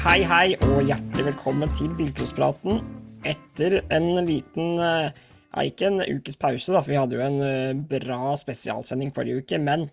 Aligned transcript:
Hei, 0.00 0.22
hei, 0.24 0.54
og 0.64 0.78
hjertelig 0.88 1.26
velkommen 1.26 1.68
til 1.76 1.90
Bilcrosspraten. 1.92 2.78
Etter 3.28 3.82
en 3.92 4.06
liten 4.24 4.78
eh, 4.80 5.10
Ja, 5.50 5.64
ikke 5.66 5.90
en 5.90 6.00
ukes 6.00 6.38
pause, 6.40 6.72
da, 6.72 6.80
for 6.80 6.94
vi 6.94 6.96
hadde 6.96 7.18
jo 7.18 7.24
en 7.26 7.36
eh, 7.44 7.82
bra 7.90 8.30
spesialsending 8.40 9.10
forrige 9.12 9.42
uke. 9.42 9.58
Men 9.60 9.90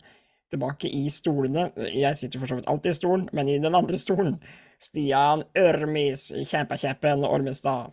tilbake 0.47 0.88
i 0.88 1.12
stolene. 1.12 1.65
Jeg 1.91 2.15
sitter 2.15 2.39
for 2.39 2.47
så 2.47 2.55
vidt 2.55 2.70
alltid 2.71 2.93
i 2.93 2.99
stolen, 3.01 3.25
men 3.35 3.51
i 3.51 3.57
den 3.59 3.75
andre 3.75 3.99
stolen. 3.99 4.38
Stian 4.79 5.43
Ørmis, 5.59 6.30
kjempekjempen 6.54 7.28
Ormestad. 7.28 7.92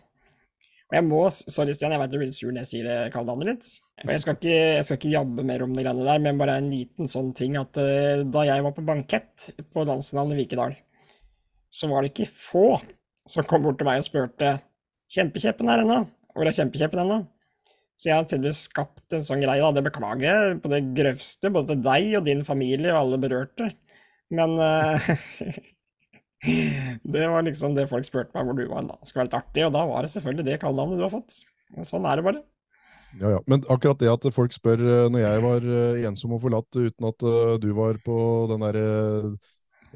Og 0.87 0.95
jeg 0.95 1.07
må, 1.09 1.19
sorry 1.27 1.75
Stian, 1.75 1.97
jeg 1.97 2.05
vet 2.05 2.15
du 2.15 2.19
blir 2.21 2.31
sur 2.31 2.55
når 2.55 2.63
jeg 2.63 2.71
sier 2.71 2.87
det 2.93 2.97
kallenavnet 3.11 3.51
ditt. 3.57 3.73
Jeg 4.05 4.23
skal, 4.23 4.39
ikke, 4.39 4.55
jeg 4.55 4.87
skal 4.87 5.01
ikke 5.01 5.15
jabbe 5.17 5.49
mer 5.51 5.67
om 5.67 5.75
de 5.75 5.83
greiene 5.83 6.07
der, 6.07 6.23
men 6.23 6.39
bare 6.39 6.61
en 6.63 6.71
liten 6.71 7.11
sånn 7.11 7.35
ting 7.35 7.59
at 7.59 7.75
uh, 7.75 8.23
da 8.23 8.47
jeg 8.47 8.63
var 8.63 8.79
på 8.79 8.87
bankett 8.87 9.49
på 9.75 9.83
landsnavnet 9.83 10.39
Vikedal, 10.39 10.79
så 11.75 11.89
var 11.91 12.03
det 12.03 12.13
ikke 12.13 12.31
få 12.31 12.67
som 13.29 13.45
kom 13.47 13.65
bort 13.65 13.79
til 13.79 13.87
meg 13.89 13.99
og 13.99 14.07
spurte 14.07 14.57
Kjempekjeppen 15.11 15.69
her 15.69 15.83
ennå? 15.83 16.03
Hvor 16.33 16.47
er 16.47 16.55
kjempekjeppen 16.55 17.03
ennå? 17.03 17.19
Så 17.95 18.09
jeg 18.09 18.17
har 18.17 18.25
tydeligvis 18.27 18.65
skapt 18.67 19.13
en 19.15 19.23
sånn 19.23 19.43
greie, 19.43 19.61
da. 19.61 19.71
Det 19.77 19.85
beklager 19.85 20.25
jeg 20.25 20.57
på 20.63 20.71
det 20.71 20.81
grøvste, 20.97 21.51
både 21.53 21.71
til 21.71 21.83
deg 21.85 22.09
og 22.19 22.25
din 22.25 22.41
familie 22.47 22.91
og 22.91 23.03
alle 23.03 23.19
berørte. 23.21 23.69
Men 24.35 24.57
uh, 24.59 25.07
det 27.15 27.29
var 27.31 27.45
liksom 27.45 27.77
det 27.77 27.87
folk 27.91 28.07
spurte 28.07 28.35
meg 28.35 28.49
hvor 28.49 28.57
du 28.57 28.65
var 28.67 28.89
da. 28.89 28.97
Det 28.99 29.11
skulle 29.11 29.23
være 29.23 29.29
litt 29.29 29.39
artig, 29.39 29.63
og 29.69 29.77
da 29.77 29.85
var 29.93 30.03
det 30.03 30.11
selvfølgelig 30.15 30.47
det 30.49 30.59
kallenavnet 30.65 30.99
du 30.99 31.05
har 31.05 31.13
fått. 31.13 31.39
Sånn 31.87 32.09
er 32.09 32.19
det 32.19 32.27
bare. 32.27 32.43
Ja, 33.21 33.37
ja. 33.37 33.41
Men 33.47 33.63
akkurat 33.71 34.01
det 34.01 34.11
at 34.11 34.27
folk 34.35 34.51
spør 34.51 34.81
eh, 34.83 35.07
når 35.07 35.21
jeg 35.21 35.43
var 35.45 35.67
eh, 35.77 36.01
ensom 36.09 36.33
og 36.35 36.41
forlatt 36.43 36.75
uten 36.75 37.07
at 37.07 37.27
du 37.63 37.69
var 37.77 38.01
på 38.03 38.17
den 38.51 38.65
derre 38.65 38.89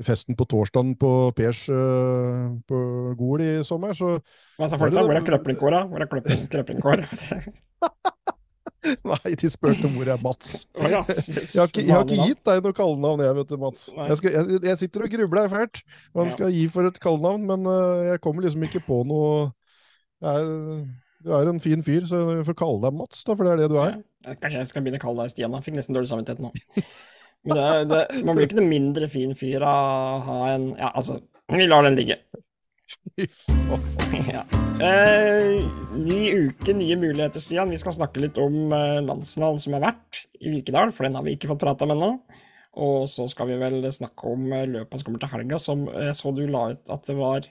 festen 0.05 0.37
på 0.39 0.47
torsdagen 0.49 0.93
på 0.99 1.11
Pers 1.37 1.65
uh, 1.71 2.49
på 2.69 2.79
Gol 3.19 3.43
i 3.43 3.51
sommer, 3.67 3.95
så 3.97 4.17
Hva 4.59 4.69
sa 4.69 4.79
folk 4.79 4.95
da? 4.95 5.03
Hvor 5.07 5.19
er 5.19 5.25
krøplingkåra? 5.27 5.83
Hvor 5.89 6.05
er 6.05 6.09
krøplingkåra? 6.51 7.07
Nei, 9.09 9.33
de 9.35 9.49
spurte 9.51 9.89
hvor 9.91 10.07
er 10.07 10.21
Mats. 10.23 10.63
Jeg, 10.71 10.91
har 10.95 11.67
ikke, 11.67 11.83
jeg 11.83 11.91
har 11.91 12.05
ikke 12.05 12.27
gitt 12.29 12.41
deg 12.47 12.63
noe 12.63 12.75
kallenavn, 12.75 13.23
jeg, 13.25 13.35
vet 13.41 13.51
du, 13.51 13.57
Mats. 13.59 13.89
Jeg, 13.91 14.19
skal, 14.21 14.37
jeg, 14.37 14.61
jeg, 14.69 14.79
sitter 14.79 15.05
og 15.05 15.13
grubler 15.13 15.51
fælt 15.51 15.81
hva 15.83 16.23
han 16.23 16.33
skal 16.33 16.55
gi 16.55 16.63
for 16.71 16.87
et 16.87 16.99
kallenavn, 17.03 17.45
men 17.49 17.67
uh, 17.67 18.07
jeg 18.07 18.23
kommer 18.23 18.47
liksom 18.47 18.63
ikke 18.69 18.83
på 18.87 19.01
noe 19.09 19.49
jeg, 20.23 20.47
Du 21.25 21.33
er 21.35 21.51
en 21.51 21.61
fin 21.63 21.83
fyr, 21.83 22.07
så 22.07 22.23
vi 22.31 22.47
får 22.47 22.59
kalle 22.63 22.83
deg 22.87 22.99
Mats, 23.01 23.25
da, 23.27 23.35
for 23.35 23.47
det 23.47 23.55
er 23.55 23.63
det 23.65 23.71
du 23.73 23.79
er. 23.83 23.99
Ja, 24.25 24.35
kanskje 24.39 24.63
jeg 24.63 24.71
skal 24.71 24.85
begynne 24.85 25.01
å 25.01 25.07
kalle 25.09 25.27
deg 25.27 25.35
Stian. 25.35 25.55
da. 25.55 25.63
fikk 25.65 25.79
nesten 25.79 25.97
dårlig 25.97 26.11
samvittighet 26.11 26.43
nå. 26.47 26.53
Men 27.47 27.55
det, 27.57 27.67
det, 27.91 28.23
man 28.27 28.35
blir 28.35 28.49
ikke 28.49 28.59
noe 28.59 28.69
mindre 28.69 29.07
fin 29.11 29.31
fyr 29.37 29.63
av 29.63 30.19
å 30.19 30.23
ha 30.25 30.39
en 30.53 30.71
Ja, 30.73 30.91
altså, 30.91 31.21
vi 31.49 31.67
lar 31.69 31.87
den 31.87 31.99
ligge. 31.99 32.19
Ja. 34.29 34.41
Eh, 34.81 35.59
ny 35.93 36.19
uke, 36.47 36.73
nye 36.73 36.95
muligheter, 36.97 37.43
Stian. 37.43 37.69
Vi 37.69 37.77
skal 37.77 37.93
snakke 37.93 38.21
litt 38.23 38.39
om 38.41 38.71
eh, 38.73 38.99
landsnavn 39.05 39.59
som 39.61 39.75
har 39.75 39.83
vært 39.83 40.23
i 40.39 40.53
Vikedal, 40.53 40.93
for 40.95 41.05
den 41.05 41.17
har 41.17 41.25
vi 41.25 41.35
ikke 41.35 41.51
fått 41.51 41.61
prata 41.61 41.85
om 41.85 41.93
ennå. 41.93 42.09
Og 42.79 43.09
så 43.11 43.27
skal 43.29 43.51
vi 43.51 43.59
vel 43.61 43.83
snakke 43.93 44.33
om 44.33 44.47
eh, 44.55 44.65
løpet 44.71 45.01
som 45.01 45.09
kommer 45.09 45.21
til 45.21 45.33
helga, 45.33 45.59
som 45.61 45.85
jeg 45.91 46.15
så 46.17 46.33
du 46.33 46.45
la 46.49 46.63
ut 46.73 46.93
at 46.95 47.09
det 47.11 47.17
var 47.19 47.49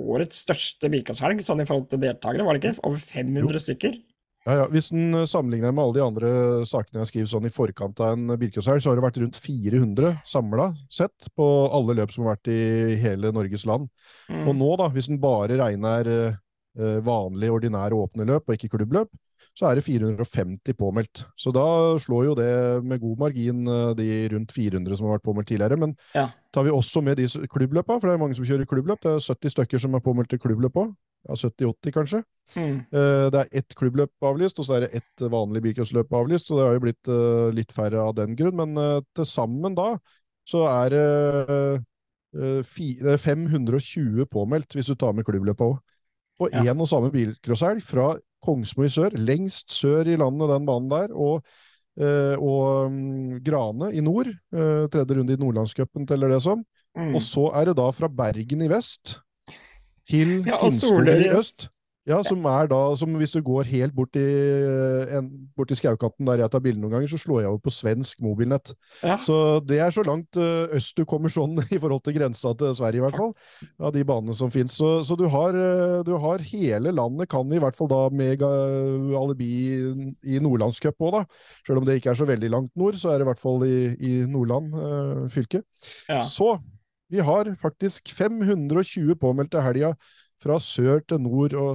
årets 0.00 0.42
største 0.46 0.90
bilcrosshelg, 0.90 1.42
sånn 1.44 1.62
i 1.62 1.68
forhold 1.68 1.90
til 1.92 2.02
deltakere, 2.02 2.46
var 2.46 2.58
det 2.58 2.64
ikke? 2.64 2.82
Over 2.88 3.04
500 3.04 3.44
jo. 3.54 3.64
stykker? 3.68 4.00
Ja, 4.44 4.58
ja. 4.60 4.64
Hvis 4.68 4.90
en 4.92 5.24
sammenligner 5.28 5.72
med 5.72 5.86
alle 5.86 5.96
de 5.96 6.04
andre 6.04 6.30
sakene 6.68 7.00
jeg 7.02 7.12
skriver 7.12 7.30
sånn 7.32 7.48
i 7.48 7.52
forkant 7.52 8.00
av 8.04 8.12
en 8.12 8.36
bilcrosshelg, 8.40 8.82
så 8.84 8.90
har 8.90 9.00
det 9.00 9.06
vært 9.06 9.20
rundt 9.22 9.40
400 9.40 10.14
samla 10.28 10.70
sett 10.92 11.30
på 11.36 11.46
alle 11.72 11.96
løp 11.96 12.12
som 12.12 12.26
har 12.26 12.36
vært 12.36 12.52
i 12.52 12.98
hele 13.00 13.32
Norges 13.32 13.64
land. 13.68 13.88
Mm. 14.28 14.42
Og 14.44 14.58
nå, 14.60 14.72
da, 14.80 14.90
hvis 14.92 15.08
en 15.08 15.20
bare 15.22 15.56
regner 15.60 16.10
eh, 16.12 16.98
vanlig, 17.06 17.52
ordinære 17.54 17.96
åpne 17.96 18.28
løp 18.28 18.44
og 18.44 18.58
ikke 18.58 18.74
klubbløp, 18.76 19.14
så 19.54 19.68
er 19.68 19.78
det 19.78 19.84
450 19.86 20.76
påmeldt. 20.76 21.24
Så 21.38 21.52
da 21.54 21.64
slår 22.02 22.24
jo 22.26 22.36
det 22.36 22.52
med 22.84 23.00
god 23.00 23.20
margin 23.20 23.64
de 23.96 24.08
rundt 24.32 24.52
400 24.52 24.98
som 24.98 25.06
har 25.06 25.16
vært 25.16 25.26
påmeldt 25.28 25.48
tidligere. 25.52 25.78
Men 25.78 25.94
ja. 26.16 26.26
tar 26.52 26.66
vi 26.66 26.74
også 26.74 27.04
med 27.06 27.20
de 27.20 27.28
klubbløpa, 27.52 27.96
for 27.96 28.08
det 28.08 28.16
er 28.16 28.22
mange 28.24 28.36
som 28.36 28.46
kjører 28.48 28.68
klubbløp, 28.68 29.00
det 29.04 29.14
er 29.14 29.24
70 29.24 29.54
stykker 29.54 29.84
som 29.84 29.94
er 29.94 30.04
påmeldt 30.04 30.32
til 30.34 30.42
klubbløp 30.42 30.80
òg. 30.82 30.94
Ja, 31.24 31.36
70-80 31.36 31.94
kanskje. 31.94 32.20
Mm. 32.60 32.76
Det 32.92 33.40
er 33.40 33.48
ett 33.56 33.74
klubbløp 33.78 34.26
avlyst, 34.28 34.58
og 34.60 34.66
så 34.66 34.76
er 34.76 34.84
det 34.84 35.00
ett 35.00 35.24
vanlig 35.32 35.62
bilcrossløp 35.64 36.12
avlyst. 36.12 36.50
Så 36.50 36.58
det 36.58 36.66
har 36.66 36.76
jo 36.76 36.82
blitt 36.84 37.10
litt 37.56 37.72
færre 37.72 38.02
av 38.04 38.12
den 38.18 38.36
grunn. 38.36 38.58
Men 38.60 39.02
til 39.16 39.28
sammen 39.28 39.76
da 39.78 39.94
så 40.44 40.66
er 40.68 40.92
det 40.92 41.08
520 43.22 44.28
påmeldt, 44.28 44.76
hvis 44.76 44.92
du 44.92 44.98
tar 45.00 45.16
med 45.16 45.24
klubbløpet 45.24 45.64
òg. 45.64 45.80
På 46.34 46.50
én 46.50 46.66
ja. 46.66 46.74
og 46.74 46.88
samme 46.90 47.12
bilcrosshelg 47.14 47.80
fra 47.86 48.10
Kongsmo 48.44 48.84
i 48.84 48.92
sør, 48.92 49.14
lengst 49.16 49.72
sør 49.72 50.10
i 50.10 50.18
landet, 50.20 50.50
den 50.50 50.66
banen 50.68 50.90
der, 50.90 51.14
og, 51.14 51.46
og 52.42 52.90
um, 52.90 53.38
Grane 53.44 53.92
i 53.94 54.02
nord. 54.04 54.28
Tredje 54.52 55.16
runde 55.16 55.32
i 55.32 55.40
Nordlandscupen, 55.40 56.04
teller 56.10 56.34
det 56.34 56.42
som. 56.44 56.64
Mm. 56.98 57.14
Og 57.14 57.22
så 57.24 57.48
er 57.56 57.70
det 57.70 57.78
da 57.78 57.88
fra 57.94 58.10
Bergen 58.10 58.66
i 58.66 58.70
vest 58.70 59.23
til 60.08 60.36
ja, 60.46 60.58
Finnskogen 60.60 61.08
i 61.14 61.30
øst. 61.34 61.68
Ja, 62.04 62.18
som 62.20 62.42
er 62.50 62.66
da, 62.68 62.78
som 63.00 63.14
hvis 63.16 63.32
du 63.32 63.40
går 63.40 63.64
helt 63.70 63.94
bort 63.96 64.16
i, 64.20 64.24
en, 65.16 65.28
bort 65.56 65.70
i 65.72 65.76
skaukanten 65.78 66.28
der 66.28 66.42
jeg 66.42 66.52
tar 66.52 66.60
bilde 66.60 66.82
noen 66.82 66.92
ganger, 66.92 67.08
så 67.08 67.20
slår 67.20 67.40
jeg 67.40 67.52
over 67.54 67.62
på 67.64 67.72
svensk 67.72 68.20
mobilnett. 68.20 68.74
Ja. 69.00 69.16
Så 69.24 69.36
det 69.64 69.78
er 69.80 69.94
så 69.94 70.04
langt 70.04 70.36
uh, 70.36 70.68
øst 70.76 71.00
du 71.00 71.06
kommer 71.08 71.32
sånn 71.32 71.56
i 71.74 71.80
forhold 71.80 72.04
til 72.04 72.16
grensa 72.18 72.52
til 72.60 72.76
Sverige, 72.76 73.00
i 73.00 73.04
hvert 73.06 73.16
fall. 73.16 73.32
Av 73.80 73.94
de 73.96 74.04
banene 74.04 74.36
som 74.36 74.52
finnes. 74.52 74.76
Så, 74.76 74.98
så 75.08 75.16
du, 75.16 75.24
har, 75.32 75.56
uh, 75.56 76.02
du, 76.04 76.12
har, 76.20 76.44
hele 76.52 76.92
landet, 76.92 77.30
kan 77.32 77.48
i 77.48 77.62
hvert 77.62 77.80
fall 77.80 77.88
da 77.88 78.02
uh, 78.12 79.16
alibi 79.22 79.50
i 80.28 80.44
Nordlandscup 80.44 81.00
òg, 81.00 81.22
da. 81.22 81.24
Selv 81.64 81.80
om 81.80 81.88
det 81.88 82.02
ikke 82.02 82.12
er 82.12 82.20
så 82.20 82.28
veldig 82.28 82.52
langt 82.52 82.74
nord, 82.76 83.00
så 83.00 83.14
er 83.14 83.22
det 83.22 83.30
i 83.30 83.32
hvert 83.32 83.44
fall 83.46 83.64
i, 83.64 83.78
i 83.96 84.14
Nordland 84.28 84.76
fylke. 85.32 85.64
Ja. 86.10 86.20
Så 86.20 86.58
vi 87.14 87.22
har 87.22 87.50
faktisk 87.60 88.10
520 88.16 89.14
påmeldte 89.22 89.62
helga 89.62 89.94
fra 90.42 90.58
sør 90.62 91.02
til 91.06 91.22
nord 91.22 91.54
og 91.58 91.72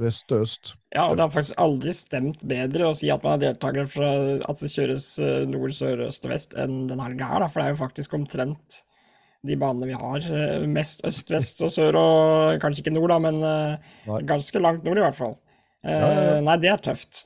vest 0.00 0.26
til 0.30 0.44
øst. 0.44 0.74
Ja, 0.94 1.06
og 1.06 1.16
det 1.16 1.24
har 1.24 1.32
faktisk 1.34 1.58
aldri 1.62 1.94
stemt 1.94 2.42
bedre 2.48 2.88
å 2.88 2.94
si 2.96 3.10
at 3.12 3.22
man 3.26 3.36
er 3.36 3.50
deltaker 3.50 3.86
fra 3.90 4.10
at 4.48 4.62
det 4.62 4.70
kjøres 4.72 5.08
nord, 5.50 5.74
sør, 5.76 6.06
øst 6.08 6.26
og 6.26 6.34
vest 6.34 6.56
enn 6.58 6.84
den 6.90 7.02
helga 7.02 7.28
her, 7.30 7.44
da. 7.44 7.50
For 7.50 7.60
det 7.60 7.68
er 7.68 7.76
jo 7.76 7.82
faktisk 7.84 8.16
omtrent 8.18 8.80
de 9.46 9.56
banene 9.60 9.92
vi 9.92 9.98
har. 10.00 10.26
Mest 10.70 11.04
øst, 11.06 11.30
vest 11.32 11.62
og 11.64 11.72
sør, 11.74 12.00
og 12.00 12.60
kanskje 12.62 12.84
ikke 12.84 12.96
nord, 12.96 13.12
da, 13.14 13.20
men 13.28 13.40
nei. 13.44 14.20
ganske 14.28 14.62
langt 14.62 14.86
nord 14.86 15.00
i 15.00 15.06
hvert 15.06 15.20
fall. 15.20 15.36
Ja, 15.86 15.96
ja, 15.96 16.22
ja. 16.26 16.38
Nei, 16.44 16.58
det 16.60 16.74
er 16.74 16.86
tøft. 16.90 17.24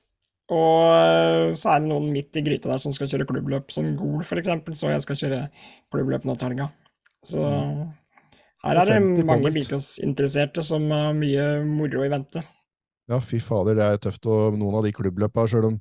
Og 0.52 1.56
så 1.56 1.72
er 1.72 1.80
det 1.80 1.88
noen 1.88 2.10
midt 2.12 2.36
i 2.36 2.44
gryta 2.44 2.68
der 2.68 2.82
som 2.82 2.92
skal 2.92 3.08
kjøre 3.08 3.26
klubbløp, 3.30 3.72
som 3.72 3.94
Gol 3.96 4.20
f.eks., 4.26 4.52
så 4.76 4.92
jeg 4.92 5.04
skal 5.06 5.22
kjøre 5.22 5.44
klubbløp 5.94 6.28
nå 6.28 6.36
til 6.36 6.52
helga. 6.52 6.68
Så 7.24 7.44
her 8.64 8.80
er 8.80 8.88
det 8.88 9.24
mange 9.28 9.52
bilcrossinteresserte 9.52 10.64
som 10.64 10.86
har 10.92 11.16
mye 11.16 11.48
moro 11.68 12.04
i 12.04 12.12
vente. 12.12 12.44
Ja, 13.10 13.18
fy 13.20 13.40
fader, 13.44 13.76
det 13.76 13.84
er 13.84 13.98
tøft. 14.06 14.24
Og 14.30 14.56
noen 14.56 14.78
av 14.78 14.86
de 14.86 14.92
klubbløpa, 14.96 15.44
sjøl 15.50 15.68
om 15.68 15.74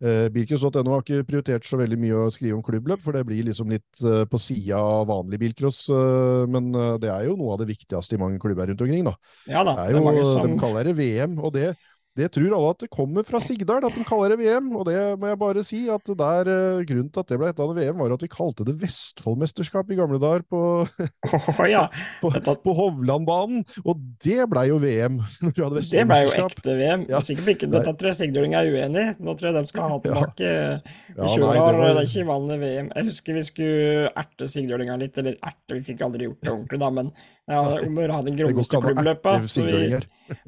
eh, 0.00 0.28
Bilcross.no 0.32 0.94
har 0.94 1.02
ikke 1.04 1.26
prioritert 1.28 1.68
så 1.68 1.76
veldig 1.80 1.98
mye 2.00 2.22
å 2.22 2.30
skrive 2.32 2.56
om 2.56 2.64
klubbløp, 2.64 3.02
for 3.04 3.16
det 3.16 3.26
blir 3.28 3.44
liksom 3.50 3.72
litt 3.74 4.00
eh, 4.00 4.24
på 4.30 4.40
sida 4.40 4.80
av 4.80 5.04
vanlig 5.10 5.42
bilcross. 5.44 5.82
Eh, 5.92 6.46
men 6.52 6.70
eh, 6.72 6.94
det 7.02 7.12
er 7.12 7.26
jo 7.28 7.36
noe 7.36 7.56
av 7.56 7.60
det 7.60 7.68
viktigste 7.74 8.16
i 8.16 8.22
mange 8.22 8.40
klubber 8.40 8.72
rundt 8.72 8.86
omkring, 8.86 9.04
da. 9.10 9.12
Ja 9.52 9.66
da, 9.66 9.76
Det 9.76 9.90
er 9.90 9.98
jo, 9.98 10.06
mange 10.08 10.24
som 10.28 10.48
De 10.48 10.56
kaller 10.64 10.88
det 10.88 10.96
VM, 10.96 11.36
og 11.36 11.52
det, 11.58 11.74
det 12.16 12.30
tror 12.32 12.54
alle 12.56 12.72
at 12.72 12.82
det 12.84 12.88
kommer 12.92 13.26
fra 13.26 13.40
Sigdal, 13.44 13.84
at 13.84 13.96
de 13.96 14.04
kaller 14.08 14.32
det 14.32 14.38
VM. 14.40 14.70
Og 14.76 14.86
det 14.88 14.96
må 15.20 15.28
jeg 15.28 15.40
bare 15.40 15.64
si, 15.66 15.82
at 15.92 16.12
der, 16.16 16.48
eh, 16.48 16.84
grunnen 16.88 17.10
til 17.12 17.22
at 17.22 17.28
det 17.28 17.38
ble 17.40 17.50
et 17.50 17.58
heta 17.58 17.76
VM, 17.76 17.98
var 18.00 18.14
at 18.16 18.24
vi 18.24 18.30
kalte 18.32 18.64
det 18.64 18.76
Vestfoldmesterskap 18.80 19.92
i 19.92 19.98
gamle 19.98 20.20
dager 20.22 20.46
på, 20.48 20.62
oh, 20.86 21.60
ja. 21.68 21.84
på, 22.22 22.32
på 22.32 22.76
Hovlandbanen. 22.80 23.66
Og 23.84 24.00
det 24.24 24.48
blei 24.52 24.66
jo 24.70 24.80
VM. 24.82 25.20
når 25.44 25.52
vi 25.52 25.66
hadde 25.66 25.84
Det 25.92 26.06
ble 26.08 26.20
jo 26.24 26.34
ekte 26.46 26.78
VM. 26.80 27.06
Ja. 27.12 27.22
Sikkert 27.24 27.52
ikke, 27.56 27.70
dette 27.76 27.94
tror 27.94 28.12
jeg 28.12 28.20
Sigdaling 28.22 28.56
er 28.56 28.72
uenig 28.72 29.04
i. 29.04 29.14
Nå 29.20 29.36
tror 29.36 29.52
jeg 29.52 29.58
de 29.60 29.72
skal 29.72 29.92
ha 29.92 30.00
tilbake 30.04 30.46
Ja, 30.46 30.80
ja 31.16 31.20
nei, 31.20 31.30
kjører, 31.36 31.52
det 31.52 31.80
var- 31.82 31.94
det 31.96 32.02
er 32.02 32.10
ikke 32.10 32.28
vanlig 32.32 32.58
VM. 32.64 32.90
Jeg 32.96 33.10
husker 33.10 33.36
vi 33.36 33.46
skulle 33.46 34.10
erte 34.16 34.48
sigdalinga 34.50 34.96
litt, 35.00 35.18
eller 35.20 35.36
erte, 35.36 35.76
vi 35.76 35.84
fikk 35.84 36.04
aldri 36.06 36.28
gjort 36.28 36.40
det 36.42 36.52
ordentlig, 36.52 36.80
da, 36.80 36.90
men 36.90 37.12
ja, 37.46 37.62
om 37.62 37.98
å 37.98 38.02
gjøre 38.02 38.10
å 38.10 38.18
ha 38.18 38.24
den 38.26 38.38
Det 38.38 38.46
ikke 38.50 38.80
klubbløpa. 38.82 39.36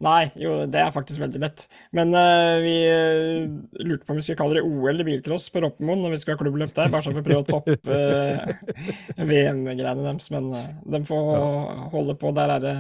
Nei, 0.03 0.23
jo, 0.43 0.55
det 0.67 0.81
er 0.83 0.91
faktisk 0.95 1.23
veldig 1.23 1.41
lett. 1.45 1.67
Men 1.95 2.11
uh, 2.11 2.59
vi 2.65 2.75
uh, 2.91 3.45
lurte 3.85 4.03
på 4.03 4.15
om 4.15 4.19
vi 4.19 4.25
skulle 4.27 4.41
kalle 4.41 4.59
det 4.59 4.65
OL 4.67 5.05
i 5.05 5.07
bilcross 5.07 5.47
på 5.55 5.63
Roppemoen 5.63 6.03
når 6.03 6.17
vi 6.17 6.21
skulle 6.23 6.35
ha 6.35 6.43
klubbløp 6.43 6.75
der, 6.75 6.91
bare 6.91 7.07
sånn 7.07 7.15
for 7.15 7.23
å 7.23 7.29
prøve 7.29 7.45
å 7.45 7.49
toppe 7.53 7.79
uh, 9.21 9.25
VM-greiene 9.31 10.03
deres. 10.03 10.31
Men 10.35 10.51
eh, 10.59 10.73
de 10.97 11.03
får 11.07 11.31
holde 11.95 12.19
på. 12.19 12.35
Der 12.35 12.57
er 12.57 12.65
det 12.67 12.77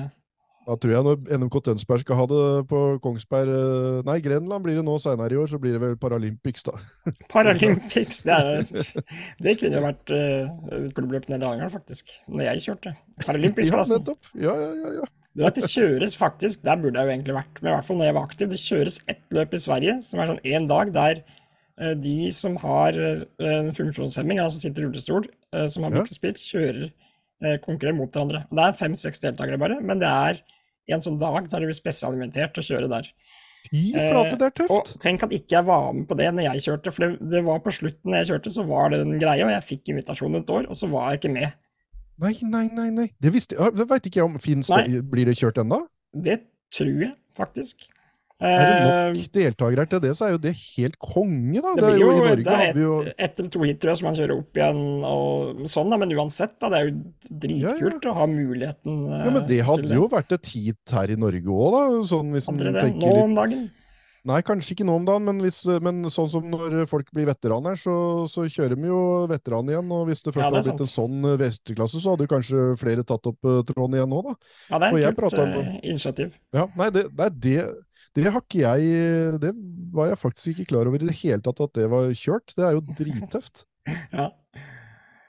Da 0.68 0.74
tror 0.76 0.92
jeg 0.92 1.04
når 1.06 1.38
NMK 1.40 1.54
Tønsberg 1.64 2.02
skal 2.02 2.18
ha 2.18 2.24
det 2.28 2.40
på 2.68 2.78
Kongsberg 3.00 3.48
eh, 3.54 4.00
Nei, 4.04 4.18
Grenland 4.24 4.64
blir 4.66 4.76
det 4.76 4.84
nå 4.84 4.98
seinere 5.00 5.32
i 5.32 5.38
år, 5.40 5.48
så 5.48 5.60
blir 5.62 5.78
det 5.78 5.80
vel 5.80 5.94
Paralympics, 6.00 6.66
da. 6.66 6.74
Paralympics, 7.32 8.20
det, 8.26 8.36
er, 8.36 8.90
det 9.46 9.54
kunne 9.62 9.78
jo 9.78 9.84
vært 9.86 10.12
uh, 10.12 10.90
klubbløp 10.96 11.30
nede 11.32 11.46
i 11.46 11.48
Arendal, 11.48 11.72
faktisk. 11.72 12.12
Når 12.28 12.50
jeg 12.50 12.64
kjørte. 12.66 12.92
Paralympics-plassen. 13.24 13.96
Ja, 13.96 14.02
nettopp. 14.02 14.28
Ja, 14.34 14.56
ja, 14.60 14.68
ja, 14.82 14.92
ja. 14.98 15.08
Du 15.32 15.44
vet, 15.46 15.62
Det 15.62 15.70
kjøres 15.72 16.18
faktisk, 16.18 16.60
der 16.66 16.82
burde 16.82 17.00
jeg 17.00 17.08
jo 17.08 17.14
egentlig 17.16 17.38
vært, 17.38 17.62
men 17.62 17.70
i 17.70 17.74
hvert 17.76 17.88
fall 17.88 18.00
når 18.00 18.10
jeg 18.10 18.18
var 18.18 18.28
aktiv, 18.28 18.52
det 18.52 18.60
kjøres 18.60 19.00
ett 19.14 19.24
løp 19.38 19.56
i 19.56 19.62
Sverige 19.64 19.96
som 20.04 20.20
er 20.20 20.30
sånn 20.34 20.44
én 20.52 20.68
dag 20.68 20.92
der 20.98 21.22
uh, 21.80 21.94
de 21.96 22.18
som 22.36 22.60
har 22.60 23.00
en 23.00 23.72
funksjonshemming, 23.72 24.42
altså 24.44 24.66
sitter 24.66 24.84
i 24.84 24.90
rullestol, 24.90 25.32
som 25.72 25.88
har 25.88 25.96
bykkespill, 25.96 26.36
kjører 26.36 26.92
konkurrerer 27.62 27.94
mot 27.94 28.10
hverandre. 28.12 28.42
Det 28.50 28.64
er 28.64 28.74
fem-seks 28.76 29.22
deltakere 29.22 29.60
bare, 29.62 29.80
men 29.80 30.00
det 30.02 30.08
er 30.10 30.40
en 30.96 31.05
sånn 31.05 31.19
dag 31.20 31.49
der 31.49 31.64
det 31.64 31.70
blir 31.70 31.79
spesialinventert 31.79 32.55
til 32.56 32.64
å 32.64 32.69
kjøre 32.69 32.90
der. 32.93 33.11
Fy 33.69 33.82
flate, 33.93 34.37
det 34.40 34.46
er 34.46 34.55
tøft! 34.62 34.73
og 34.73 35.02
tenk 35.02 35.25
at 35.26 35.32
ikke 35.35 35.58
jeg 35.58 35.67
var 35.67 35.90
med 35.93 36.06
på 36.08 36.17
det 36.17 36.29
når 36.32 36.46
jeg 36.46 36.64
kjørte, 36.69 36.93
for 36.94 37.05
det, 37.05 37.31
det 37.35 37.43
var 37.44 37.58
på 37.64 37.75
slutten 37.75 38.12
når 38.12 38.23
jeg 38.23 38.31
kjørte, 38.31 38.52
så 38.55 38.64
var 38.69 38.94
det 38.94 39.00
en 39.05 39.19
greie, 39.20 39.44
og 39.44 39.52
jeg 39.52 39.67
fikk 39.67 39.93
invitasjon 39.93 40.38
et 40.38 40.52
år, 40.55 40.70
og 40.70 40.79
så 40.79 40.88
var 40.93 41.11
jeg 41.12 41.20
ikke 41.20 41.35
med. 41.35 41.58
Nei, 42.23 42.32
nei, 42.43 42.64
nei, 42.75 42.88
nei. 42.94 43.06
Det, 43.23 43.32
visste, 43.35 43.58
det 43.76 43.87
veit 43.90 44.08
ikke 44.08 44.23
jeg 44.23 44.26
om. 44.26 44.38
Fins 44.43 44.70
det, 44.73 45.02
blir 45.11 45.29
det 45.29 45.37
kjørt 45.38 45.61
ennå? 45.62 45.85
Det 46.14 46.40
tror 46.75 47.05
jeg 47.05 47.14
faktisk. 47.38 47.87
Er 48.38 48.61
det 48.62 48.75
nok 48.85 49.17
eh, 49.19 49.31
deltakere 49.35 49.85
til 49.90 50.02
det, 50.05 50.12
så 50.14 50.29
er 50.29 50.37
jo 50.37 50.40
det 50.43 50.52
helt 50.55 50.94
konge, 51.02 51.58
da. 51.58 51.73
Det, 51.75 51.82
det 51.82 51.94
jo, 51.99 52.05
jo, 52.05 52.11
i 52.12 52.20
Norge 52.20 52.44
det 52.46 52.52
er 52.55 52.69
et, 52.69 52.79
jo... 52.85 52.99
etter 53.26 53.49
hit, 53.67 53.81
tror 53.82 53.90
jeg, 53.90 53.99
som 53.99 54.06
man 54.06 54.19
kjører 54.20 54.35
opp 54.37 54.61
igjen 54.61 54.85
og 55.08 55.64
sånn, 55.73 55.90
da. 55.90 55.99
Men 55.99 56.14
uansett, 56.14 56.55
da. 56.62 56.70
Det 56.70 56.79
er 56.79 56.87
jo 56.87 56.94
dritkult 57.46 57.99
ja, 57.99 57.99
ja. 57.99 58.12
å 58.12 58.17
ha 58.20 58.29
muligheten 58.31 59.02
til 59.02 59.11
det. 59.11 59.19
Ja, 59.25 59.32
men 59.35 59.49
det 59.50 59.58
hadde 59.73 59.99
jo 59.99 60.06
vært 60.12 60.38
et 60.38 60.52
hit 60.55 60.94
her 60.94 61.11
i 61.11 61.19
Norge 61.19 61.58
òg, 61.58 61.75
da. 61.75 61.82
Sånn 62.12 62.31
hvis 62.37 62.46
Andre 62.52 62.76
det, 62.79 62.87
nå 62.94 63.12
om 63.25 63.37
dagen? 63.40 63.67
Nei, 64.29 64.38
kanskje 64.44 64.75
ikke 64.75 64.85
nå 64.85 64.96
om 64.99 65.05
dagen, 65.06 65.25
men, 65.25 65.38
hvis, 65.40 65.61
men, 65.82 66.00
sånn 66.12 66.29
som 66.31 66.46
når 66.50 66.82
folk 66.90 67.08
blir 67.14 67.29
veteraner, 67.31 67.79
så, 67.81 67.94
så 68.29 68.44
kjører 68.50 68.76
vi 68.76 68.90
jo 68.90 69.00
veteran 69.31 69.70
igjen. 69.70 69.93
Og 69.94 70.08
hvis 70.11 70.20
det 70.23 70.35
først 70.35 70.44
ja, 70.44 70.50
det 70.52 70.61
hadde 70.61 70.75
blitt 70.75 70.85
en 70.85 70.90
sånn 70.90 71.29
vesterklasse, 71.40 72.02
så 72.02 72.14
hadde 72.14 72.26
jo 72.26 72.32
kanskje 72.35 72.64
flere 72.81 73.06
tatt 73.08 73.31
opp 73.31 73.50
tråden 73.70 73.96
igjen 73.96 74.11
nå, 74.12 74.23
da. 74.26 74.35
Ja, 74.69 74.82
det 74.82 74.90
er 74.90 75.08
et 75.12 75.23
kult 75.23 75.38
uh, 75.38 75.70
initiativ. 75.81 76.35
Ja, 76.55 76.67
nei, 76.79 76.90
det, 76.94 77.06
er 77.08 77.32
det, 77.46 77.56
det 78.24 78.32
har 78.34 78.42
ikke 78.44 78.62
jeg 78.64 79.38
Det 79.42 79.52
var 79.94 80.10
jeg 80.10 80.20
faktisk 80.20 80.50
ikke 80.52 80.72
klar 80.72 80.90
over 80.90 81.00
i 81.00 81.08
det 81.08 81.16
hele 81.22 81.40
tatt 81.44 81.60
at 81.64 81.74
det 81.78 81.86
var 81.92 82.10
kjørt. 82.16 82.54
Det 82.56 82.66
er 82.66 82.76
jo 82.76 82.84
drittøft. 82.98 83.64
ja. 84.18 84.28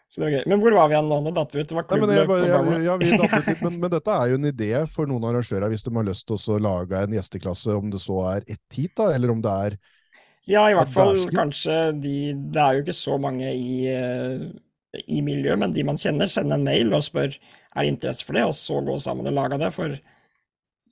Så 0.09 0.21
det 0.21 0.25
var 0.25 0.33
gøy. 0.33 0.44
Men 0.50 0.63
hvor 0.63 0.74
var 0.74 0.89
vi 0.89 0.95
igjen 0.95 1.12
nå? 1.12 1.19
Nå 1.21 1.33
datt 1.38 1.53
vi 1.53 1.62
ut. 1.62 1.69
Det 1.69 1.77
var 1.77 1.86
klubbløp 1.86 2.31
ja, 2.47 2.62
ja, 2.88 2.95
vi 2.97 3.12
datt 3.13 3.36
ut, 3.45 3.62
men, 3.65 3.77
men, 3.77 3.91
dette 3.94 4.15
er 4.15 4.31
jo 4.31 4.39
en 4.39 4.50
idé 4.50 4.71
for 4.89 5.09
noen 5.09 5.27
arrangører 5.30 5.69
hvis 5.69 5.86
de 5.86 5.94
har 5.94 6.07
lyst 6.07 6.25
til 6.31 6.56
å 6.56 6.59
lage 6.65 7.03
en 7.03 7.13
gjesteklasse, 7.13 7.77
om 7.77 7.94
det 7.94 8.01
så 8.01 8.18
er 8.31 8.47
ett 8.47 8.77
hit, 8.80 8.95
da, 8.97 9.12
eller 9.13 9.36
om 9.36 9.44
det 9.45 9.53
er 9.68 9.77
Ja, 10.50 10.65
i 10.65 10.74
hvert 10.74 10.89
fall 10.89 11.21
kanskje 11.30 11.77
de 12.01 12.15
Det 12.33 12.63
er 12.63 12.80
jo 12.80 12.86
ikke 12.88 12.97
så 12.97 13.19
mange 13.21 13.53
i, 13.53 13.94
uh, 13.94 14.50
i 15.06 15.21
miljøet, 15.21 15.62
men 15.62 15.77
de 15.77 15.86
man 15.86 16.01
kjenner, 16.01 16.31
sender 16.31 16.57
en 16.57 16.65
mail 16.65 16.89
og 16.97 17.06
spør 17.06 17.30
er 17.30 17.86
det 17.86 17.91
interesse 17.94 18.25
for 18.25 18.33
det, 18.33 18.47
og 18.50 18.56
så 18.57 18.80
gå 18.81 18.95
sammen 18.97 19.30
og 19.30 19.36
lage 19.38 19.59
det. 19.62 19.69
For 19.75 19.94
Eh, 19.94 20.09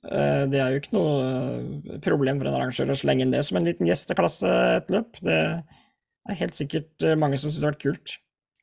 det 0.06 0.60
er 0.62 0.72
jo 0.72 0.80
ikke 0.80 0.94
noe 0.94 1.16
eh, 1.26 1.98
problem 2.04 2.38
for 2.38 2.48
en 2.48 2.56
arrangør 2.60 2.94
å 2.94 2.98
slenge 2.98 3.24
inn 3.24 3.34
det 3.34 3.42
som 3.46 3.58
en 3.58 3.66
liten 3.66 3.88
gjesteklasse 3.88 4.52
et 4.78 4.92
løp. 4.94 5.18
Det 5.24 5.38
er 5.38 6.40
helt 6.42 6.58
sikkert 6.58 7.06
eh, 7.06 7.18
mange 7.18 7.40
som 7.40 7.50
syns 7.50 7.60
det 7.60 7.66
har 7.66 7.74
vært 7.74 7.86
kult. 7.86 8.14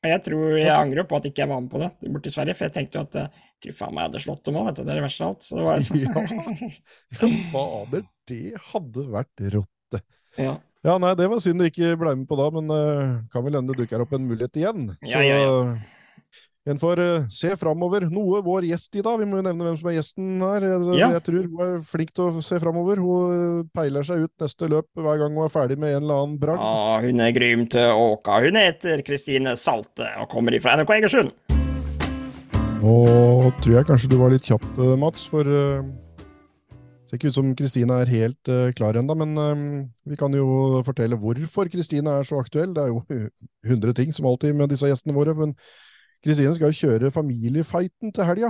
Og 0.04 0.10
jeg 0.12 0.22
tror 0.26 0.44
jeg 0.60 0.72
angrer 0.72 1.08
på 1.08 1.18
at 1.18 1.26
ikke 1.28 1.42
jeg 1.42 1.50
var 1.50 1.62
med 1.64 1.72
på 1.72 1.80
det 1.82 2.12
borte 2.14 2.30
i 2.30 2.34
Sverige, 2.34 2.56
for 2.56 2.68
jeg 2.68 2.74
tenkte 2.76 2.98
jo 2.98 3.04
at 3.04 3.18
jeg 3.18 3.64
tror 3.64 3.76
faen 3.80 3.96
meg 3.96 4.04
jeg 4.04 4.10
hadde 4.10 4.22
slått 4.26 4.44
dem 4.46 4.58
òg, 4.60 4.68
vet 4.68 4.78
du. 4.78 4.82
Det 4.84 4.92
er 4.92 5.00
det 5.00 5.06
verste 5.06 5.26
av 5.26 5.32
alt. 5.32 5.46
Så 5.46 5.58
det 5.58 5.66
var 5.66 5.82
sånn. 5.86 6.04
ja, 7.16 7.32
fader, 7.50 8.06
det 8.30 8.44
hadde 8.70 9.06
vært 9.16 9.44
rått. 9.56 9.98
Ja. 10.36 10.54
ja. 10.86 10.96
nei, 11.02 11.12
det 11.18 11.28
var 11.32 11.42
synd 11.42 11.64
du 11.64 11.66
ikke 11.68 11.96
ble 11.98 12.14
med 12.20 12.30
på 12.30 12.38
da, 12.38 12.48
men 12.54 12.70
uh, 12.70 13.18
kan 13.32 13.44
vel 13.46 13.58
hende 13.58 13.74
det 13.74 13.84
dukker 13.84 14.04
opp 14.04 14.14
en 14.16 14.28
mulighet 14.28 14.60
igjen. 14.60 14.88
Så, 15.00 15.16
ja, 15.16 15.24
ja, 15.26 15.42
ja. 15.42 15.76
En 16.66 16.78
får 16.82 16.98
uh, 16.98 17.26
se 17.30 17.52
framover. 17.54 18.08
Noe 18.10 18.40
vår 18.42 18.64
gjest 18.66 18.96
i 18.98 19.02
dag, 19.06 19.20
vi 19.20 19.26
må 19.30 19.38
jo 19.38 19.44
nevne 19.46 19.68
hvem 19.68 19.76
som 19.78 19.86
er 19.86 20.00
gjesten 20.00 20.40
her. 20.42 20.64
Ja. 20.98 21.12
jeg 21.14 21.22
tror 21.28 21.44
hun 21.44 21.60
er 21.62 21.76
flink 21.86 22.10
til 22.16 22.26
å 22.26 22.42
se 22.42 22.58
framover. 22.58 22.98
Hun 22.98 23.36
eh, 23.36 23.68
peiler 23.70 24.06
seg 24.06 24.24
ut 24.26 24.42
neste 24.42 24.70
løp 24.72 24.88
hver 24.98 25.20
gang 25.20 25.36
hun 25.36 25.46
er 25.46 25.52
ferdig 25.54 25.76
med 25.78 25.94
en 25.94 26.02
eller 26.02 26.24
annen 26.24 26.40
bragd. 26.42 26.64
Ja, 26.64 26.98
hun 27.06 27.22
er 27.22 27.36
grym 27.36 27.62
til 27.70 27.86
å 27.92 28.08
åke. 28.16 28.40
Hun 28.48 28.58
heter 28.58 29.04
Kristine 29.06 29.54
Salte 29.60 30.10
og 30.18 30.26
kommer 30.34 30.58
ifra 30.58 30.74
NRK 30.80 30.92
Egersund. 30.96 31.30
Nå 32.82 32.96
tror 33.62 33.78
jeg 33.78 33.86
kanskje 33.92 34.10
du 34.10 34.18
var 34.24 34.34
litt 34.34 34.50
kjapp, 34.50 34.66
eh, 34.74 34.98
Mats, 34.98 35.30
for 35.30 35.46
det 35.46 37.06
ser 37.06 37.20
ikke 37.20 37.30
ut 37.30 37.38
som 37.38 37.56
Kristine 37.62 38.02
er 38.02 38.10
helt 38.10 38.54
klar 38.74 38.98
ennå, 38.98 39.14
men 39.22 39.38
vi 40.02 40.18
kan 40.18 40.34
jo 40.34 40.82
fortelle 40.82 41.14
hvorfor 41.22 41.70
Kristine 41.70 42.18
er 42.18 42.26
så 42.26 42.42
aktuell. 42.42 42.74
Det 42.74 42.82
er 42.82 42.90
jo 42.90 43.04
hundre 43.70 43.94
ting 43.94 44.10
som 44.10 44.26
alltid 44.26 44.58
med 44.58 44.74
disse 44.74 44.90
gjestene 44.90 45.14
våre. 45.14 45.38
men 45.38 45.54
Kristine 46.26 46.50
skal 46.56 46.72
jo 46.72 46.80
kjøre 46.80 47.12
familiefighten 47.14 48.10
til 48.10 48.26
helga. 48.26 48.48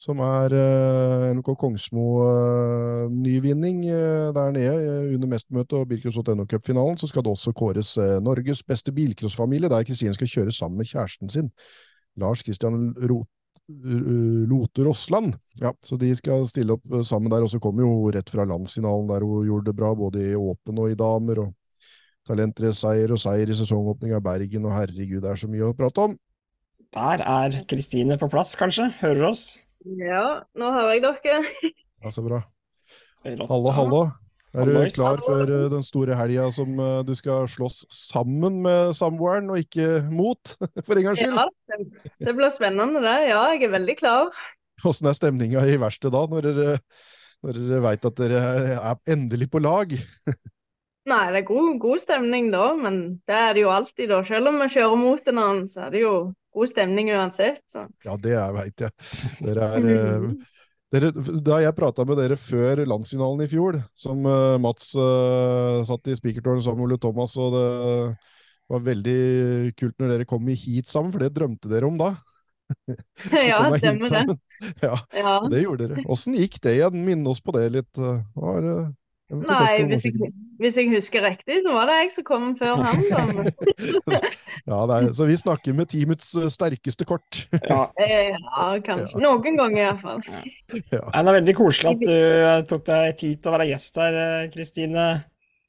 Som 0.00 0.20
er 0.22 0.52
uh, 0.54 1.26
eh, 1.26 1.34
NK 1.34 1.58
Kongsmo-nyvinning 1.58 3.90
uh, 3.90 3.92
uh, 3.92 4.32
der 4.32 4.50
nede 4.54 5.10
under 5.16 5.28
Mestermøtet 5.32 5.72
og 5.74 5.88
Bilcross.no 5.90 6.44
Cup-finalen. 6.48 6.96
Så 6.96 7.06
skal 7.10 7.22
det 7.26 7.32
også 7.34 7.52
kåres 7.52 7.98
Norges 8.22 8.62
beste 8.62 8.92
bilcrossfamilie, 8.94 9.68
der 9.68 9.84
Kristine 9.84 10.14
skal 10.14 10.28
kjøre 10.30 10.52
sammen 10.54 10.78
med 10.78 10.86
kjæresten 10.86 11.28
sin. 11.28 11.50
Lars 12.16 12.42
Kristian 12.46 12.94
Lote 14.48 14.84
Rossland. 14.86 15.34
Ja, 15.60 15.72
så 15.84 15.96
de 16.00 16.16
skal 16.16 16.48
stille 16.48 16.72
opp 16.78 16.86
sammen 17.04 17.30
der. 17.34 17.42
Og 17.42 17.50
så 17.50 17.58
kommer 17.60 17.82
jo 17.84 18.10
rett 18.14 18.30
fra 18.30 18.44
landsfinalen, 18.48 19.08
der 19.10 19.20
hun 19.26 19.46
gjorde 19.50 19.66
det 19.66 19.76
bra 19.76 19.94
både 19.98 20.30
i 20.30 20.34
åpen 20.38 20.78
og 20.78 20.90
i 20.90 20.96
damer. 20.96 21.38
og 21.42 21.52
Talentrace-seier 22.28 23.12
og 23.12 23.18
seier 23.20 23.50
i 23.50 23.56
sesongåpning 23.56 24.14
av 24.14 24.22
Bergen, 24.24 24.66
og 24.68 24.74
herregud, 24.76 25.22
det 25.24 25.30
er 25.30 25.36
så 25.40 25.48
mye 25.50 25.68
å 25.68 25.76
prate 25.76 26.00
om. 26.06 26.16
Der 26.96 27.20
er 27.20 27.52
Kristine 27.68 28.16
på 28.16 28.30
plass, 28.32 28.54
kanskje? 28.56 28.86
Hører 29.02 29.18
du 29.20 29.24
oss? 29.28 29.42
Ja, 29.84 30.40
nå 30.56 30.70
hører 30.72 30.94
jeg 30.94 31.02
dere. 31.04 31.42
ja, 32.04 32.10
Så 32.10 32.24
bra. 32.24 32.40
Hallo, 33.26 33.72
hallo. 33.76 34.00
Er 34.56 34.64
du 34.64 34.78
klar 34.94 35.20
for 35.20 35.44
uh, 35.44 35.66
den 35.68 35.84
store 35.84 36.16
helga 36.16 36.46
som 36.54 36.78
uh, 36.80 37.02
du 37.04 37.12
skal 37.18 37.44
slåss 37.52 37.82
sammen 37.92 38.62
med 38.64 38.94
samboeren, 38.96 39.50
og 39.52 39.60
ikke 39.60 40.00
mot, 40.08 40.54
for 40.86 40.96
en 40.96 41.10
gangs 41.10 41.20
skyld? 41.20 41.36
Ja, 41.36 42.08
det 42.24 42.34
blir 42.38 42.54
spennende 42.56 43.04
det. 43.04 43.18
Ja, 43.28 43.44
jeg 43.52 43.68
er 43.68 43.74
veldig 43.76 43.98
klar. 44.00 44.32
Åssen 44.88 45.10
er 45.10 45.18
stemninga 45.18 45.66
i 45.68 45.76
verkstedet 45.76 46.16
da, 46.16 46.24
når 46.32 46.48
dere, 46.48 46.78
når 47.44 47.60
dere 47.60 47.84
veit 47.84 48.08
at 48.08 48.20
dere 48.22 48.42
er 48.78 49.02
endelig 49.12 49.50
på 49.52 49.60
lag? 49.60 49.92
Nei, 51.12 51.24
det 51.32 51.42
er 51.42 51.48
god, 51.52 51.70
god, 51.84 52.00
stemning 52.00 52.48
da, 52.52 52.72
men 52.80 53.18
det 53.28 53.36
er 53.36 53.54
det 53.56 53.66
jo 53.66 53.76
alltid 53.76 54.08
da. 54.08 54.24
Selv 54.24 54.48
om 54.48 54.60
vi 54.64 54.72
kjører 54.72 55.00
mot 55.04 55.28
en 55.28 55.44
annen, 55.44 55.68
så 55.68 55.84
er 55.86 55.92
det 55.92 56.06
jo 56.06 56.14
god 56.54 56.70
stemning 56.70 57.10
uansett. 57.14 57.62
Så. 57.70 57.86
Ja, 58.04 58.16
det 58.20 58.36
veit 58.56 58.86
jeg. 58.86 58.94
Dere 59.42 59.68
er 59.76 59.88
eh, 59.92 60.26
dere, 60.94 61.12
da 61.44 61.60
jeg 61.62 61.76
prata 61.76 62.06
med 62.08 62.20
dere 62.20 62.38
før 62.40 62.84
landsfinalen 62.88 63.44
i 63.44 63.50
fjor, 63.50 63.80
som 63.98 64.24
uh, 64.26 64.56
Mats 64.62 64.90
uh, 64.96 65.84
satt 65.88 66.08
i 66.08 66.16
spikertårnet 66.18 66.64
sammen 66.66 66.84
med 66.84 66.88
Ole 66.88 67.00
Thomas, 67.02 67.36
og 67.40 67.56
det 67.56 67.68
var 68.68 68.84
veldig 68.84 69.20
kult 69.78 69.96
når 70.00 70.14
dere 70.14 70.28
kom 70.28 70.48
i 70.48 70.56
heat 70.58 70.90
sammen, 70.90 71.12
for 71.14 71.24
det 71.24 71.34
drømte 71.36 71.70
dere 71.70 71.88
om 71.88 72.00
da. 72.00 72.12
ja, 73.32 73.62
stemmer 73.76 74.12
det. 74.12 74.38
Ja, 74.82 74.96
ja, 75.14 75.32
det 75.46 75.60
gjorde 75.62 75.86
dere. 75.86 76.02
Åssen 76.10 76.34
gikk 76.34 76.56
det 76.64 76.72
igjen? 76.80 77.04
Minne 77.06 77.30
oss 77.30 77.38
på 77.38 77.52
det 77.54 77.68
litt. 77.76 78.00
Var, 78.34 78.64
uh, 78.66 78.88
Nei, 79.28 79.82
hvis 79.84 80.06
jeg, 80.06 80.30
hvis 80.56 80.76
jeg, 80.80 80.88
husker 80.88 81.20
riktig, 81.20 81.58
så 81.60 81.74
var 81.76 81.90
det 81.90 81.96
jeg 81.98 82.12
som 82.14 82.24
kom 82.24 82.46
før 82.56 82.78
han. 82.80 83.02
ja, 84.64 84.78
nei, 84.88 85.00
så 85.12 85.26
vi 85.28 85.36
snakker 85.36 85.76
med 85.76 85.90
teamets 85.92 86.30
eh, 86.38 86.48
sterkeste 86.52 87.04
kort. 87.08 87.42
ja. 87.60 87.82
ja, 88.00 88.68
kanskje. 88.86 89.18
Ja. 89.18 89.20
Noen 89.26 89.60
ganger 89.60 89.82
iallfall. 89.82 90.24
Ja. 90.32 90.40
Det 90.80 91.02
er 91.20 91.28
veldig 91.28 91.56
koselig 91.60 91.92
at 91.92 92.06
du 92.08 92.14
eh, 92.16 92.64
tok 92.70 92.88
deg 92.88 93.20
tid 93.20 93.36
til 93.36 93.52
å 93.52 93.56
være 93.58 93.68
gjest 93.74 94.00
her, 94.00 94.18
eh, 94.24 94.48
Kristine. 94.56 95.08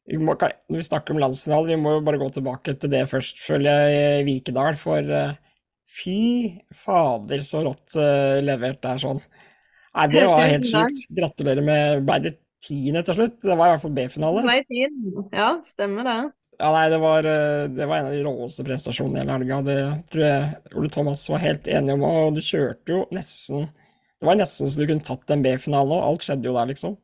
Når 0.09 0.79
vi 0.79 0.87
snakker 0.87 1.13
om 1.13 1.21
landsfinale, 1.21 1.75
vi 1.75 1.81
må 1.83 1.97
jo 1.97 2.05
bare 2.07 2.17
gå 2.17 2.31
tilbake 2.39 2.79
til 2.79 2.95
det 2.95 3.03
først, 3.11 3.43
føler 3.43 3.91
jeg, 3.91 4.23
Vikedal. 4.25 4.79
For 4.79 5.15
fy 5.99 6.21
fader, 6.73 7.43
så 7.45 7.61
rått 7.67 7.99
levert 8.41 8.79
det 8.81 8.95
er 8.95 9.03
sånn. 9.03 9.19
Nei, 9.99 10.07
det 10.15 10.23
var 10.31 10.47
helt 10.47 10.65
sjukt. 10.69 11.03
Gratulerer 11.13 11.65
med 11.65 12.07
Ble 12.07 12.23
det 12.23 12.39
tiende 12.63 13.03
til 13.07 13.17
slutt. 13.17 13.39
Det 13.43 13.55
var 13.55 13.69
i 13.69 13.73
hvert 13.73 13.83
fall 13.85 13.95
B-finale. 13.95 14.43
Ja, 15.35 15.49
stemmer 15.69 16.07
det. 16.07 16.19
Ja, 16.59 16.69
nei, 16.75 16.87
det 16.91 16.97
var, 16.99 17.23
eh, 17.23 17.65
det 17.71 17.85
var, 17.87 18.01
en 18.01 18.09
av 18.09 18.15
de 18.15 18.23
råeste 18.25 18.65
prestasjonene 18.67 19.21
hele 19.21 19.37
helga. 19.37 19.59
Det 19.63 19.77
tror 20.11 20.25
jeg 20.25 20.73
Ole 20.75 20.89
Thomas 20.91 21.23
var 21.31 21.43
helt 21.43 21.69
enig 21.71 21.95
om. 21.95 22.03
Og 22.07 22.35
du 22.35 22.41
kjørte 22.43 22.95
jo 22.95 23.05
nesten 23.15 23.69
Det 24.19 24.27
var 24.27 24.35
nesten 24.35 24.67
så 24.67 24.81
du 24.81 24.89
kunne 24.89 25.05
tatt 25.07 25.31
en 25.31 25.45
B-finale 25.45 25.95
òg. 25.95 26.03
Alt 26.03 26.25
skjedde 26.27 26.49
jo 26.49 26.57
der, 26.57 26.67
liksom. 26.73 26.97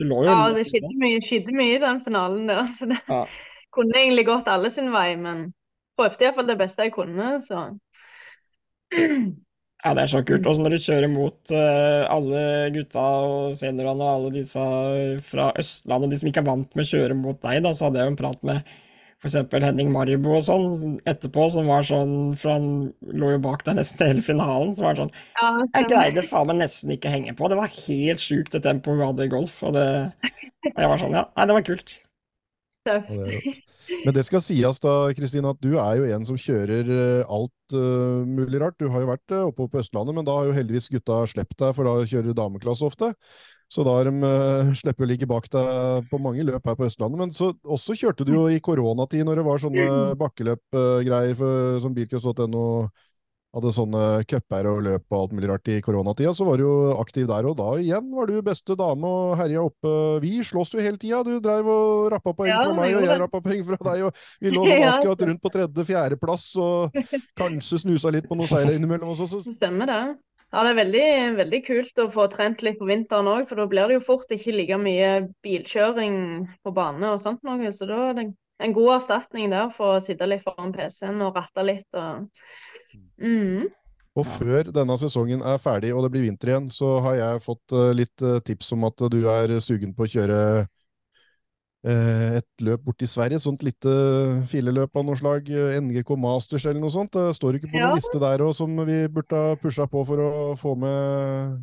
Du 0.00 0.06
lå 0.08 0.22
jo 0.24 0.30
ja, 0.32 0.48
det 0.56 0.64
skjedde 0.68 0.92
mye, 1.00 1.20
skjedde 1.24 1.52
mye, 1.56 1.74
i 1.74 1.82
den 1.82 2.00
finalen 2.04 2.48
der. 2.48 2.64
Så 2.72 2.88
det 2.88 2.96
ja. 3.04 3.20
kunne 3.76 4.00
egentlig 4.00 4.24
gått 4.30 4.48
alle 4.48 4.72
sin 4.72 4.88
vei, 4.94 5.10
men 5.20 5.50
prøvde 6.00 6.24
iallfall 6.24 6.48
det 6.48 6.56
beste 6.60 6.88
jeg 6.88 6.96
kunne, 6.96 7.34
så 7.44 7.66
Ja, 9.86 9.92
det 9.94 10.02
er 10.02 10.10
så 10.10 10.22
kult. 10.26 10.46
Også 10.50 10.64
når 10.64 10.74
du 10.74 10.82
kjører 10.82 11.10
mot 11.12 11.52
uh, 11.54 12.06
alle 12.10 12.40
gutta 12.74 13.02
og 13.22 13.52
seniorene 13.54 14.02
og 14.02 14.14
alle 14.16 14.32
disse 14.34 14.64
fra 15.22 15.52
Østlandet, 15.60 16.10
de 16.10 16.18
som 16.18 16.30
ikke 16.32 16.42
er 16.42 16.48
vant 16.48 16.72
med 16.74 16.82
å 16.82 16.88
kjøre 16.88 17.18
mot 17.18 17.38
deg, 17.44 17.60
da, 17.62 17.70
så 17.70 17.86
hadde 17.86 18.00
jeg 18.00 18.08
jo 18.08 18.14
en 18.16 18.18
prat 18.18 18.48
med 18.48 18.72
f.eks. 19.22 19.36
Henning 19.62 19.92
Maribo 19.94 20.34
og 20.36 20.42
sånn 20.44 20.96
etterpå, 21.06 21.46
som 21.54 21.70
var 21.70 21.86
sånn 21.86 22.34
For 22.36 22.52
han 22.52 22.66
lå 23.06 23.30
jo 23.36 23.44
bak 23.46 23.62
deg 23.68 23.78
nesten 23.78 24.10
hele 24.10 24.24
finalen. 24.26 24.74
Så 24.76 24.88
var 24.88 24.98
sånn 24.98 25.14
Ja, 25.38 25.52
Jeg 25.78 25.88
greide 25.92 26.26
faen 26.26 26.50
meg 26.50 26.60
nesten 26.64 26.96
ikke 26.96 27.12
henge 27.14 27.36
på. 27.38 27.46
Det 27.52 27.60
var 27.60 27.70
helt 27.70 28.22
sjukt 28.22 28.58
det 28.58 28.64
tempoet 28.66 28.98
vi 28.98 29.08
hadde 29.12 29.28
i 29.28 29.32
golf. 29.32 29.54
Og 29.66 29.78
det 29.78 29.86
og 30.66 30.82
jeg 30.82 30.90
var 30.90 31.00
sånn 31.00 31.14
Ja, 31.14 31.24
nei, 31.38 31.46
det 31.46 31.58
var 31.60 31.66
kult. 31.70 31.96
Tøft. 32.86 33.60
Men 34.04 34.14
det 34.16 34.24
skal 34.26 34.42
sies 34.42 34.80
da, 34.82 34.94
Kristine, 35.16 35.52
at 35.52 35.60
du 35.62 35.76
er 35.78 35.98
jo 36.00 36.06
en 36.16 36.26
som 36.26 36.38
kjører 36.40 36.88
eh, 36.90 37.34
alt 37.36 37.76
uh, 37.76 38.22
mulig 38.26 38.60
rart. 38.62 38.78
Du 38.80 38.88
har 38.92 39.02
jo 39.02 39.10
vært 39.10 39.34
uh, 39.34 39.44
oppe 39.48 39.68
på 39.70 39.82
Østlandet, 39.82 40.16
men 40.16 40.26
da 40.26 40.34
har 40.38 40.48
jo 40.48 40.56
heldigvis 40.56 40.90
gutta 40.94 41.20
sluppet 41.30 41.58
deg, 41.62 41.74
for 41.76 41.88
da 41.88 41.94
kjører 42.02 42.30
du 42.30 42.38
dameklasse 42.38 42.86
ofte. 42.86 43.12
Så 43.72 43.82
da 43.86 43.96
har 43.98 44.10
de 44.10 44.14
uh, 44.22 44.74
sluppet 44.78 45.06
å 45.06 45.10
ligge 45.10 45.30
bak 45.30 45.48
deg 45.52 46.10
på 46.10 46.22
mange 46.22 46.46
løp 46.46 46.66
her 46.70 46.78
på 46.78 46.86
Østlandet. 46.88 47.22
Men 47.22 47.34
så 47.34 47.52
også 47.62 47.98
kjørte 47.98 48.26
du 48.26 48.34
jo 48.36 48.46
i 48.50 48.62
koronatid, 48.62 49.26
når 49.26 49.40
det 49.40 49.46
var 49.50 49.62
sånne 49.62 49.88
bakkeløpgreier 50.22 51.36
uh, 51.42 51.82
som 51.82 51.94
bilcross.no 51.96 52.66
hadde 53.56 53.70
sånne 53.72 54.02
cuper 54.28 54.66
og 54.70 54.82
løp 54.84 55.04
og 55.10 55.18
alt 55.22 55.32
mulig 55.36 55.48
rart 55.50 55.70
i 55.72 55.78
koronatida, 55.84 56.34
så 56.36 56.44
var 56.44 56.60
du 56.60 56.66
jo 56.66 56.74
aktiv 57.00 57.26
der. 57.30 57.48
Og 57.48 57.56
da 57.58 57.70
igjen 57.80 58.10
var 58.14 58.28
du 58.28 58.36
beste 58.44 58.76
dame 58.78 59.08
og 59.08 59.34
herja 59.40 59.64
oppe. 59.64 59.94
Vi 60.22 60.34
slåss 60.44 60.74
jo 60.76 60.84
hele 60.84 61.00
tida. 61.00 61.22
Du 61.26 61.38
dreiv 61.40 61.66
og 61.72 62.10
rappa 62.12 62.34
poeng 62.36 62.52
Ja, 62.52 62.60
fra 62.66 62.76
meg, 62.76 62.94
og 62.98 63.06
jeg 63.08 63.20
rappa 63.24 63.40
poeng 63.44 63.64
fra 63.70 63.80
deg. 63.88 64.04
Og 64.10 64.22
vi 64.44 64.52
lå 64.54 64.62
sånn 64.68 64.84
Ja. 64.84 64.92
akkurat 64.98 65.26
rundt 65.30 65.42
på 65.42 65.52
tredje-fjerdeplass 65.56 66.46
og 66.62 67.00
kanskje 67.40 67.82
snusa 67.86 68.12
litt 68.14 68.28
på 68.28 68.36
noen 68.38 68.50
seire 68.52 68.76
innimellom. 68.76 69.14
også. 69.16 69.26
så, 69.32 69.42
Stemmer 69.58 69.88
det. 69.90 70.00
Ja, 70.54 70.62
det 70.62 70.70
er 70.70 70.78
veldig, 70.78 71.06
veldig 71.40 71.58
kult 71.66 71.98
å 72.04 72.10
få 72.14 72.28
trent 72.30 72.60
litt 72.62 72.76
på 72.78 72.86
vinteren 72.86 73.26
òg, 73.28 73.48
for 73.48 73.58
da 73.58 73.64
blir 73.66 73.88
det 73.90 73.96
jo 73.98 74.04
fort 74.06 74.30
ikke 74.30 74.52
like 74.54 74.76
mye 74.78 75.08
bilkjøring 75.42 76.14
på 76.62 76.72
bane 76.76 77.08
og 77.16 77.24
sånt 77.24 77.42
noe. 77.44 77.72
Så 77.74 77.88
da 77.90 77.98
er 78.10 78.14
det 78.20 78.26
en 78.62 78.76
god 78.76 78.94
erstatning 78.96 79.50
der 79.52 79.72
for 79.76 79.96
å 79.96 80.04
sitte 80.04 80.28
litt 80.28 80.44
foran 80.44 80.72
PC-en 80.74 81.20
og 81.26 81.36
ratte 81.36 81.64
litt 81.66 81.98
og 81.98 82.28
mm. 83.20 83.66
Og 84.16 84.24
før 84.38 84.70
denne 84.72 84.96
sesongen 84.96 85.42
er 85.44 85.58
ferdig 85.60 85.90
og 85.92 86.06
det 86.06 86.10
blir 86.14 86.24
vinter 86.24 86.54
igjen, 86.54 86.70
så 86.72 86.94
har 87.04 87.18
jeg 87.18 87.42
fått 87.44 87.74
eh, 87.76 87.92
litt 87.98 88.24
eh, 88.24 88.38
tips 88.48 88.72
om 88.72 88.86
at 88.88 89.04
du 89.12 89.18
er 89.28 89.52
sugen 89.60 89.92
på 89.92 90.06
å 90.06 90.08
kjøre 90.08 90.38
eh, 91.84 92.38
et 92.38 92.64
løp 92.64 92.86
borti 92.86 93.08
Sverige, 93.10 93.42
sånt 93.44 93.66
lite 93.66 93.92
fileløp 94.48 94.96
av 94.96 95.04
noe 95.04 95.20
slag, 95.20 95.50
NGK 95.52 96.14
Masters 96.22 96.64
eller 96.64 96.80
noe 96.80 96.94
sånt. 96.94 97.12
Det 97.12 97.36
står 97.36 97.58
ikke 97.58 97.74
på 97.74 97.76
Ja. 97.76 97.90
noen 97.90 98.00
liste 98.00 98.22
der 98.22 98.46
òg 98.46 98.56
som 98.56 98.72
vi 98.88 99.02
burde 99.12 99.36
ha 99.36 99.60
pusha 99.60 99.84
på 99.84 100.06
for 100.08 100.24
å 100.24 100.32
få 100.56 100.72
med 100.80 101.60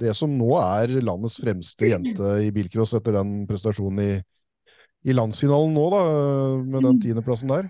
det 0.00 0.16
som 0.16 0.32
nå 0.36 0.48
er 0.60 0.98
landets 1.04 1.38
fremste 1.40 1.88
jente 1.88 2.32
i 2.44 2.50
bilcross 2.52 2.96
etter 2.96 3.16
den 3.16 3.46
prestasjonen 3.48 4.02
i, 4.04 4.10
i 5.06 5.14
landsfinalen 5.14 5.74
nå, 5.76 5.84
da, 5.94 6.00
med 6.64 6.86
den 6.86 7.02
tiendeplassen 7.02 7.52
der. 7.52 7.68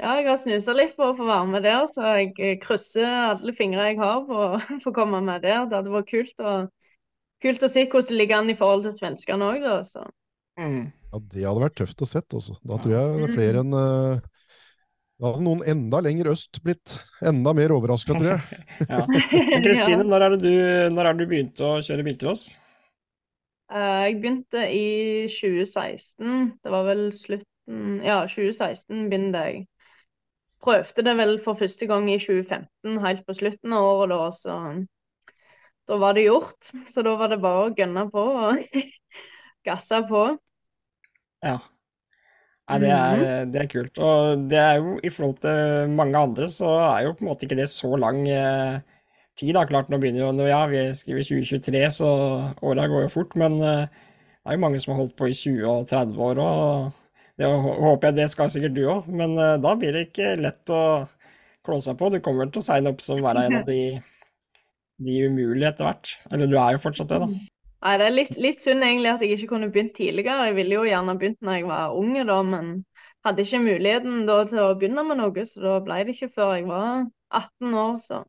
Ja, 0.00 0.16
jeg 0.18 0.26
har 0.26 0.38
snusa 0.42 0.74
litt 0.74 0.96
på 0.98 1.06
å 1.06 1.14
få 1.14 1.26
være 1.28 1.46
med 1.52 1.62
der, 1.62 1.84
så 1.90 2.16
jeg 2.18 2.58
krysser 2.64 3.06
alle 3.06 3.54
fingre 3.54 3.86
jeg 3.92 4.00
har 4.00 4.24
på 4.26 4.40
å 4.48 4.80
få 4.82 4.92
komme 4.94 5.20
med 5.22 5.44
der. 5.46 5.68
Det 5.70 5.78
hadde 5.78 5.92
vært 5.94 6.10
kult 6.10 6.42
å, 6.42 6.54
kult 7.44 7.62
å 7.62 7.70
se 7.70 7.86
hvordan 7.86 8.10
det 8.10 8.18
ligger 8.18 8.42
an 8.42 8.50
i 8.50 8.56
forhold 8.58 8.88
til 8.88 8.96
svenskene 8.96 9.50
òg, 9.52 9.62
da. 9.62 9.76
Så. 9.86 10.02
Mm. 10.58 10.88
Ja, 10.90 11.20
det 11.30 11.46
hadde 11.46 11.62
vært 11.62 11.78
tøft 11.78 12.02
å 12.02 12.10
sett, 12.10 12.26
altså. 12.34 12.58
Da 12.66 12.80
tror 12.82 12.96
jeg 12.96 13.20
det 13.20 13.28
er 13.28 13.36
flere 13.36 13.62
enn 13.62 13.78
eh, 13.78 14.26
Da 15.22 15.30
hadde 15.30 15.46
noen 15.46 15.62
enda 15.70 16.02
lenger 16.02 16.32
øst 16.32 16.58
blitt 16.66 16.98
enda 17.22 17.54
mer 17.54 17.76
overraska, 17.76 18.18
tror 18.18 18.32
jeg. 18.34 18.60
Ja. 18.90 19.06
Kristine, 19.62 20.02
når 20.10 20.26
er 20.26 20.36
du, 20.42 20.52
når 20.90 21.06
er 21.06 21.14
det 21.14 21.22
du 21.22 21.30
begynte 21.30 21.70
å 21.70 21.78
kjøre 21.86 22.06
bilcross? 22.10 22.48
Eh, 23.74 24.02
Jeg 24.06 24.16
begynte 24.20 24.60
i 24.70 24.84
2016. 25.28 26.52
Det 26.62 26.72
var 26.72 26.84
vel 26.88 27.08
slutten 27.12 28.00
Ja, 28.04 28.20
2016 28.28 29.08
begynte 29.10 29.38
jeg. 29.48 29.66
Prøvde 30.64 31.04
det 31.04 31.16
vel 31.18 31.38
for 31.44 31.58
første 31.60 31.86
gang 31.86 32.06
i 32.08 32.18
2015, 32.18 32.98
helt 33.04 33.26
på 33.26 33.34
slutten 33.36 33.72
av 33.76 33.84
året 33.84 34.14
da, 34.14 34.28
så 34.32 34.54
da 35.88 35.98
var 36.00 36.14
det 36.16 36.24
gjort. 36.24 36.70
Så 36.88 37.02
da 37.04 37.12
var 37.20 37.28
det 37.28 37.40
bare 37.42 37.66
å 37.66 37.74
gønne 37.76 38.06
på 38.12 38.24
og 38.46 38.64
gasse 39.68 40.00
på. 40.08 40.24
Ja. 41.44 41.58
Nei, 42.64 42.78
det 42.80 42.90
er, 42.96 43.44
det 43.52 43.60
er 43.60 43.68
kult. 43.68 43.98
Og 44.00 44.46
det 44.48 44.60
er 44.60 44.78
jo 44.80 44.94
i 45.04 45.10
forhold 45.12 45.42
til 45.44 45.90
mange 45.92 46.16
andre, 46.16 46.48
så 46.48 46.70
er 46.86 47.04
jo 47.04 47.12
på 47.18 47.26
en 47.26 47.28
måte 47.28 47.44
ikke 47.44 47.58
det 47.60 47.68
så 47.68 47.90
lang 48.00 48.22
eh, 48.24 48.78
tid. 49.38 49.54
da. 49.56 49.64
Klart, 49.68 49.90
nå 49.90 49.98
begynner 50.00 50.24
jo 50.24 50.48
Ja, 50.48 50.64
vi 50.70 50.82
skriver 50.98 51.26
2023, 51.26 51.84
så 51.90 52.10
åra 52.62 52.88
går 52.88 53.06
jo 53.06 53.12
fort. 53.12 53.36
Men 53.40 53.60
eh, 53.60 53.86
det 53.88 54.52
er 54.52 54.58
jo 54.58 54.64
mange 54.66 54.80
som 54.82 54.94
har 54.94 55.02
holdt 55.02 55.16
på 55.16 55.30
i 55.30 55.34
20 55.36 55.64
og 55.70 55.88
30 55.88 56.20
år 56.28 56.42
òg. 56.44 56.92
Det 57.34 57.50
håper 57.50 58.08
jeg 58.08 58.16
det 58.20 58.28
skal 58.30 58.50
sikkert 58.52 58.76
du 58.76 58.84
òg. 58.86 59.08
Men 59.08 59.38
eh, 59.38 59.56
da 59.62 59.74
blir 59.78 59.96
det 59.96 60.08
ikke 60.08 60.34
lett 60.42 60.74
å 60.74 60.82
klå 61.64 61.80
seg 61.80 61.98
på. 61.98 62.12
Du 62.12 62.20
kommer 62.22 62.50
til 62.50 62.62
å 62.62 62.66
seile 62.66 62.92
opp 62.92 63.02
som 63.02 63.22
være 63.24 63.48
en 63.48 63.58
av 63.62 63.68
de, 63.68 63.80
de 65.02 65.18
umulige 65.26 65.72
etter 65.72 65.88
hvert. 65.88 66.16
Eller 66.30 66.50
du 66.50 66.58
er 66.60 66.76
jo 66.76 66.84
fortsatt 66.84 67.10
det, 67.10 67.22
da. 67.24 67.30
Nei, 67.84 67.94
det 68.00 68.04
er 68.06 68.14
litt, 68.14 68.36
litt 68.40 68.62
synd 68.64 68.84
egentlig 68.84 69.10
at 69.12 69.22
jeg 69.24 69.36
ikke 69.36 69.50
kunne 69.50 69.68
begynt 69.72 69.92
tidligere. 69.96 70.46
Jeg 70.48 70.56
ville 70.56 70.78
jo 70.78 70.86
gjerne 70.88 71.16
begynt 71.20 71.42
når 71.44 71.58
jeg 71.58 71.66
var 71.68 71.96
unge, 71.98 72.24
men 72.48 72.70
hadde 73.24 73.44
ikke 73.44 73.60
muligheten 73.64 74.22
da 74.28 74.38
til 74.48 74.60
å 74.62 74.70
begynne 74.78 75.04
med 75.04 75.20
noe, 75.20 75.44
så 75.48 75.60
da 75.60 75.74
ble 75.84 75.98
det 76.04 76.14
ikke 76.14 76.30
før 76.32 76.54
jeg 76.58 76.64
var 76.68 77.04
18 77.32 77.76
år, 77.82 77.98
så. 78.00 78.22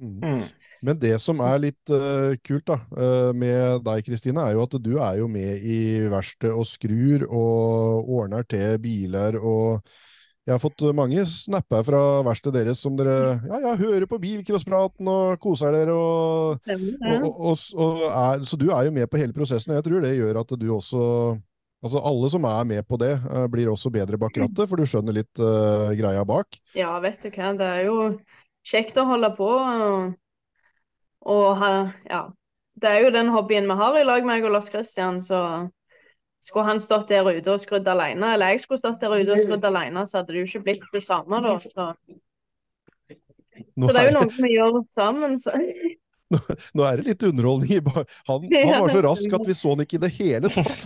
Mm. 0.00 0.16
Mm. 0.22 0.46
Men 0.84 0.98
det 1.00 1.14
som 1.22 1.38
er 1.44 1.60
litt 1.62 1.92
uh, 1.92 2.34
kult 2.44 2.66
da, 2.68 2.80
uh, 2.96 3.30
med 3.36 3.84
deg, 3.86 4.02
Kristine, 4.06 4.42
er 4.42 4.56
jo 4.56 4.64
at 4.66 4.74
du 4.82 4.96
er 4.98 5.20
jo 5.20 5.28
med 5.30 5.62
i 5.64 5.78
verksted 6.12 6.52
og 6.52 6.66
skrur 6.68 7.24
og 7.28 8.10
ordner 8.18 8.44
til 8.48 8.76
biler 8.82 9.38
og 9.40 9.86
jeg 10.44 10.52
har 10.52 10.60
fått 10.60 10.82
mange 10.92 11.22
snapper 11.24 11.84
fra 11.86 12.00
verkstedet 12.26 12.66
deres 12.66 12.82
som 12.84 12.98
dere 12.98 13.38
ja, 13.48 13.60
ja, 13.62 13.70
hører 13.80 14.04
på 14.04 14.18
bilcrosspraten 14.20 15.08
og 15.08 15.38
koser 15.40 15.72
dere. 15.72 15.94
og 15.96 16.60
Og, 16.68 17.24
og, 17.24 17.38
og, 17.40 17.62
og 17.80 18.02
er, 18.10 18.44
så 18.44 18.58
du 18.60 18.66
er 18.68 18.84
jo 18.84 18.92
med 18.92 19.08
på 19.08 19.22
hele 19.22 19.32
prosessen, 19.32 19.72
og 19.72 19.80
jeg 19.80 19.86
tror 19.86 20.04
det 20.04 20.12
gjør 20.18 20.42
at 20.42 20.54
du 20.60 20.68
også 20.74 21.02
Altså 21.84 22.00
Alle 22.00 22.30
som 22.32 22.46
er 22.48 22.62
med 22.64 22.86
på 22.88 22.96
det, 22.96 23.12
eh, 23.12 23.46
blir 23.52 23.68
også 23.68 23.90
bedre 23.92 24.16
bak 24.16 24.38
rattet, 24.40 24.68
for 24.70 24.80
du 24.80 24.86
skjønner 24.88 25.18
litt 25.18 25.36
uh, 25.36 25.92
greia 25.92 26.22
bak. 26.24 26.56
Ja, 26.72 26.94
vet 27.04 27.20
du 27.20 27.28
hva, 27.28 27.50
det 27.58 27.66
er 27.68 27.82
jo 27.90 27.96
kjekt 28.64 28.98
å 28.98 29.06
holde 29.08 29.30
på 29.38 29.50
og, 31.24 31.46
ha 31.60 31.74
Ja. 32.10 32.26
Det 32.74 32.90
er 32.90 33.04
jo 33.04 33.10
den 33.14 33.28
hobbyen 33.30 33.68
vi 33.70 33.74
har 33.78 33.96
i 33.96 34.02
lag, 34.02 34.24
meg 34.26 34.44
og 34.44 34.50
Lars 34.56 34.68
Kristian, 34.68 35.20
så 35.22 35.70
skulle 36.42 36.66
han 36.66 36.80
stått 36.82 37.08
der 37.08 37.28
ute 37.30 37.52
og 37.52 37.62
skrudd 37.62 37.86
alene, 37.88 38.32
eller 38.34 38.50
jeg 38.50 38.64
skulle 38.64 38.82
stått 38.82 39.00
der 39.00 39.14
ute 39.14 39.36
og 39.36 39.44
skrudd 39.44 39.64
alene, 39.68 40.02
så 40.10 40.18
hadde 40.18 40.34
det 40.34 40.42
jo 40.42 40.48
ikke 40.48 40.64
blitt 40.66 40.88
det 40.92 41.04
samme, 41.06 41.38
da. 41.44 41.54
Så, 41.62 41.86
så 43.78 43.92
det 43.94 44.02
er 44.02 44.10
jo 44.10 44.16
noe 44.18 44.26
vi 44.34 44.50
gjør 44.56 44.80
sammen, 44.96 45.38
så. 45.40 45.54
nå 46.74 46.88
er 46.88 46.98
det 46.98 47.06
litt 47.12 47.22
underholdning 47.30 47.78
i 47.78 47.80
Han, 47.86 48.50
han 48.66 48.82
var 48.82 48.90
så 48.90 49.04
rask 49.06 49.38
at 49.38 49.46
vi 49.46 49.54
så 49.54 49.76
han 49.76 49.86
ikke 49.86 50.00
i 50.00 50.04
det 50.08 50.12
hele 50.18 50.50
tatt. 50.50 50.80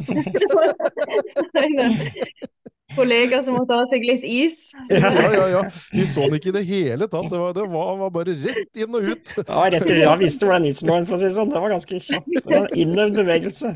Kollega 2.96 3.42
som 3.44 3.58
måtte 3.58 3.76
ha 3.76 3.84
seg 3.90 4.04
litt 4.06 4.24
is. 4.24 4.70
Ja, 4.88 5.10
ja, 5.12 5.44
ja. 5.52 5.62
Vi 5.92 6.06
så 6.08 6.24
han 6.24 6.36
ikke 6.38 6.52
i 6.52 6.56
det 6.56 6.64
hele 6.68 7.08
tatt. 7.10 7.28
Det 7.28 7.40
var, 7.40 7.52
det 7.56 7.66
var, 7.68 7.90
han 7.92 8.00
var 8.00 8.14
bare 8.14 8.36
rett 8.46 8.80
inn 8.80 8.96
og 8.96 9.10
ut. 9.12 9.34
Ja, 9.42 9.66
rett 9.74 9.90
i, 9.92 9.98
jeg 10.00 10.22
visste 10.22 10.48
hvordan 10.48 10.68
isen 10.70 10.88
lå, 10.88 10.96
for 11.08 11.18
å 11.18 11.20
si 11.20 11.28
det 11.28 11.36
sånn. 11.36 11.52
Det 11.52 11.62
var 11.64 11.74
ganske 11.76 12.00
kjapt. 12.08 12.32
Det 12.38 12.48
var 12.48 12.64
en 12.64 12.80
innøvd 12.84 13.20
bevegelse. 13.20 13.74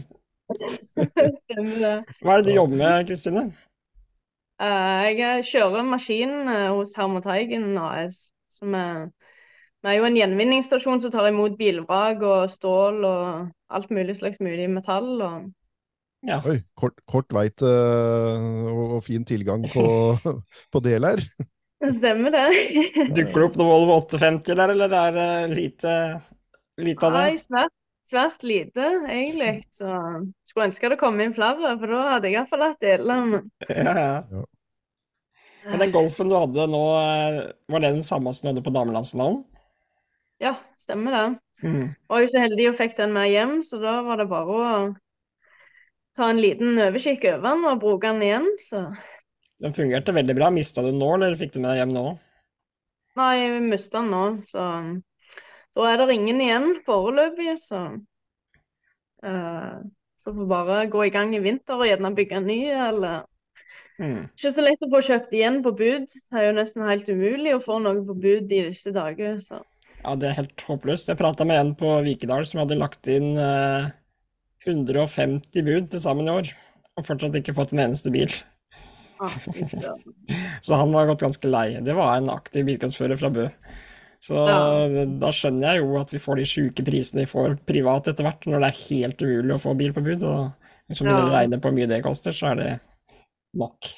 Stemmer 0.53 1.77
det. 1.85 1.95
Hva 2.23 2.35
er 2.35 2.43
det 2.43 2.49
du 2.49 2.57
jobber 2.57 2.81
med, 2.81 3.07
Kristine? 3.11 3.45
Eh, 4.63 5.09
jeg 5.19 5.47
kjører 5.49 5.87
maskin 5.87 6.35
eh, 6.47 6.69
hos 6.73 6.95
Hermod 6.99 7.25
Teigen 7.27 7.73
AS. 7.81 8.31
Som 8.55 8.77
er, 8.79 9.09
vi 9.83 9.91
er 9.91 9.99
jo 9.99 10.07
en 10.07 10.19
gjenvinningsstasjon 10.19 11.03
som 11.03 11.13
tar 11.15 11.31
imot 11.31 11.57
bilvrak 11.59 12.23
og 12.23 12.53
stål 12.53 13.03
og 13.09 13.75
alt 13.75 13.91
mulig 13.91 14.17
slags 14.21 14.41
mulig 14.41 14.69
metall. 14.71 15.11
Og... 15.19 15.51
Ja. 16.23 16.39
Oi, 16.47 16.61
kort, 16.79 17.01
kort 17.11 17.33
vei 17.35 17.49
til 17.51 17.67
og, 17.67 18.97
og 18.99 19.01
fin 19.07 19.25
tilgang 19.27 19.65
på, 19.73 19.85
på 20.73 20.83
deler. 20.85 21.23
Stemmer 21.83 22.31
det. 22.31 22.47
Dukker 23.17 23.41
det 23.41 23.47
opp 23.49 23.59
noe 23.59 23.71
Volvo 23.73 23.97
850 24.05 24.55
der, 24.55 24.75
eller 24.77 24.95
er 24.95 25.17
det 25.17 25.31
lite, 25.57 25.95
lite 26.79 27.09
av 27.09 27.17
det? 27.17 27.23
Nei, 27.27 27.41
svært, 27.43 27.75
svært 28.07 28.47
lite, 28.47 28.89
egentlig. 29.11 29.53
Så 29.75 29.91
skulle 30.47 30.69
ønske 30.71 30.93
det 30.93 31.01
kom 31.01 31.19
inn 31.25 31.35
flere, 31.35 31.75
for 31.81 31.91
da 31.91 32.03
hadde 32.15 32.31
jeg 32.31 32.39
iallfall 32.39 32.67
hatt 32.69 32.83
deler. 32.87 33.25
Men 33.33 33.49
Ja, 33.67 33.95
ja. 33.99 34.19
Ja. 34.31 34.45
Men 35.71 35.79
den 35.79 35.93
golfen 35.95 36.31
du 36.31 36.35
hadde 36.35 36.65
nå, 36.71 36.83
eh, 36.99 37.37
var 37.71 37.83
det 37.83 37.93
den 37.95 38.07
samme 38.07 38.33
som 38.35 38.47
du 38.47 38.53
hadde 38.53 38.65
på 38.67 38.75
damelandsfinalen? 38.75 39.43
ja, 40.43 40.57
stemmer 40.83 41.15
det. 41.15 41.27
Mm. 41.63 41.85
Var 42.11 42.23
jo 42.25 42.31
så 42.33 42.41
heldig 42.43 42.65
og 42.73 42.79
fikk 42.81 42.97
den 42.99 43.13
med 43.15 43.29
hjem, 43.31 43.53
så 43.63 43.79
da 43.79 43.93
var 44.03 44.19
det 44.19 44.27
bare 44.31 44.57
å 44.59 44.71
ta 46.17 46.29
en 46.31 46.41
liten 46.43 46.81
overkikk 46.83 47.25
over 47.31 47.47
den 47.47 47.65
og 47.71 47.81
bruke 47.83 48.11
den 48.11 48.27
igjen. 48.27 48.49
Så 48.67 48.85
Den 49.63 49.77
fungerte 49.77 50.15
veldig 50.15 50.37
bra. 50.39 50.51
Mista 50.55 50.85
du 50.85 50.91
den 50.91 51.01
nå, 51.03 51.15
eller 51.17 51.39
fikk 51.39 51.55
du 51.55 51.61
med 51.63 51.73
deg 51.73 51.83
hjem 51.83 51.97
nå? 51.97 52.07
Nei, 53.21 53.35
vi 53.55 53.65
mista 53.67 54.01
den 54.01 54.13
nå, 54.13 54.23
så 54.49 54.69
da 55.73 55.89
er 55.89 56.01
det 56.01 56.15
ingen 56.17 56.41
igjen 56.45 56.71
foreløpig, 56.87 57.59
så 57.61 57.83
uh, 59.25 59.77
Så 60.23 60.33
får 60.33 60.49
bare 60.49 60.87
gå 60.93 61.07
i 61.07 61.13
gang 61.13 61.33
i 61.35 61.43
vinter 61.43 61.81
og 61.81 61.89
gjerne 61.89 62.15
bygge 62.17 62.39
en 62.39 62.49
ny, 62.49 62.61
eller 62.71 63.23
Mm. 64.01 64.25
Ikke 64.33 64.51
så 64.55 64.65
lett 64.65 64.83
å 64.83 64.89
få 64.91 65.03
kjøpt 65.05 65.35
igjen 65.37 65.61
på 65.65 65.73
bud. 65.79 66.09
Det 66.11 66.39
er 66.39 66.49
jo 66.49 66.57
nesten 66.57 66.87
helt 66.89 67.09
umulig 67.13 67.53
å 67.55 67.63
få 67.63 67.79
noe 67.83 68.01
på 68.07 68.17
bud 68.17 68.51
i 68.51 68.63
disse 68.71 68.93
dager, 68.95 69.39
så 69.45 69.61
Ja, 70.03 70.17
det 70.19 70.31
er 70.31 70.39
helt 70.41 70.65
håpløst. 70.67 71.13
Jeg 71.13 71.21
prata 71.21 71.45
med 71.47 71.61
en 71.61 71.75
på 71.79 71.93
Vikedal 72.03 72.47
som 72.49 72.65
hadde 72.65 72.81
lagt 72.81 73.07
inn 73.07 73.37
eh, 73.39 73.93
150 74.67 75.63
bud 75.67 75.91
til 75.91 76.01
sammen 76.03 76.29
i 76.29 76.35
år, 76.35 76.51
og 76.99 77.07
fortsatt 77.07 77.35
ikke 77.39 77.55
fått 77.57 77.73
en 77.75 77.83
eneste 77.89 78.13
bil. 78.15 78.31
ah. 79.21 79.35
Så 80.67 80.79
han 80.79 80.93
var 80.95 81.07
gått 81.11 81.25
ganske 81.25 81.49
lei. 81.51 81.81
Det 81.83 81.95
var 81.97 82.17
en 82.17 82.31
aktiv 82.33 82.67
bilcrossfører 82.67 83.19
fra 83.19 83.31
Bø. 83.35 83.49
Så 84.23 84.39
Ja. 84.47 85.07
da 85.19 85.31
skjønner 85.35 85.73
jeg 85.75 85.83
jo 85.83 85.97
at 85.99 86.13
vi 86.15 86.19
får 86.23 86.37
de 86.39 86.45
sjuke 86.47 86.85
prisene 86.87 87.25
vi 87.25 87.31
får 87.31 87.57
privat 87.67 88.07
etter 88.07 88.23
hvert, 88.23 88.47
når 88.47 88.61
det 88.63 88.69
er 88.71 88.83
helt 88.89 89.23
umulig 89.27 89.57
å 89.57 89.63
få 89.65 89.75
bil 89.79 89.93
på 89.97 90.05
bud. 90.05 90.23
Og 90.23 90.53
hvis 90.87 91.03
man 91.03 91.11
begynner 91.11 91.31
å 91.33 91.35
regne 91.35 91.59
på 91.59 91.69
hvor 91.69 91.75
mye 91.79 91.91
det 91.91 92.03
koster, 92.05 92.31
så 92.37 92.53
er 92.53 92.61
det 92.61 92.71
nok. 93.59 93.91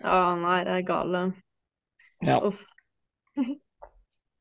Ja, 0.00 0.34
nei, 0.40 0.64
det 0.64 0.72
er 0.78 0.86
gale. 0.88 1.22
Ja. 2.24 2.38
Uff. 2.48 2.64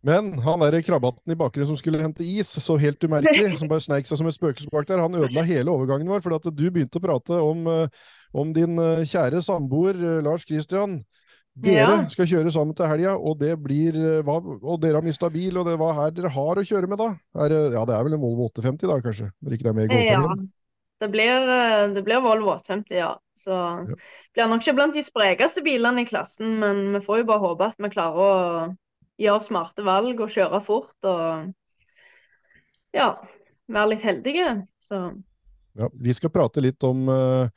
Men 0.06 0.36
han 0.46 0.62
der 0.62 0.84
krabbaten 0.86 1.34
i 1.34 1.38
bakgrunnen 1.38 1.72
som 1.72 1.78
skulle 1.80 2.02
hente 2.04 2.26
is, 2.26 2.52
så 2.62 2.76
helt 2.78 3.02
umerkelig, 3.04 3.56
som 3.60 3.70
bare 3.72 3.82
sneik 3.82 4.06
seg 4.06 4.20
som 4.20 4.30
et 4.30 4.38
spøkelse 4.38 4.70
bak 4.74 4.86
der, 4.90 5.02
han 5.02 5.18
ødela 5.18 5.46
hele 5.48 5.74
overgangen 5.74 6.12
vår, 6.12 6.22
For 6.22 6.36
at 6.38 6.46
du 6.46 6.66
begynte 6.70 7.02
å 7.02 7.04
prate 7.04 7.40
om, 7.42 7.64
eh, 7.72 8.04
om 8.38 8.52
din 8.54 8.78
eh, 8.82 9.02
kjære 9.10 9.42
samboer 9.46 9.98
eh, 9.98 10.20
Lars 10.26 10.46
Christian. 10.46 11.00
Dere 11.56 11.88
Ja. 11.88 12.10
skal 12.12 12.28
kjøre 12.28 12.52
sammen 12.52 12.76
til 12.76 12.86
helga, 12.92 13.14
og 13.16 13.40
blir 13.64 13.96
hva, 14.28 14.36
Og 14.60 14.82
dere 14.84 15.00
har 15.00 15.06
mista 15.06 15.30
bil, 15.32 15.58
og 15.58 15.66
det 15.66 15.78
hva 15.80 15.94
er 16.06 16.12
dere 16.12 16.30
har 16.36 16.60
å 16.60 16.66
kjøre 16.68 16.90
med 16.92 17.00
da? 17.00 17.08
Er, 17.46 17.56
ja, 17.72 17.86
det 17.88 17.96
er 17.96 18.04
vel 18.04 18.18
en 18.18 18.22
Volvo 18.22 18.50
850 18.50 18.92
da, 18.92 19.00
kanskje? 19.00 19.32
Når 19.40 19.56
ikke 19.56 19.64
det 19.64 19.72
er 19.72 19.78
mer 19.80 19.88
Ja, 19.88 19.96
golffergen? 19.96 20.50
det 21.00 21.10
blir, 21.16 21.48
det 21.96 22.04
blir 22.04 22.20
Volvo 22.22 22.58
850, 22.58 23.00
ja. 23.00 23.14
Så 23.40 23.56
Ja. 23.88 23.96
blir 24.36 24.52
nok 24.52 24.62
ikke 24.68 24.76
blant 24.76 25.00
de 25.00 25.04
sprekeste 25.08 25.64
bilene 25.64 26.04
i 26.04 26.10
klassen, 26.12 26.60
men 26.60 26.92
vi 26.92 27.00
får 27.08 27.24
jo 27.24 27.30
bare 27.32 27.46
håpe 27.48 27.72
at 27.72 27.80
vi 27.80 27.90
klarer 27.96 28.20
å 28.20 28.76
gjøre 29.22 29.46
smarte 29.46 29.86
valg 29.86 30.20
og 30.20 30.32
kjøre 30.32 30.60
fort 30.66 31.08
og 31.08 31.54
ja, 32.96 33.10
være 33.72 33.94
litt 33.94 34.06
heldige. 34.06 34.50
Så 34.84 35.08
Ja, 35.76 35.90
vi 35.92 36.14
skal 36.16 36.32
prate 36.32 36.64
litt 36.64 36.84
om, 36.88 37.04
eh, 37.12 37.50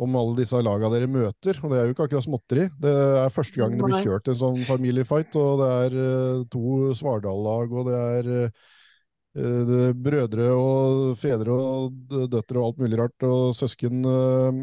om 0.00 0.16
alle 0.18 0.40
disse 0.40 0.58
laga 0.64 0.90
dere 0.90 1.06
møter, 1.10 1.60
og 1.62 1.70
det 1.70 1.78
er 1.78 1.86
jo 1.86 1.94
ikke 1.94 2.08
akkurat 2.08 2.26
småtteri. 2.26 2.66
Det 2.82 2.94
er 3.20 3.30
første 3.34 3.60
gang 3.60 3.76
det 3.76 3.86
blir 3.86 4.06
kjørt 4.08 4.30
en 4.32 4.40
sånn 4.40 4.60
familiefight, 4.66 5.36
og 5.38 5.62
det 5.62 5.70
er 5.84 5.96
eh, 6.02 6.44
to 6.50 6.90
Svardal-lag, 6.98 7.70
og 7.70 7.90
det 7.90 8.00
er 8.00 8.30
eh, 8.40 9.64
det 9.70 9.84
brødre 10.02 10.48
og 10.58 11.14
fedre 11.20 11.54
og 11.54 12.16
døtre 12.32 12.58
og 12.58 12.72
alt 12.72 12.80
mulig 12.82 12.98
rart, 12.98 13.28
og 13.28 13.54
søsken. 13.54 14.02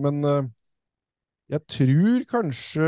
Men 0.04 0.50
jeg 1.48 1.64
tror 1.72 2.24
kanskje 2.28 2.88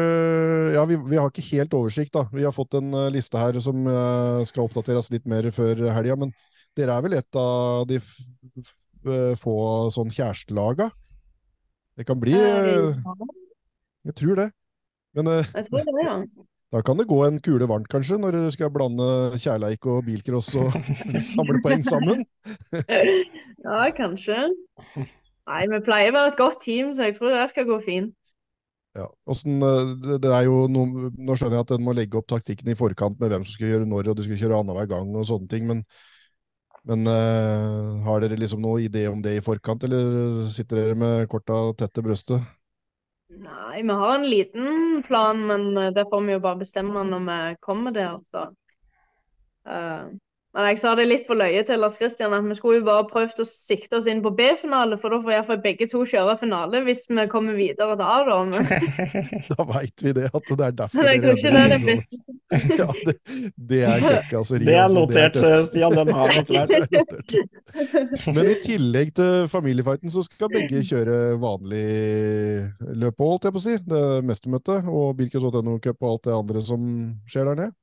Ja, 0.75 0.83
vi, 0.87 0.97
vi 0.99 1.19
har 1.19 1.31
ikke 1.31 1.45
helt 1.53 1.75
oversikt, 1.77 2.11
da. 2.15 2.25
Vi 2.33 2.43
har 2.43 2.55
fått 2.55 2.75
en 2.79 2.91
eh, 2.91 3.11
liste 3.13 3.39
her 3.39 3.55
som 3.63 3.87
eh, 3.87 4.41
skal 4.49 4.67
oppdateres 4.67 5.11
litt 5.13 5.27
mer 5.31 5.47
før 5.55 5.85
helga, 5.95 6.17
men 6.19 6.33
dere 6.77 6.97
er 6.97 7.05
vel 7.05 7.15
et 7.17 7.39
av 7.39 7.85
de 7.89 8.01
eh, 8.01 9.33
få 9.39 9.55
sånn 9.95 10.11
kjærestelaga? 10.11 10.89
Det 11.99 12.05
kan 12.07 12.19
bli 12.19 12.35
Jeg 12.35 14.15
tror 14.15 14.39
det. 14.39 14.49
Men 15.15 15.31
jeg 15.39 15.65
tror 15.67 15.87
det, 15.87 15.95
ja. 16.03 16.17
da 16.75 16.83
kan 16.85 16.99
det 16.99 17.07
gå 17.09 17.21
en 17.25 17.39
kule 17.43 17.67
varmt, 17.67 17.87
kanskje, 17.91 18.19
når 18.19 18.35
dere 18.35 18.51
skal 18.55 18.71
blande 18.75 19.39
kjærleik 19.39 19.87
og 19.89 20.03
bilcross 20.07 20.51
og 20.59 20.75
samle 21.31 21.63
poeng 21.63 21.87
sammen? 21.87 22.27
Ja, 23.59 23.89
kanskje. 23.91 24.37
Nei, 25.49 25.63
vi 25.67 25.79
pleier 25.83 26.13
å 26.13 26.15
være 26.15 26.29
et 26.31 26.37
godt 26.39 26.61
team, 26.63 26.93
så 26.95 27.09
jeg 27.09 27.17
tror 27.17 27.33
det 27.33 27.49
skal 27.51 27.65
gå 27.67 27.75
fint. 27.83 28.13
Ja. 28.99 29.07
Eh, 29.31 29.89
det, 30.19 30.29
er 30.29 30.45
jo 30.47 30.61
noe, 30.71 31.09
nå 31.15 31.35
skjønner 31.37 31.59
jeg 31.59 31.67
at 31.67 31.73
en 31.75 31.85
må 31.85 31.95
legge 31.95 32.19
opp 32.19 32.29
taktikken 32.31 32.71
i 32.71 32.77
forkant 32.77 33.19
med 33.21 33.31
hvem 33.31 33.45
som 33.45 33.55
skal 33.55 33.73
gjøre 33.73 33.89
når, 33.89 34.11
og 34.11 34.19
du 34.19 34.23
skal 34.25 34.39
kjøre 34.41 34.61
annenhver 34.61 34.89
gang 34.91 35.11
og 35.15 35.27
sånne 35.29 35.49
ting, 35.51 35.67
men, 35.69 35.83
men 36.89 37.07
uh, 37.07 37.99
har 38.07 38.23
dere 38.23 38.39
liksom 38.39 38.63
noen 38.63 38.87
idé 38.87 39.05
om 39.11 39.21
det 39.23 39.37
i 39.37 39.43
forkant, 39.45 39.85
eller 39.87 40.45
sitter 40.51 40.83
dere 40.83 40.99
med 40.99 41.27
korta 41.31 41.61
tett 41.79 41.95
til 41.95 42.07
brøstet? 42.09 42.55
Nei, 43.29 43.83
vi 43.85 43.97
har 44.01 44.15
en 44.15 44.25
liten 44.25 45.03
plan, 45.05 45.43
men 45.51 45.69
eh, 45.77 45.91
det 45.93 46.07
får 46.09 46.25
vi 46.25 46.33
jo 46.33 46.43
bare 46.43 46.63
bestemme 46.63 47.05
når 47.05 47.27
vi 47.27 47.59
kommer 47.61 47.93
der. 47.95 48.17
Så. 48.33 48.47
Men 50.57 50.65
jeg 50.71 50.79
sa 50.81 50.95
det 50.97 51.03
litt 51.05 51.27
for 51.29 51.37
løye 51.37 51.61
til 51.61 51.77
Lars 51.77 51.93
Christian 51.99 52.33
at 52.33 52.41
vi 52.41 52.55
skulle 52.57 52.79
jo 52.79 52.85
bare 52.87 53.03
prøvd 53.05 53.43
å 53.43 53.45
sikte 53.45 53.99
oss 53.99 54.07
inn 54.09 54.23
på 54.25 54.31
B-finale, 54.33 54.97
for 54.97 55.13
da 55.13 55.19
får 55.21 55.35
iallfall 55.35 55.59
begge 55.61 55.85
to 55.91 56.01
kjøre 56.09 56.39
finale 56.41 56.81
hvis 56.87 57.03
vi 57.05 57.25
kommer 57.29 57.53
videre 57.53 57.93
da, 57.99 58.07
da. 58.25 58.39
Men 58.49 59.43
Da 59.51 59.65
veit 59.69 60.01
vi 60.01 60.13
det, 60.17 60.25
at 60.33 60.49
det 60.49 60.65
er 60.65 60.73
derfor 60.79 61.05
det 61.05 61.11
er 61.13 61.21
dere 61.21 61.35
ikke 61.37 61.51
det 61.53 61.61
er 61.61 61.75
det. 61.75 61.97
Ja, 62.79 62.87
det, 63.05 63.13
det 63.69 63.81
er 63.85 64.01
kjekkaseri. 64.01 64.65
Det 64.65 64.73
er 64.73 64.87
altså. 64.87 65.03
notert, 65.03 65.37
er 65.37 65.65
Stian. 65.67 65.93
Den 65.99 66.09
har. 66.17 66.31
Er 66.33 66.47
notert. 66.49 67.35
Men 68.33 68.49
i 68.49 68.55
tillegg 68.63 69.11
til 69.19 69.45
familiefighten, 69.51 70.09
så 70.09 70.23
skal 70.25 70.49
begge 70.49 70.81
kjøre 70.87 71.19
vanlig 71.41 71.83
løp 72.97 73.21
òg, 73.21 73.35
holdt 73.35 73.45
jeg 73.45 73.53
på 73.53 73.61
å 73.61 73.65
si. 73.67 73.77
Det 73.85 74.01
mestermøtet 74.25 74.89
og 74.89 75.13
Bilcross.no 75.19 75.77
Cup 75.83 76.01
og 76.01 76.15
alt 76.15 76.25
det 76.25 76.35
andre 76.39 76.65
som 76.65 76.89
skjer 77.29 77.51
der 77.51 77.61
nede. 77.61 77.75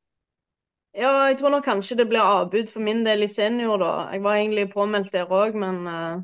Ja, 0.96 1.12
jeg 1.28 1.38
tror 1.40 1.52
nok 1.52 1.66
kanskje 1.66 1.98
det 2.00 2.09
blir 2.11 2.24
avbud 2.24 2.70
for 2.72 2.85
min 2.85 3.04
del 3.06 3.26
i 3.26 3.28
senior, 3.32 3.76
da. 3.82 3.92
Jeg 4.14 4.22
var 4.24 4.38
egentlig 4.40 4.70
påmeldt 4.72 5.12
der 5.12 5.32
òg, 5.32 5.56
men 5.59 5.82
uh, 5.87 6.22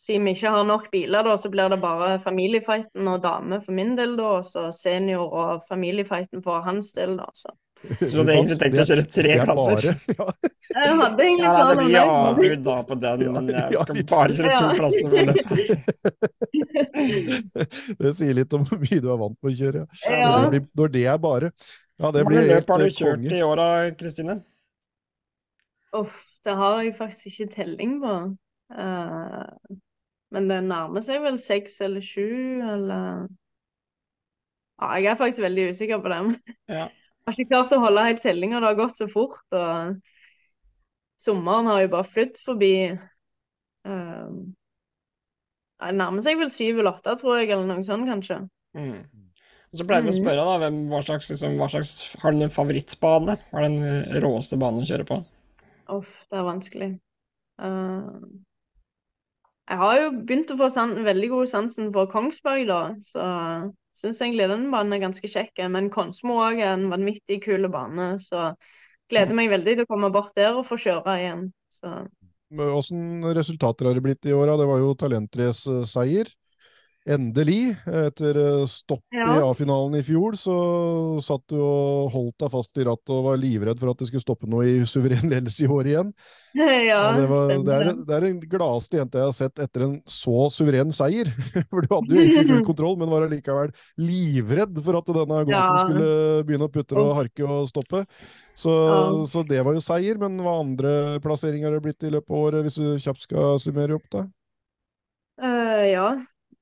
siden 0.00 0.24
vi 0.26 0.34
ikke 0.36 0.52
har 0.54 0.64
nok 0.68 0.90
biler, 0.92 1.26
da, 1.26 1.36
så 1.40 1.50
blir 1.52 1.68
det 1.72 1.80
bare 1.82 2.20
familiefighten 2.24 3.08
og 3.08 3.22
dame 3.24 3.60
for 3.64 3.76
min 3.76 3.92
del, 3.98 4.16
da. 4.20 4.38
Og 4.38 4.48
så 4.48 4.70
senior 4.76 5.28
og 5.28 5.68
familiefighten 5.68 6.42
for 6.44 6.64
hans 6.64 6.92
del, 6.96 7.18
da. 7.20 7.28
Så. 7.34 7.52
Så 8.00 8.16
du 8.16 8.20
hadde 8.22 8.32
egentlig 8.38 8.56
tenkt 8.60 8.78
å 8.80 8.84
kjøre 8.88 9.02
tre 9.12 9.32
er 9.34 9.44
klasser? 9.44 9.82
Ja, 10.14 10.86
Jeg 10.88 10.94
hadde 10.96 11.24
egentlig 11.24 11.44
Ja, 11.44 11.64
det 11.68 11.74
blir 11.82 11.98
avbud 12.00 12.62
da 12.64 12.76
på 12.88 12.96
den, 13.02 13.24
men 13.34 13.50
jeg 13.52 13.82
skal 13.82 13.94
bare 14.08 14.32
kjøre 14.38 14.54
to 14.56 14.66
klasser 14.78 15.06
for 15.12 15.20
dette. 15.28 15.54
det 18.00 18.12
sier 18.16 18.34
litt 18.40 18.56
om 18.56 18.64
hvor 18.64 18.80
mye 18.80 19.00
du 19.04 19.08
er 19.12 19.20
vant 19.20 19.36
med 19.36 19.50
å 19.52 19.56
kjøre. 19.58 19.84
Ja. 20.08 20.30
Når 20.80 20.94
det 20.96 21.04
er 21.12 21.20
bare. 21.20 21.52
Ja, 22.00 22.10
det 22.10 22.24
Hvor 22.24 22.32
mange 22.32 22.48
løp 22.48 22.70
har 22.70 22.78
du 22.82 22.84
eh, 22.84 22.90
kjørt 22.90 23.22
konge. 23.22 23.36
i 23.38 23.42
åra, 23.42 23.66
Kristine? 23.98 24.34
Uff, 25.94 26.16
det 26.44 26.56
har 26.58 26.80
jeg 26.82 26.96
faktisk 26.98 27.26
ikke 27.26 27.52
telling 27.54 28.00
på. 28.02 28.14
Uh, 28.74 29.78
men 30.34 30.50
det 30.50 30.58
nærmer 30.66 31.04
seg 31.06 31.22
vel 31.22 31.38
seks 31.38 31.78
eller 31.84 32.02
sju, 32.02 32.26
eller 32.74 33.28
Ja, 34.80 34.88
jeg 34.98 35.12
er 35.12 35.20
faktisk 35.20 35.44
veldig 35.44 35.70
usikker 35.70 36.02
på 36.02 36.10
dem. 36.10 36.36
Ja. 36.68 36.88
Jeg 37.24 37.32
har 37.32 37.40
ikke 37.40 37.48
klart 37.54 37.70
å 37.72 37.80
holde 37.80 38.02
helt 38.04 38.20
tellinga, 38.20 38.58
det 38.60 38.66
har 38.68 38.74
gått 38.76 38.98
så 39.00 39.06
fort. 39.08 39.40
Og 39.56 39.94
sommeren 41.24 41.70
har 41.70 41.78
jo 41.80 41.92
bare 41.94 42.10
flydd 42.12 42.34
forbi. 42.44 42.74
Uh, 43.88 44.42
det 45.80 45.94
nærmer 45.96 46.20
seg 46.26 46.36
vel 46.42 46.52
syv 46.52 46.82
eller 46.82 46.98
åtte, 46.98 47.14
tror 47.22 47.38
jeg, 47.38 47.48
eller 47.54 47.70
noe 47.70 47.86
sånt, 47.86 48.04
kanskje. 48.10 48.42
Mm. 48.76 49.23
Og 49.74 49.80
så 49.80 49.86
pleier 49.90 50.04
vi 50.06 50.12
å 50.12 50.14
Mm. 50.14 50.20
spørre 50.22 50.42
da, 50.46 50.58
hvem, 50.62 50.76
hva 50.86 51.00
slags, 51.02 51.28
liksom, 51.32 51.56
hva 51.58 51.66
slags 51.66 51.92
Har 52.22 52.30
du 52.30 52.44
en 52.46 52.52
favorittbane? 52.54 53.34
Hva 53.50 53.58
er 53.58 53.64
den 53.66 53.80
eh, 53.82 54.20
råeste 54.22 54.58
banen 54.60 54.84
å 54.84 54.86
kjøre 54.86 55.06
på? 55.08 55.18
Uff, 55.90 56.12
det 56.30 56.38
er 56.38 56.46
vanskelig. 56.46 56.90
Uh, 57.58 58.22
jeg 59.66 59.80
har 59.80 59.98
jo 59.98 60.12
begynt 60.28 60.52
å 60.54 60.58
få 60.60 60.68
san 60.70 60.94
veldig 61.02 61.30
god 61.32 61.50
sansen 61.50 61.90
for 61.90 62.06
Kongsberg, 62.12 62.68
da, 62.70 62.80
så 63.02 63.26
syns 63.98 64.22
egentlig 64.22 64.46
den 64.52 64.68
banen 64.70 64.94
er 64.94 65.02
ganske 65.02 65.26
kjekk. 65.26 65.64
Men 65.74 65.90
Konsmo 65.90 66.38
òg 66.44 66.62
er 66.62 66.76
en 66.76 66.86
vanvittig 66.92 67.40
kul 67.42 67.66
bane, 67.72 68.14
så 68.22 68.52
gleder 69.10 69.34
meg 69.34 69.50
veldig 69.50 69.74
til 69.80 69.86
å 69.88 69.90
komme 69.90 70.12
bort 70.14 70.34
der 70.38 70.54
og 70.54 70.68
få 70.68 70.78
kjøre 70.78 71.18
igjen. 71.18 71.48
Så 71.74 72.06
Åssen 72.54 73.24
resultater 73.34 73.88
har 73.88 73.96
det 73.96 74.04
blitt 74.04 74.26
i 74.30 74.34
åra? 74.36 74.54
Det 74.60 74.66
var 74.68 74.78
jo 74.78 74.94
talentrace-seier. 74.94 76.28
Endelig, 77.04 77.74
etter 77.84 78.38
stopp 78.64 79.02
stopp 79.04 79.04
i 79.12 79.40
A-finalen 79.44 79.98
i 79.98 80.02
fjor, 80.06 80.36
så 80.40 80.54
satt 81.20 81.42
du 81.52 81.58
og 81.60 82.08
holdt 82.14 82.38
deg 82.40 82.52
fast 82.54 82.78
i 82.80 82.84
rattet 82.88 83.12
og 83.12 83.26
var 83.26 83.36
livredd 83.42 83.76
for 83.80 83.90
at 83.92 83.98
det 84.00 84.08
skulle 84.08 84.24
stoppe 84.24 84.48
noe 84.48 84.64
i 84.64 84.78
suveren 84.88 85.28
ledelse 85.28 85.66
i 85.66 85.68
år 85.68 85.90
igjen. 85.90 86.12
ja, 86.54 86.68
Ja, 86.80 87.00
det, 87.18 87.26
var, 87.28 87.50
det, 87.50 87.74
er, 87.74 87.90
det. 87.98 88.14
er 88.16 88.24
den 88.24 88.38
gladeste 88.48 88.96
jenta 89.02 89.20
jeg 89.20 89.28
har 89.28 89.36
sett 89.36 89.60
etter 89.66 89.84
en 89.84 89.96
så 90.08 90.46
suveren 90.54 90.94
seier. 90.96 91.28
For 91.72 91.84
du 91.84 91.90
hadde 91.92 92.14
jo 92.16 92.22
egentlig 92.22 92.46
full 92.54 92.64
kontroll, 92.70 92.96
men 93.00 93.12
var 93.12 93.26
allikevel 93.26 93.74
livredd 94.00 94.80
for 94.86 94.96
at 95.00 95.10
denne 95.10 95.42
golfen 95.42 95.52
Ja. 95.58 95.82
skulle 95.82 96.08
begynne 96.48 96.68
å 96.70 96.72
putte 96.72 96.96
og 97.00 97.12
harke 97.18 97.44
og 97.44 97.66
stoppe. 97.68 98.04
Så, 98.56 98.72
Ja. 98.72 99.02
så 99.28 99.42
det 99.48 99.60
var 99.66 99.76
jo 99.76 99.82
seier, 99.84 100.16
men 100.22 100.38
hva 100.40 100.56
andre 100.62 100.94
plasseringer 101.20 101.68
har 101.68 101.76
det 101.76 101.84
blitt 101.90 102.08
i 102.08 102.14
løpet 102.16 102.32
av 102.32 102.46
året, 102.48 102.64
hvis 102.64 102.80
du 102.80 102.96
kjapt 103.02 103.26
skal 103.28 103.60
summere 103.60 103.98
opp 104.00 104.08
da? 104.14 104.24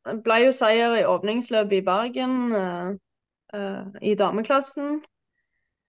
Ble 0.03 0.38
jo 0.43 0.53
seier 0.57 0.97
i 0.99 1.05
åpningsløpet 1.07 1.79
i 1.79 1.85
Bergen 1.87 2.37
eh, 2.59 2.88
eh, 3.55 3.85
i 4.11 4.15
dameklassen. 4.19 4.97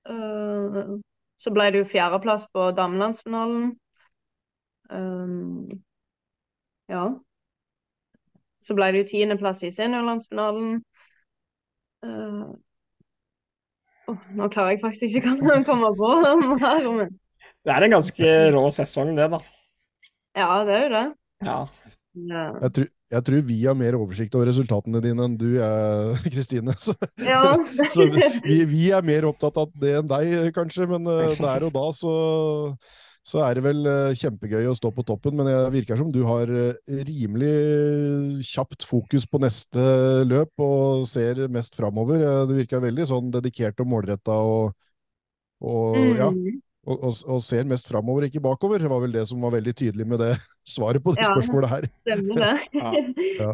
Eh, 0.10 0.94
så 1.42 1.54
ble 1.54 1.70
det 1.74 1.82
jo 1.82 1.90
fjerdeplass 1.90 2.46
på 2.54 2.70
damelandsfinalen. 2.78 3.72
Um, 4.94 5.82
ja. 6.92 7.08
Så 8.64 8.78
ble 8.78 8.92
det 8.94 9.02
jo 9.02 9.10
tiendeplass 9.10 9.64
i 9.66 9.72
seniorlandsfinalen. 9.74 10.78
Uh, 12.04 12.54
oh, 14.12 14.24
nå 14.38 14.48
klarer 14.54 14.76
jeg 14.76 14.84
faktisk 14.84 15.20
ikke 15.20 15.34
å 15.34 15.60
komme 15.72 15.92
på 15.98 16.14
mer. 16.54 16.88
Men... 17.02 17.12
Det 17.64 17.76
er 17.76 17.88
en 17.88 17.98
ganske 17.98 18.32
rå 18.56 18.64
sesong, 18.78 19.16
det, 19.18 19.32
da. 19.34 19.42
Ja, 20.38 20.50
det 20.68 20.78
er 20.78 20.86
jo 20.86 20.94
det. 20.94 21.06
Ja. 21.44 21.60
Ja. 22.14 22.44
Jeg, 22.62 22.74
tror, 22.78 22.88
jeg 23.14 23.26
tror 23.28 23.46
vi 23.46 23.60
har 23.68 23.78
mer 23.78 23.96
oversikt 24.00 24.34
over 24.38 24.50
resultatene 24.50 25.02
dine 25.04 25.28
enn 25.28 25.38
du 25.40 25.50
er, 25.62 26.14
Kristine. 26.34 26.74
Så, 26.82 26.96
Ja. 27.22 27.54
så 27.94 28.08
vi, 28.10 28.58
vi 28.70 28.84
er 28.96 29.06
mer 29.06 29.30
opptatt 29.30 29.60
av 29.62 29.72
det 29.80 29.96
enn 30.00 30.10
deg, 30.10 30.52
kanskje. 30.56 30.88
Men 30.90 31.08
eh, 31.12 31.34
der 31.46 31.68
og 31.68 31.74
da 31.76 31.86
så, 31.96 32.14
så 33.28 33.44
er 33.46 33.60
det 33.60 33.66
vel 33.68 33.86
eh, 33.90 34.16
kjempegøy 34.20 34.68
å 34.72 34.76
stå 34.78 34.92
på 34.96 35.06
toppen. 35.08 35.38
Men 35.38 35.50
det 35.52 35.58
virker 35.78 36.00
som 36.00 36.12
du 36.14 36.22
har 36.28 36.50
eh, 36.50 37.00
rimelig 37.08 37.54
kjapt 38.50 38.88
fokus 38.90 39.28
på 39.30 39.42
neste 39.44 39.86
løp 40.28 40.66
og 40.66 41.06
ser 41.10 41.46
mest 41.54 41.78
framover. 41.80 42.24
Eh, 42.24 42.44
Du 42.50 42.58
virker 42.58 42.84
veldig 42.84 43.10
sånn 43.14 43.32
dedikert 43.36 43.80
og 43.84 43.92
målretta 43.94 44.42
og, 44.42 44.74
og 45.64 46.00
ja. 46.18 46.32
Og, 46.84 46.98
og, 47.00 47.14
og 47.32 47.40
ser 47.46 47.64
mest 47.70 47.88
framover, 47.88 48.26
ikke 48.28 48.42
bakover. 48.44 48.82
Det 48.84 48.90
var 48.92 49.00
vel 49.06 49.14
det 49.16 49.28
som 49.30 49.40
var 49.46 49.54
veldig 49.56 49.72
tydelig 49.80 50.08
med 50.10 50.20
det 50.20 50.34
svaret 50.68 51.04
på 51.04 51.14
det 51.16 51.24
Ja. 51.24 51.32
spørsmålet 51.32 51.70
her. 51.78 51.88
Stemmer 52.04 52.44
det. 52.44 52.58
Ja. 52.82 52.92
Ja. 53.40 53.54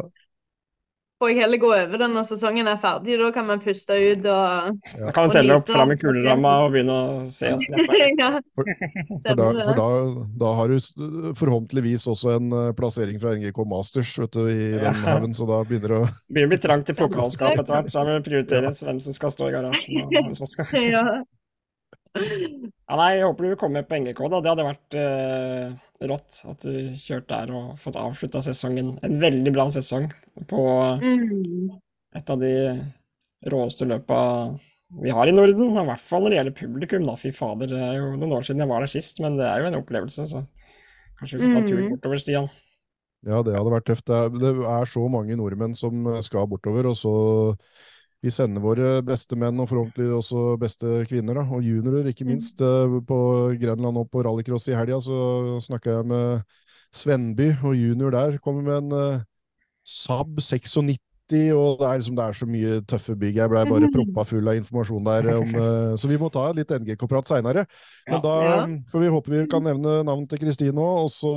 Får 1.20 1.28
jeg 1.28 1.36
heller 1.42 1.58
gå 1.60 1.68
over 1.68 1.98
den 2.00 2.14
når 2.16 2.24
sesongen 2.30 2.64
er 2.70 2.78
ferdig, 2.80 3.18
da 3.20 3.26
kan 3.36 3.44
man 3.44 3.60
puste 3.60 3.92
ut 3.92 4.22
og 4.24 4.78
Da 4.96 5.10
kan 5.12 5.26
man 5.26 5.32
telle 5.34 5.52
opp 5.60 5.68
fram 5.68 5.90
i 5.92 5.96
kuleramma 6.00 6.52
og 6.64 6.70
begynne 6.72 6.94
å 6.96 7.26
se 7.28 7.50
åssen 7.52 7.76
dette 7.76 7.98
er. 8.06 8.14
ja, 8.22 8.30
For 8.56 9.36
da, 9.36 9.48
for 9.66 9.76
da, 9.76 9.88
da 10.40 10.52
har 10.56 10.72
du 10.72 10.78
forhåpentligvis 11.36 12.06
også 12.08 12.32
en 12.38 12.48
eh, 12.56 12.70
plassering 12.78 13.20
fra 13.20 13.34
NGK 13.36 13.60
Masters 13.68 14.14
vet 14.22 14.32
du, 14.32 14.46
i 14.48 14.70
den 14.78 14.86
Ja. 14.88 14.94
haugen, 15.04 15.36
så 15.36 15.44
da 15.50 15.60
begynner 15.68 15.92
det 15.92 15.98
å 16.00 16.08
Begynner 16.32 16.48
å 16.48 16.54
bli 16.54 16.60
trangt 16.64 16.88
i 16.88 16.96
pokalskap 16.96 17.52
etter 17.52 17.76
hvert, 17.76 17.92
så 17.92 18.06
må 18.08 18.16
vi 18.16 18.24
prioritert 18.30 18.80
hvem 18.80 19.04
som 19.04 19.12
skal 19.20 19.36
stå 19.36 19.50
i 19.52 19.54
garasjen. 19.58 20.00
Og 20.06 20.16
hvem 20.16 20.32
som 20.40 20.48
skal... 20.48 20.72
Ja. 22.16 22.96
Nei, 22.98 23.10
jeg 23.16 23.22
håper 23.28 23.44
du 23.44 23.48
vil 23.52 23.58
komme 23.60 23.78
med 23.78 23.86
på 23.88 23.98
NGK, 24.00 24.20
da. 24.32 24.40
Det 24.42 24.50
hadde 24.50 24.64
vært 24.66 24.96
eh, 24.98 26.06
rått 26.10 26.40
at 26.50 26.64
du 26.66 26.72
kjørte 26.98 27.28
der 27.36 27.52
og 27.54 27.76
fått 27.78 27.98
avslutta 28.00 28.42
sesongen. 28.42 28.96
En 29.06 29.20
veldig 29.22 29.52
bra 29.54 29.68
sesong 29.70 30.08
på 30.50 30.64
Mm. 31.04 31.70
et 32.18 32.30
av 32.34 32.40
de 32.40 32.50
råeste 33.46 33.86
løpa 33.86 34.18
vi 35.02 35.12
har 35.14 35.28
i 35.30 35.34
Norden. 35.36 35.70
I 35.78 35.84
hvert 35.86 36.02
fall 36.02 36.24
når 36.24 36.30
det 36.34 36.38
gjelder 36.40 36.58
publikum, 36.58 37.06
da. 37.06 37.14
Fy 37.20 37.30
fader, 37.30 37.70
det 37.70 37.78
er 37.78 38.00
jo 38.00 38.08
noen 38.16 38.34
år 38.40 38.42
siden 38.48 38.64
jeg 38.64 38.68
var 38.72 38.80
der 38.82 38.90
sist, 38.90 39.20
men 39.22 39.36
det 39.38 39.46
er 39.46 39.60
jo 39.62 39.70
en 39.70 39.78
opplevelse, 39.78 40.26
så 40.26 40.42
kanskje 41.20 41.38
vi 41.38 41.46
får 41.46 41.52
ta 41.54 41.62
turen 41.68 41.84
Mm. 41.86 41.94
bortover, 41.94 42.18
Stian. 42.18 42.50
Ja, 43.22 43.42
det 43.44 43.54
hadde 43.54 43.70
vært 43.70 43.84
tøft. 43.86 44.06
Det 44.08 44.16
er, 44.16 44.28
det 44.34 44.50
er 44.66 44.84
så 44.88 45.06
mange 45.12 45.36
nordmenn 45.36 45.76
som 45.76 45.92
skal 46.24 46.48
bortover, 46.48 46.86
og 46.90 46.96
så 46.96 47.14
vi 48.20 48.32
sender 48.32 48.60
våre 48.60 48.88
beste 49.04 49.36
menn, 49.38 49.60
og 49.62 49.68
forhåpentlig 49.70 50.10
også 50.12 50.56
beste 50.60 51.00
kvinner, 51.08 51.40
da, 51.40 51.44
og 51.48 51.64
juniorer 51.64 52.10
ikke 52.12 52.26
minst. 52.28 52.60
Eh, 52.60 52.98
På 53.08 53.20
Grenland 53.60 54.00
og 54.02 54.10
på 54.12 54.24
rallycross 54.26 54.68
i 54.68 54.76
helga 54.76 55.00
så 55.04 55.60
snakka 55.64 55.98
jeg 55.98 56.10
med 56.10 56.42
Svenby, 56.92 57.52
og 57.64 57.76
junior 57.78 58.12
der 58.12 58.38
kommer 58.44 58.66
med 58.66 58.76
en 58.82 58.98
eh, 58.98 59.22
Saab 59.86 60.36
96, 60.38 60.76
og 61.54 61.78
det 61.78 61.86
er, 61.86 61.96
liksom, 61.96 62.16
det 62.18 62.24
er 62.24 62.36
så 62.36 62.46
mye 62.50 62.78
tøffe 62.90 63.14
bygg. 63.16 63.36
Jeg 63.38 63.50
blei 63.52 63.62
bare 63.70 63.88
proppa 63.94 64.24
full 64.26 64.48
av 64.50 64.58
informasjon 64.58 65.04
der. 65.06 65.28
Om, 65.38 65.52
eh, 65.54 65.92
så 65.96 66.10
vi 66.10 66.18
må 66.18 66.28
ta 66.34 66.48
litt 66.56 66.72
NGK-prat 66.74 67.30
seinere. 67.30 67.64
Men 68.10 68.24
da 68.24 68.34
får 68.90 69.04
vi 69.04 69.12
håpe 69.14 69.32
vi 69.32 69.44
kan 69.50 69.62
nevne 69.64 70.00
navnet 70.06 70.28
til 70.32 70.42
Kristine 70.42 70.82
òg, 70.82 71.06
og 71.06 71.12
så 71.14 71.32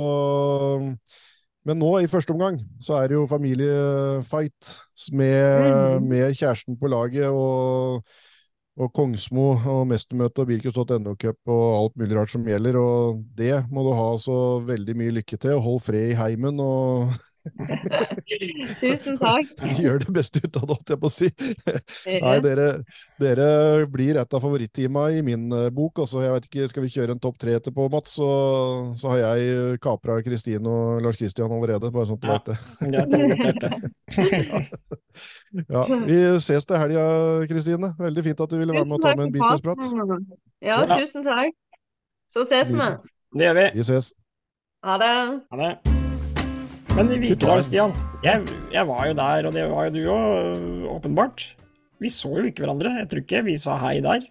men 1.64 1.80
nå, 1.80 1.90
i 2.04 2.10
første 2.10 2.34
omgang, 2.34 2.58
så 2.82 2.98
er 3.00 3.08
det 3.08 3.16
jo 3.16 3.26
familiefight 3.28 4.70
med, 5.16 5.64
mm. 5.64 6.08
med 6.10 6.36
kjæresten 6.36 6.76
på 6.80 6.90
laget 6.92 7.30
og, 7.32 8.02
og 8.76 8.90
Kongsmo 8.92 9.46
og 9.56 9.86
mestermøte 9.88 10.44
og 10.44 10.50
Birkus.no-cup 10.50 11.54
og 11.54 11.64
alt 11.78 11.96
mulig 12.00 12.18
rart 12.18 12.34
som 12.34 12.44
gjelder. 12.44 12.76
Og 12.76 13.22
det 13.38 13.62
må 13.72 13.86
du 13.86 13.94
ha 13.96 14.10
så 14.20 14.40
veldig 14.66 14.98
mye 15.00 15.16
lykke 15.20 15.40
til. 15.40 15.56
og 15.56 15.64
Hold 15.68 15.80
fred 15.86 16.12
i 16.12 16.18
heimen 16.20 16.60
og 16.60 17.16
Tusen 18.80 19.18
takk. 19.20 19.50
gjør 19.82 19.98
det 20.04 20.12
beste 20.16 20.40
ut 20.44 20.56
av 20.56 20.64
det, 20.64 20.74
holdt 20.74 20.92
jeg 20.94 21.00
på 21.02 21.10
å 21.10 21.12
si. 21.12 21.28
Nei, 22.08 22.34
dere, 22.44 22.66
dere 23.20 23.48
blir 23.92 24.18
et 24.20 24.36
av 24.36 24.42
favoritteama 24.44 25.06
i 25.14 25.20
min 25.26 25.46
eh, 25.52 25.68
bok. 25.74 26.00
Også, 26.04 26.22
jeg 26.24 26.32
vet 26.36 26.48
ikke, 26.50 26.68
Skal 26.72 26.86
vi 26.86 26.92
kjøre 26.94 27.16
en 27.16 27.22
topp 27.22 27.38
tre 27.42 27.56
etterpå, 27.58 27.86
Mats, 27.92 28.16
så, 28.18 28.28
så 28.98 29.12
har 29.12 29.22
jeg 29.24 29.78
kapra 29.84 30.18
Kristine 30.24 30.68
og 30.70 31.04
Lars 31.04 31.20
Kristian 31.20 31.52
allerede. 31.52 31.92
Bare 31.94 32.08
sånn 32.08 32.18
at 32.24 32.24
du 32.24 32.54
Ja. 32.94 33.04
vet 33.04 33.60
det. 33.60 33.72
Ja, 35.70 35.84
Vi 36.08 36.16
ses 36.42 36.66
til 36.66 36.80
helga, 36.80 37.04
Kristine. 37.50 37.92
Veldig 38.00 38.24
fint 38.26 38.40
at 38.42 38.50
du 38.50 38.58
ville 38.58 38.74
være 38.74 38.88
med 38.90 38.98
og 38.98 39.04
ta 39.04 39.14
med 39.14 39.28
en 39.28 39.34
bit 39.34 39.42
Ja, 40.64 40.82
Ja. 40.82 40.98
tusen 40.98 41.22
takk. 41.22 41.54
Så 42.34 42.42
ses 42.48 42.72
vi. 42.74 42.90
Det 43.38 43.46
gjør 43.46 43.54
vi. 43.60 43.70
Vi 43.78 43.82
ses. 43.86 44.12
Ha 44.84 44.98
det. 44.98 45.16
Ha 45.50 45.56
det. 45.56 45.93
Men 46.94 47.10
i 47.10 47.16
Vikedal, 47.18 47.58
Stian. 47.66 47.92
Jeg, 48.22 48.44
jeg 48.70 48.86
var 48.86 49.08
jo 49.08 49.14
der, 49.18 49.46
og 49.48 49.54
det 49.56 49.64
var 49.70 49.88
jo 49.88 49.92
du 49.94 50.02
òg, 50.14 50.84
åpenbart. 50.94 51.44
Vi 52.02 52.10
så 52.12 52.30
jo 52.36 52.44
ikke 52.46 52.62
hverandre. 52.64 52.92
Jeg 53.00 53.08
tror 53.10 53.22
ikke 53.24 53.40
vi 53.48 53.56
sa 53.58 53.74
hei 53.82 53.96
der. 54.04 54.22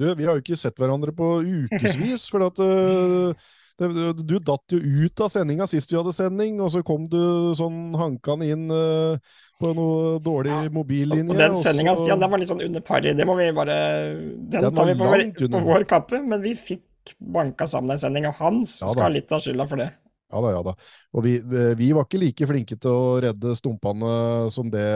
Du, 0.00 0.04
vi 0.16 0.26
har 0.28 0.36
jo 0.36 0.42
ikke 0.42 0.58
sett 0.60 0.76
hverandre 0.80 1.14
på 1.16 1.28
ukevis, 1.44 2.26
for 2.32 2.44
at 2.48 2.60
det, 2.60 3.88
du 4.28 4.34
datt 4.44 4.74
jo 4.76 4.80
ut 4.80 5.22
av 5.24 5.30
sendinga 5.32 5.64
sist 5.68 5.92
vi 5.92 5.96
hadde 5.96 6.12
sending, 6.16 6.58
og 6.60 6.68
så 6.74 6.82
kom 6.84 7.06
du 7.08 7.20
sånn 7.56 7.94
hankende 7.96 8.48
inn 8.52 8.66
øh, 8.72 9.16
på 9.60 9.72
noe 9.76 10.18
dårlig 10.24 10.52
Ja, 10.52 10.60
mobillinje. 10.76 11.32
Og 11.32 11.40
den 11.40 11.56
sendinga, 11.62 11.96
så- 11.96 12.04
Stian, 12.04 12.20
den 12.20 12.32
var 12.32 12.42
litt 12.42 12.52
sånn 12.52 12.60
under 12.66 12.84
pari. 12.84 13.14
Det 13.16 13.28
må 13.28 13.38
vi 13.40 13.48
bare 13.56 13.78
Den, 14.20 14.68
Den 14.68 14.76
tar 14.76 14.88
vi 14.92 14.98
på, 15.00 15.08
på 15.56 15.64
vår 15.64 15.88
kappe, 15.88 16.20
men 16.28 16.44
vi 16.44 16.52
fikk 16.60 17.16
banka 17.20 17.64
sammen 17.68 17.94
den 17.94 18.04
sendinga. 18.04 18.36
Hans 18.36 18.82
Ja 18.84 18.92
skal 18.92 19.08
ha 19.08 19.12
litt 19.16 19.32
av 19.32 19.40
skylda 19.40 19.68
for 19.68 19.80
det. 19.80 19.88
Ja 20.30 20.42
da, 20.44 20.50
ja 20.54 20.60
da. 20.62 20.74
Og 21.14 21.24
vi, 21.26 21.36
vi 21.78 21.92
var 21.96 22.06
ikke 22.06 22.22
like 22.22 22.46
flinke 22.46 22.78
til 22.78 22.94
å 22.94 23.16
redde 23.22 23.56
stumpene 23.58 24.12
som 24.54 24.70
det 24.70 24.86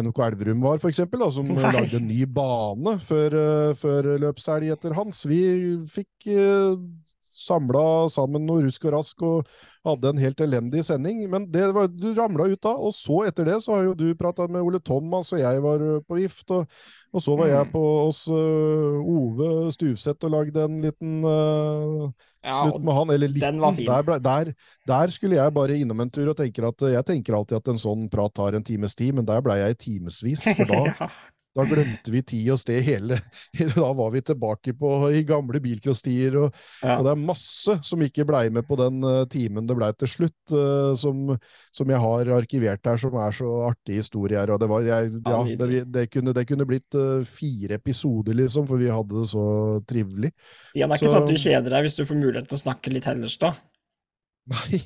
NOK 0.00 0.18
Elverum 0.24 0.62
var, 0.64 0.78
for 0.80 0.88
eksempel, 0.88 1.20
da, 1.20 1.28
som 1.34 1.48
Nei. 1.48 1.72
lagde 1.74 1.98
en 1.98 2.06
ny 2.08 2.22
bane 2.24 2.94
før, 3.04 3.36
eh, 3.36 3.72
før 3.76 4.14
løpshelg 4.22 4.72
etter 4.72 4.94
hans. 4.96 5.20
Vi 5.28 5.42
fikk 5.92 6.30
uh, 6.32 6.78
samla 7.32 7.82
sammen 8.12 8.44
noe 8.46 8.62
rusk 8.66 8.84
og 8.88 8.92
rask 8.98 9.22
og 9.24 9.52
hadde 9.86 10.12
en 10.12 10.20
helt 10.22 10.40
elendig 10.44 10.84
sending. 10.86 11.22
Men 11.32 11.46
det 11.50 11.64
var, 11.74 11.88
du 11.88 12.12
ramla 12.14 12.46
ut 12.52 12.60
da, 12.62 12.74
og 12.76 12.92
så 12.94 13.22
etter 13.26 13.48
det 13.48 13.58
så 13.64 13.74
har 13.78 13.86
jo 13.88 13.94
du 13.98 14.08
prata 14.18 14.46
med 14.52 14.62
Ole 14.62 14.78
Thomas, 14.84 15.32
og 15.34 15.40
jeg 15.42 15.62
var 15.64 15.82
eh, 15.88 16.02
på 16.06 16.20
vift. 16.20 16.50
og 16.54 16.68
og 17.12 17.20
så 17.20 17.34
var 17.36 17.44
jeg 17.50 17.66
Mm. 17.66 17.72
på 17.74 17.80
hos 18.06 18.22
uh, 18.32 19.04
Ove 19.04 19.48
Stuvseth 19.74 20.24
og 20.24 20.30
lagde 20.32 20.62
en 20.64 20.78
liten 20.80 21.18
uh, 21.28 22.06
Ja, 22.42 22.54
Slutt 22.56 22.80
med 22.82 22.94
han, 22.96 23.10
eller 23.12 23.28
liten. 23.28 23.60
Der, 23.84 24.02
ble, 24.06 24.16
der, 24.24 24.52
der 24.88 25.12
skulle 25.12 25.36
jeg 25.36 25.52
bare 25.52 25.76
innom 25.76 26.00
en 26.00 26.08
tur 26.10 26.30
og 26.32 26.38
tenker 26.40 26.64
at 26.70 26.80
jeg 26.80 27.04
tenker 27.10 27.36
alltid 27.36 27.58
at 27.60 27.68
en 27.68 27.78
sånn 27.82 28.08
prat 28.10 28.32
tar 28.34 28.56
en 28.56 28.64
times 28.64 28.96
tid, 28.96 29.12
men 29.14 29.28
der 29.28 29.44
ble 29.44 29.58
jeg 29.60 29.76
i 29.76 29.78
timevis. 29.84 30.46
For 30.56 30.64
da. 30.72 31.10
Da 31.52 31.64
glemte 31.68 32.12
vi 32.12 32.22
tid 32.24 32.48
og 32.54 32.60
sted 32.60 32.80
hele 32.84 33.18
Da 33.76 33.88
var 33.96 34.12
vi 34.14 34.22
tilbake 34.24 34.72
på 34.78 34.90
i 35.12 35.22
gamle 35.28 35.60
bilcrosstider. 35.62 36.38
og, 36.46 36.54
Ja. 36.82 36.96
og 36.98 37.04
det 37.06 37.12
er 37.12 37.20
masse 37.20 37.76
som 37.84 38.02
ikke 38.02 38.24
blei 38.28 38.46
med 38.50 38.64
på 38.68 38.76
den 38.80 39.02
eh, 39.04 39.24
timen 39.30 39.66
det 39.68 39.76
blei 39.76 39.90
til 39.96 40.08
slutt, 40.08 40.54
uh, 40.54 40.92
som, 40.98 41.34
som 41.74 41.90
jeg 41.92 42.00
har 42.02 42.30
arkivert 42.36 42.88
her, 42.88 42.96
som 43.00 43.16
er 43.20 43.34
så 43.36 43.50
artige 43.68 44.00
historier. 44.00 44.50
Og 44.50 44.60
det, 44.60 44.68
var, 44.70 44.86
jeg, 44.86 45.12
Ja, 45.26 45.42
det, 45.44 45.82
det, 45.92 46.06
kunne, 46.12 46.34
det 46.36 46.46
kunne 46.48 46.66
blitt 46.68 46.96
uh, 46.98 47.24
fire 47.28 47.78
episoder, 47.80 48.36
liksom, 48.42 48.66
for 48.68 48.80
vi 48.80 48.90
hadde 48.92 49.20
det 49.20 49.28
så 49.32 49.46
trivelig. 49.88 50.32
Stian, 50.70 50.88
det 50.88 50.98
er 50.98 51.02
ikke 51.02 51.12
sånn 51.14 51.28
at 51.28 51.34
du 51.36 51.44
kjeder 51.44 51.76
deg 51.76 51.86
hvis 51.86 51.98
du 52.00 52.04
får 52.08 52.18
mulighet 52.18 52.50
til 52.50 52.60
å 52.60 52.64
snakke 52.64 52.94
litt 52.94 53.08
Hellerstad. 53.08 53.60
Nei, 54.50 54.80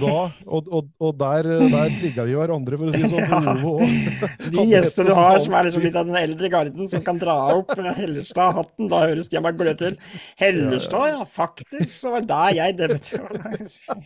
da, 0.00 0.30
og, 0.48 0.68
og, 0.72 0.86
og 1.04 1.10
der, 1.20 1.46
der 1.68 1.90
trigga 1.98 2.24
vi 2.24 2.32
hverandre, 2.32 2.78
for 2.80 2.88
å 2.88 2.94
si 2.94 3.02
det 3.02 3.10
sånn. 3.12 3.44
Ja. 3.44 4.28
De 4.54 4.62
gjestene 4.72 5.10
du 5.10 5.16
har 5.18 5.36
som 5.44 5.56
er 5.58 5.66
liksom 5.66 5.84
litt 5.84 5.98
av 6.00 6.06
den 6.08 6.16
eldre 6.16 6.48
garden, 6.52 6.88
som 6.88 7.02
kan 7.04 7.20
dra 7.20 7.34
opp 7.58 7.74
eh, 7.76 7.90
Hellerstad-hatten, 7.98 8.88
da 8.88 9.02
høres 9.04 9.28
de 9.28 9.42
meg 9.44 9.58
glø 9.60 9.74
til. 9.76 9.98
Hellestad, 10.40 11.10
ja, 11.12 11.26
faktisk, 11.28 11.92
så 11.92 12.14
var 12.14 12.24
det 12.24 12.30
der 12.30 12.56
jeg 12.56 12.76
debuterte. 12.78 13.52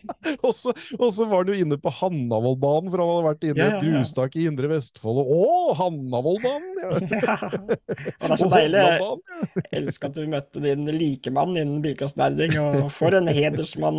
Og 0.47 0.53
så, 0.57 0.73
og 0.99 1.09
så 1.15 1.27
var 1.29 1.45
han 1.45 1.53
jo 1.53 1.63
inne 1.65 1.77
på 1.81 1.91
Hannavollbanen, 2.01 2.91
for 2.91 3.03
han 3.03 3.11
hadde 3.13 3.27
vært 3.29 3.47
inne 3.47 3.63
i 3.63 3.71
et 3.71 3.85
grustak 3.85 4.37
i 4.39 4.47
Indre 4.51 4.71
Vestfold. 4.73 5.23
Og 5.23 5.33
å, 5.37 5.49
Hannavollbanen! 5.79 6.69
Ja. 7.21 7.35
Og 7.37 8.25
det 8.25 8.35
er 8.35 8.39
så 8.41 8.47
deilig. 8.51 8.81
Jeg 8.81 9.81
elsker 9.81 10.11
at 10.11 10.17
du 10.17 10.29
møtte 10.31 10.63
din 10.63 10.87
likemann 10.95 11.53
innen 11.59 11.83
bilkastnerding, 11.85 12.55
og 12.63 12.87
for 12.95 13.15
en 13.17 13.29
hedersmann 13.31 13.99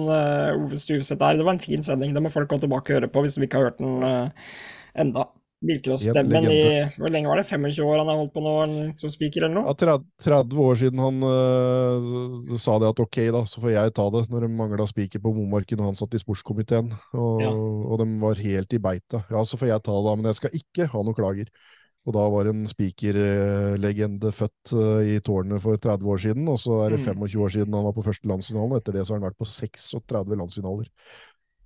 eh, 0.81 0.95
du 0.97 1.03
Stuvseth 1.03 1.27
er. 1.27 1.37
Det 1.37 1.45
var 1.47 1.57
en 1.57 1.61
fin 1.61 1.85
sending. 1.85 2.15
Det 2.15 2.23
må 2.23 2.31
folk 2.33 2.49
gå 2.51 2.61
tilbake 2.61 2.91
og 2.91 2.99
høre 2.99 3.11
på 3.11 3.23
hvis 3.25 3.37
de 3.37 3.45
ikke 3.47 3.61
har 3.61 3.71
hørt 3.71 3.79
den 3.81 4.01
uh, 4.03 4.57
enda. 4.99 5.27
bilcross-stemmen 5.61 6.47
i 6.49 6.61
Hvor 6.97 7.11
lenge 7.13 7.29
var 7.29 7.37
det? 7.37 7.45
25 7.45 7.85
år 7.85 7.99
han 8.01 8.07
har 8.09 8.17
holdt 8.17 8.33
på 8.33 8.41
nå 8.41 8.53
som 8.97 9.11
speaker, 9.13 9.45
eller 9.45 9.59
noe? 9.59 9.69
Ja, 9.69 9.75
30, 9.77 10.07
30 10.25 10.61
år 10.65 10.79
siden 10.81 11.03
han 11.03 11.19
uh, 11.21 12.55
sa 12.57 12.79
det 12.81 12.89
at 12.89 13.03
ok, 13.03 13.19
da, 13.35 13.43
så 13.45 13.61
får 13.61 13.75
jeg 13.75 13.93
ta 13.99 14.07
det, 14.15 14.23
når 14.31 14.47
de 14.47 14.49
mangla 14.57 14.87
spiker 14.89 15.21
på 15.21 15.35
Momarken 15.35 15.83
og 15.83 15.91
han 15.91 15.99
satt 15.99 16.17
i 16.17 16.23
sportskomiteen, 16.23 16.89
og, 17.13 17.43
ja. 17.45 17.51
og 17.53 18.01
de 18.01 18.09
var 18.23 18.41
helt 18.41 18.73
i 18.73 18.81
beita. 18.81 19.21
Ja, 19.29 19.45
så 19.45 19.61
får 19.61 19.69
jeg 19.69 19.85
ta 19.85 19.93
det, 19.93 20.07
da, 20.09 20.17
men 20.17 20.31
jeg 20.31 20.41
skal 20.41 20.57
ikke 20.63 20.89
ha 20.95 21.05
noen 21.05 21.19
klager. 21.21 21.53
Og 22.01 22.15
da 22.15 22.21
var 22.33 22.47
en 22.49 22.63
spikerlegende 22.65 24.31
født 24.33 24.71
uh, 24.73 25.01
i 25.05 25.19
tårnet 25.21 25.61
for 25.61 25.77
30 25.77 26.07
år 26.09 26.21
siden, 26.23 26.47
og 26.49 26.57
så 26.57 26.79
er 26.85 26.95
det 26.95 27.03
25 27.03 27.37
mm. 27.37 27.43
år 27.45 27.53
siden 27.53 27.75
han 27.77 27.85
var 27.85 27.93
på 27.93 28.05
første 28.07 28.29
landsfinalen, 28.31 28.73
og 28.73 28.81
etter 28.81 28.97
det 28.97 29.03
så 29.05 29.13
har 29.13 29.21
han 29.21 29.27
vært 29.27 29.37
på 29.37 29.49
36 29.51 30.39
landsfinaler. 30.39 30.89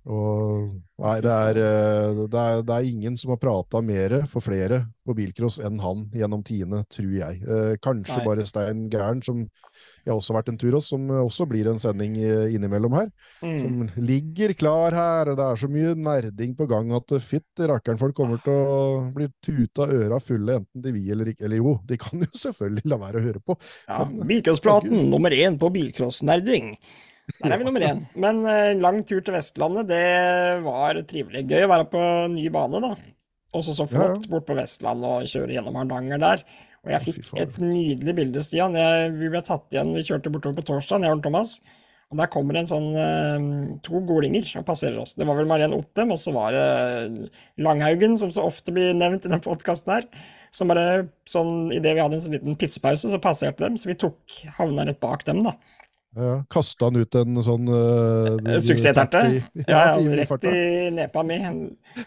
Og, 0.06 0.68
nei, 1.02 1.16
det 1.24 1.32
er, 1.34 1.58
eh, 1.58 2.18
det, 2.30 2.38
er, 2.38 2.60
det 2.62 2.74
er, 2.76 2.84
ingen 2.86 3.16
som 3.18 3.32
har 3.32 3.40
prata 3.42 3.80
mer 3.82 4.20
for 4.30 4.44
flere 4.44 4.84
på 5.06 5.14
bilcross 5.18 5.58
enn 5.66 5.80
han 5.82 6.04
gjennom 6.14 6.44
tiende, 6.46 6.84
tror 6.94 7.10
jeg. 7.10 7.40
Eh, 7.42 7.72
kanskje 7.82 8.20
nei. 8.20 8.26
bare 8.28 8.44
Stein 8.46 8.84
Gæren, 8.92 9.22
som 9.26 9.40
jeg 9.42 10.14
også 10.14 10.32
har 10.32 10.38
vært 10.38 10.52
en 10.52 10.60
tur 10.62 10.76
hos, 10.78 10.92
som 10.92 11.10
også 11.24 11.48
blir 11.50 11.66
en 11.70 11.82
sending 11.82 12.14
eh, 12.22 12.54
innimellom 12.54 12.94
her. 13.00 13.10
Mm. 13.42 13.56
Som 13.64 14.04
ligger 14.06 14.54
klar 14.58 14.94
her. 14.94 15.32
og 15.32 15.40
Det 15.40 15.48
er 15.48 15.60
så 15.64 15.70
mye 15.74 15.96
nerding 15.98 16.54
på 16.58 16.68
gang 16.70 16.94
at 16.94 17.16
fytti 17.26 17.66
rakkeren 17.72 17.98
folk 18.00 18.14
kommer 18.18 18.38
til 18.44 18.54
å 18.54 18.78
bli 19.16 19.26
tuta 19.42 19.88
øra 19.90 20.22
fulle, 20.22 20.60
enten 20.60 20.86
de 20.86 20.94
vil 20.94 21.10
eller 21.16 21.32
ikke. 21.34 21.48
Eller 21.48 21.64
jo, 21.64 21.74
de 21.82 21.98
kan 21.98 22.22
jo 22.22 22.30
selvfølgelig 22.44 22.94
la 22.94 23.00
være 23.02 23.18
å 23.18 23.26
høre 23.26 23.42
på. 23.42 23.58
Ja, 23.90 24.06
Bilcrosspraten 24.06 25.10
nummer 25.10 25.34
én 25.34 25.58
på 25.58 25.74
bilcrossnerding. 25.74 26.76
Der 27.40 27.52
er 27.52 27.60
vi 27.60 27.66
nummer 27.66 27.82
én. 27.82 28.04
Men 28.14 28.44
uh, 28.46 28.72
lang 28.78 29.00
tur 29.06 29.22
til 29.24 29.34
Vestlandet, 29.34 29.88
det 29.90 30.62
var 30.64 30.98
trivelig. 31.10 31.46
Gøy 31.50 31.66
å 31.66 31.72
være 31.72 31.88
på 31.90 32.02
ny 32.32 32.46
bane, 32.54 32.82
da. 32.84 32.92
Også 33.56 33.74
så 33.76 33.86
flott 33.88 34.22
ja, 34.26 34.30
bort 34.30 34.46
på 34.48 34.56
Vestlandet 34.58 35.08
og 35.08 35.32
kjøre 35.32 35.56
gjennom 35.56 35.78
Hardanger 35.80 36.22
der. 36.22 36.44
Og 36.86 36.92
jeg 36.94 37.02
fikk 37.02 37.32
et 37.42 37.56
nydelig 37.58 38.14
bilde, 38.14 38.44
Stian. 38.46 38.76
Jeg, 38.78 39.10
vi 39.18 39.32
ble 39.32 39.42
tatt 39.44 39.74
igjen, 39.74 39.90
vi 39.96 40.04
kjørte 40.06 40.30
bortover 40.30 40.60
på 40.60 40.68
torsdag, 40.70 41.02
jeg 41.02 41.18
og 41.18 41.24
Thomas. 41.24 41.58
Og 42.14 42.20
der 42.20 42.30
kommer 42.30 42.54
en 42.60 42.68
sånn 42.70 42.92
uh, 42.94 43.46
to 43.82 43.98
golinger 44.06 44.46
og 44.60 44.66
passerer 44.68 45.00
oss. 45.02 45.16
Det 45.18 45.26
var 45.26 45.40
vel 45.40 45.48
Marien 45.50 45.74
Ottem, 45.74 46.12
og 46.14 46.20
så 46.22 46.34
var 46.36 46.54
det 46.54 46.66
uh, 47.10 47.42
Langhaugen, 47.66 48.14
som 48.20 48.30
så 48.30 48.46
ofte 48.46 48.74
blir 48.74 48.94
nevnt 48.94 49.26
i 49.26 49.32
den 49.32 49.42
podkasten 49.42 49.96
her. 49.96 50.06
Som 50.54 50.70
bare 50.70 51.08
sånn, 51.28 51.72
Idet 51.74 51.96
vi 51.96 52.04
hadde 52.04 52.16
en 52.16 52.22
sånn 52.22 52.36
liten 52.38 52.54
pissepause, 52.60 53.10
så 53.10 53.18
passerte 53.22 53.66
dem. 53.66 53.74
Så 53.80 53.90
vi 53.90 53.98
tok 53.98 54.38
havna 54.60 54.86
rett 54.86 55.02
bak 55.02 55.26
dem, 55.26 55.42
da. 55.44 55.56
Ja, 56.16 56.36
Kasta 56.48 56.88
han 56.88 56.96
ut 56.96 57.16
en 57.20 57.36
sånn 57.44 57.66
uh, 57.68 58.56
Suksessterte? 58.64 59.20
Ja, 59.66 59.80
ja, 59.92 60.14
rett 60.16 60.46
i 60.48 60.60
nepa 60.96 61.20
mi. 61.26 61.36
Han, 61.42 61.58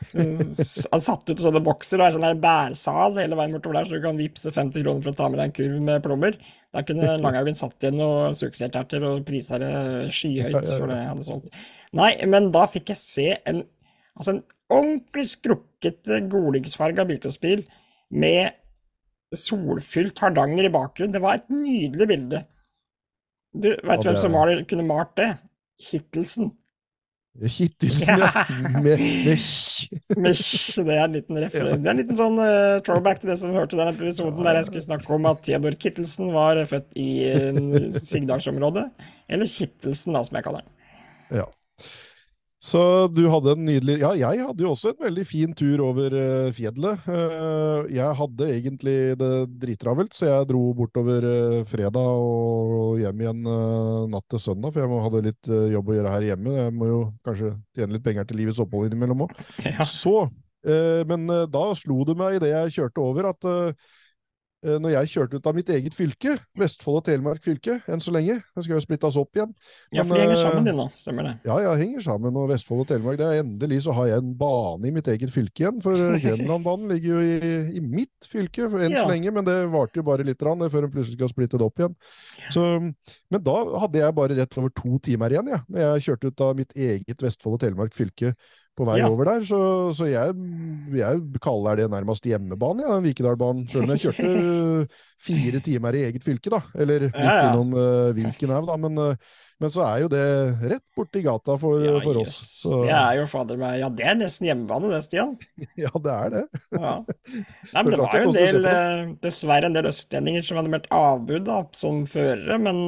satte 0.09 1.35
ut 1.35 1.43
sånne 1.43 1.61
bokser, 1.61 2.01
og 2.01 2.07
er 2.07 2.15
sånn 2.15 2.41
bærsal 2.41 3.19
hele 3.21 3.37
veien 3.37 3.53
bortover 3.53 3.77
der, 3.77 3.89
så 3.89 3.99
du 3.99 4.07
kan 4.07 4.17
vippse 4.17 4.53
50 4.55 4.81
kroner 4.81 5.05
for 5.05 5.13
å 5.13 5.19
ta 5.19 5.29
med 5.29 5.37
deg 5.37 5.51
en 5.51 5.55
kurv 5.59 5.85
med 5.91 6.01
plommer. 6.05 6.39
Der 6.73 6.87
kunne 6.89 7.15
Langhaugen 7.23 7.57
satt 7.57 7.85
igjen 7.85 7.99
noen 8.01 8.37
suksessterter 8.37 9.05
og 9.11 9.27
prisa 9.29 9.61
det 9.61 9.73
skyhøyt 10.15 10.71
for 10.71 10.89
det 10.89 11.01
hadde 11.03 11.27
solgt. 11.29 11.53
Nei, 11.97 12.13
men 12.29 12.49
da 12.53 12.65
fikk 12.69 12.93
jeg 12.95 13.01
se 13.01 13.27
en, 13.49 13.61
altså 14.17 14.39
en 14.39 14.45
ordentlig 14.73 15.27
skrukkete, 15.35 16.23
golingsfarga 16.29 17.05
bilcrossbil 17.09 17.61
med 18.09 18.57
solfylt 19.37 20.17
Hardanger 20.21 20.65
i 20.65 20.73
bakgrunnen. 20.73 21.13
Det 21.13 21.21
var 21.21 21.37
et 21.37 21.51
nydelig 21.53 22.09
bilde. 22.09 22.47
Du 23.53 23.69
veit 23.73 24.05
hvem 24.05 24.17
som 24.19 24.35
det, 24.49 24.63
kunne 24.69 24.85
malt 24.85 25.15
det? 25.17 25.29
Kittelsen. 25.79 26.51
Kittelsen, 27.39 28.19
ja. 28.19 28.45
Med, 28.81 28.83
med 28.83 29.37
med 30.23 30.35
Det 30.35 30.95
er 30.95 31.03
en 31.05 31.13
liten 31.13 31.37
refer 31.39 31.69
Det 31.69 31.87
er 31.87 31.93
en 31.93 32.01
liten 32.01 32.17
sånn 32.19 32.35
uh, 32.41 32.81
throwback 32.83 33.21
til 33.21 33.31
det 33.31 33.37
som 33.39 33.53
hørte 33.55 33.77
den 33.79 33.93
episoden 33.93 34.43
der 34.43 34.59
jeg 34.59 34.67
skulle 34.67 34.83
snakke 34.83 35.13
om 35.15 35.29
at 35.29 35.45
Theodor 35.45 35.77
Kittelsen 35.79 36.33
var 36.35 36.59
født 36.67 36.89
i 36.99 37.09
uh, 37.31 37.87
Sigdalsområdet. 38.09 38.89
Eller 39.29 39.49
Kittelsen, 39.49 40.17
da, 40.17 40.25
som 40.25 40.39
jeg 40.39 40.47
kaller 40.49 40.65
den. 40.65 40.75
Ja. 41.39 41.47
Så 42.59 43.07
du 43.15 43.21
hadde 43.31 43.53
en 43.55 43.61
nydelig 43.63 44.01
Ja, 44.01 44.09
jeg 44.19 44.43
hadde 44.43 44.63
jo 44.65 44.73
også 44.73 44.91
en 44.91 45.03
veldig 45.05 45.23
fin 45.27 45.53
tur 45.55 45.79
over 45.85 46.11
uh, 46.11 46.49
fjellet. 46.55 47.05
Uh, 47.07 47.87
jeg 47.87 48.17
hadde 48.19 48.49
egentlig 48.51 48.95
det 49.19 49.31
drittravelt, 49.61 50.11
så 50.15 50.27
jeg 50.27 50.49
dro 50.49 50.65
bortover 50.75 51.23
uh, 51.23 51.61
fredag 51.69 52.09
og 52.25 52.99
hjem 52.99 53.23
igjen 53.23 53.47
natt 54.11 54.27
til 54.27 54.43
søndag, 54.43 54.75
for 54.75 54.83
jeg 54.83 55.05
hadde 55.05 55.23
litt 55.29 55.51
jobb 55.71 55.93
å 55.93 55.95
gjøre 55.95 56.13
her 56.17 56.27
hjemme. 56.33 56.57
Jeg 56.57 56.75
må 56.75 56.91
jo 56.91 56.99
kanskje 57.23 57.53
tjene 57.77 57.95
litt 57.95 58.05
penger 58.05 58.27
til 58.27 58.41
livets 58.41 58.59
opphold 58.59 58.89
innimellom 58.89 59.27
òg. 59.27 59.35
Ja. 59.63 59.87
Så 59.87 60.27
Men 61.07 61.29
da 61.47 61.61
slo 61.79 62.01
det 62.03 62.17
meg 62.19 62.35
idet 62.35 62.49
jeg 62.51 62.73
kjørte 62.75 62.99
over, 62.99 63.29
at 63.29 63.45
når 64.59 64.91
jeg 64.91 65.11
kjørte 65.13 65.39
ut 65.39 65.47
av 65.47 65.55
mitt 65.55 65.69
eget 65.71 65.95
fylke, 65.95 66.33
Vestfold 66.59 66.99
og 66.99 67.05
Telemark 67.07 67.43
fylke, 67.43 67.77
enn 67.87 68.01
så 68.03 68.11
lenge. 68.11 68.35
Det 68.55 68.63
skal 68.65 68.75
jo 68.75 68.81
splittes 68.83 69.17
opp 69.19 69.37
igjen. 69.37 69.53
Ja, 69.95 70.03
for 70.03 70.17
de 70.17 70.25
henger 70.25 70.41
sammen, 70.41 70.67
din, 70.67 70.81
da. 70.81 70.87
Stemmer 70.99 71.27
det? 71.29 71.33
Ja, 71.47 71.59
ja, 71.63 71.73
henger 71.79 72.03
sammen. 72.03 72.35
Og 72.35 72.49
Vestfold 72.51 72.83
og 72.83 72.89
Telemark 72.91 73.19
det 73.21 73.29
er 73.29 73.39
Endelig 73.43 73.81
så 73.85 73.95
har 73.95 74.09
jeg 74.11 74.23
en 74.23 74.33
bane 74.39 74.89
i 74.89 74.93
mitt 74.95 75.07
eget 75.11 75.31
fylke 75.33 75.63
igjen. 75.63 75.79
For 75.85 75.95
Grenlandbanen 76.25 76.91
ligger 76.91 77.15
jo 77.15 77.23
i, 77.23 77.51
i, 77.79 77.83
mitt 77.83 78.29
fylke 78.29 78.67
enn 78.67 78.95
ja. 78.95 79.03
så 79.03 79.07
lenge, 79.11 79.33
men 79.35 79.47
det 79.47 79.57
varte 79.71 80.01
jo 80.01 80.07
bare 80.07 80.27
litt 80.27 80.43
rann, 80.45 80.65
før 80.69 80.87
en 80.87 80.93
plutselig 80.93 81.19
skal 81.19 81.31
splitte 81.31 81.59
det 81.59 81.67
opp 81.67 81.79
igjen. 81.79 81.95
Så, 82.51 82.65
men 83.31 83.45
da 83.45 83.57
hadde 83.85 84.03
jeg 84.03 84.17
bare 84.19 84.39
rett 84.39 84.59
over 84.59 84.73
to 84.75 84.99
timer 85.05 85.35
igjen, 85.35 85.53
ja, 85.55 85.61
når 85.69 85.85
jeg 85.85 86.09
kjørte 86.09 86.33
ut 86.33 86.47
av 86.49 86.57
mitt 86.59 86.75
eget 86.75 87.23
Vestfold 87.23 87.59
og 87.59 87.63
Telemark 87.63 87.95
fylke 87.95 88.35
på 88.79 88.87
vei 88.87 89.01
ja. 89.01 89.09
over 89.11 89.27
der. 89.27 89.43
Så, 89.45 89.59
så 89.97 90.07
jeg, 90.07 90.35
jeg, 90.95 91.19
kaller 91.43 91.81
det 91.81 91.89
nærmest 91.91 92.25
hjemmebane, 92.27 92.85
ja, 92.87 92.95
Vikedalbanen. 93.03 93.67
Selv 93.71 93.87
om 93.87 93.93
jeg 93.93 94.07
kjørte 94.07 94.87
fire 95.29 95.61
timer 95.65 95.97
i 95.99 96.05
eget 96.07 96.25
fylke, 96.25 96.51
da. 96.53 96.61
Eller 96.79 97.09
litt 97.09 97.19
ja, 97.19 97.49
innom 97.49 97.75
uh, 97.75 98.15
Viken 98.15 98.55
òg, 98.55 98.69
da. 98.69 98.77
Men, 98.79 98.95
uh, 98.95 99.45
men, 99.59 99.73
så 99.73 99.83
er 99.83 100.05
jo 100.05 100.11
det 100.13 100.23
rett 100.71 100.85
borti 100.95 101.23
gata 101.25 101.57
for, 101.59 101.83
for 102.05 102.21
oss. 102.21 102.37
Så. 102.63 102.81
Det 102.85 102.95
er 102.95 103.19
jo 103.19 103.27
fader 103.27 103.59
meg 103.59 103.81
Ja, 103.81 103.91
det 103.91 104.07
er 104.07 104.19
nesten 104.21 104.47
hjemmebane, 104.47 104.91
det, 104.93 105.03
Stian. 105.05 105.35
ja, 105.83 105.91
det 105.91 106.15
er 106.15 106.35
det. 106.37 106.43
ja. 106.77 106.97
Nei, 107.73 107.81
men 107.81 107.91
det 107.91 108.01
var 108.01 108.15
jo 108.15 108.29
en 108.29 108.37
del, 108.37 108.67
uh, 108.67 109.15
dessverre 109.25 109.67
en 109.67 109.75
del 109.75 109.91
østlendinger 109.91 110.45
som 110.45 110.61
hadde 110.61 110.75
meldt 110.75 110.91
avbud 110.95 111.49
da, 111.49 111.63
som 111.75 112.05
førere. 112.09 112.61
Men 112.63 112.85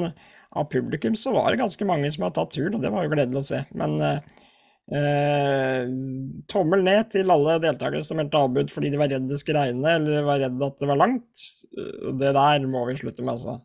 av 0.51 0.71
publikum 0.71 1.19
så 1.19 1.35
var 1.35 1.51
det 1.51 1.59
ganske 1.63 1.87
mange 1.87 2.11
som 2.15 2.27
hadde 2.27 2.39
tatt 2.39 2.55
turen, 2.55 2.77
og 2.79 2.83
det 2.83 2.93
var 2.95 3.03
jo 3.03 3.11
gledelig 3.11 3.43
å 3.43 3.49
se. 3.51 3.65
Men 3.75 3.99
Eh, 4.91 5.87
tommel 6.51 6.81
ned 6.83 7.13
til 7.13 7.31
alle 7.31 7.55
deltakere 7.63 8.03
som 8.03 8.17
meldte 8.19 8.39
avbud 8.41 8.73
fordi 8.73 8.89
de 8.91 8.97
var 8.99 9.07
redd 9.07 9.29
det 9.29 9.37
skulle 9.39 9.61
regne 9.63 9.93
eller 9.95 10.25
var 10.27 10.41
redd 10.43 10.63
at 10.67 10.81
det 10.81 10.89
var 10.89 10.99
langt. 10.99 11.43
Det 12.19 12.33
der 12.35 12.65
må 12.67 12.83
vi 12.89 12.97
slutte 12.99 13.23
med, 13.23 13.37
altså. 13.37 13.55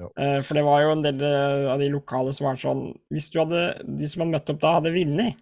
Ja. 0.00 0.08
Eh, 0.20 0.38
for 0.44 0.56
det 0.56 0.64
var 0.64 0.82
jo 0.84 0.94
en 0.94 1.04
del 1.04 1.20
eh, 1.24 1.66
av 1.72 1.80
de 1.80 1.90
lokale 1.92 2.32
som 2.36 2.50
var 2.50 2.58
sånn 2.60 2.82
Hvis 3.12 3.30
du 3.32 3.38
hadde, 3.40 3.62
de 3.84 4.08
som 4.12 4.24
hadde 4.24 4.34
møtt 4.34 4.52
opp 4.52 4.60
da, 4.60 4.74
hadde 4.78 4.92
vunnet, 4.92 5.40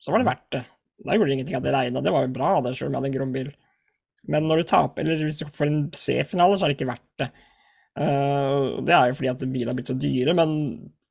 så 0.00 0.12
var 0.12 0.20
det 0.20 0.28
verdt 0.30 0.48
det. 0.56 0.64
Da 1.04 1.16
gjorde 1.16 1.30
det 1.30 1.36
ingenting 1.38 1.58
at 1.58 1.66
det 1.66 1.74
regna, 1.74 2.02
det 2.04 2.12
var 2.14 2.24
jo 2.24 2.34
bra, 2.36 2.50
det, 2.64 2.74
selv 2.76 2.90
om 2.90 2.94
jeg 2.94 3.00
hadde 3.00 3.10
en 3.10 3.16
grom 3.16 3.34
bil. 3.34 3.50
Men 4.30 4.48
når 4.48 4.60
du 4.60 4.68
taper, 4.68 5.04
eller 5.04 5.24
hvis 5.26 5.40
du 5.40 5.48
får 5.52 5.68
en 5.68 5.80
C-finale, 5.96 6.56
så 6.56 6.66
er 6.66 6.72
det 6.72 6.78
ikke 6.78 6.92
verdt 6.92 7.20
det. 7.20 7.30
Uh, 7.94 8.80
det 8.82 8.94
er 8.96 9.10
jo 9.10 9.16
fordi 9.18 9.30
at 9.30 9.42
biler 9.46 9.70
har 9.70 9.76
blitt 9.78 9.90
så 9.90 9.96
dyre, 10.00 10.34
men 10.36 10.54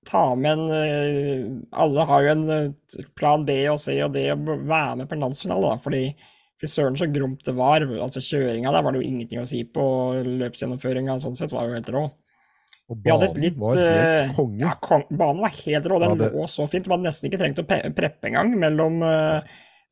ta 0.07 0.23
med 0.39 0.57
en 0.57 0.71
eh, 0.75 1.45
Alle 1.83 2.05
har 2.09 2.25
jo 2.25 2.31
en 2.33 2.43
eh, 2.51 3.05
plan 3.17 3.45
B 3.47 3.57
og 3.71 3.79
C 3.81 3.97
og 4.05 4.13
D 4.15 4.27
og 4.33 4.47
være 4.47 4.97
med 5.01 5.09
på 5.09 5.17
en 5.17 5.27
landsfinale, 5.27 5.73
da, 5.73 5.81
fordi 5.83 6.03
fy 6.61 6.69
søren 6.69 6.97
så 6.99 7.09
gromt 7.11 7.43
det 7.45 7.55
var. 7.57 7.85
Altså 8.01 8.23
Kjøringa 8.23 8.71
der 8.73 8.85
var 8.85 8.95
det 8.95 9.03
jo 9.03 9.09
ingenting 9.09 9.41
å 9.41 9.47
si 9.49 9.63
på. 9.67 9.85
Løpsgjennomføringa 10.43 11.19
sånn 11.23 11.37
sett 11.37 11.53
var 11.55 11.67
jo 11.67 11.77
helt 11.77 11.91
rå. 11.93 12.05
Og 12.91 12.99
banen 12.99 13.37
litt, 13.39 13.57
var 13.59 13.79
helt 13.79 14.29
eh, 14.29 14.33
konge. 14.35 14.63
Ja, 14.63 15.01
banen 15.09 15.43
var 15.43 15.53
helt 15.55 15.89
rå. 15.89 15.99
Den 16.03 16.15
ja, 16.15 16.19
det... 16.19 16.31
lå 16.35 16.47
så 16.51 16.67
fint. 16.69 16.85
Du 16.85 16.93
hadde 16.93 17.07
nesten 17.07 17.29
ikke 17.29 17.39
trengt 17.41 17.61
å 17.63 17.67
preppe 17.67 18.29
engang 18.29 18.51
mellom 18.59 18.99
uh, 19.05 19.39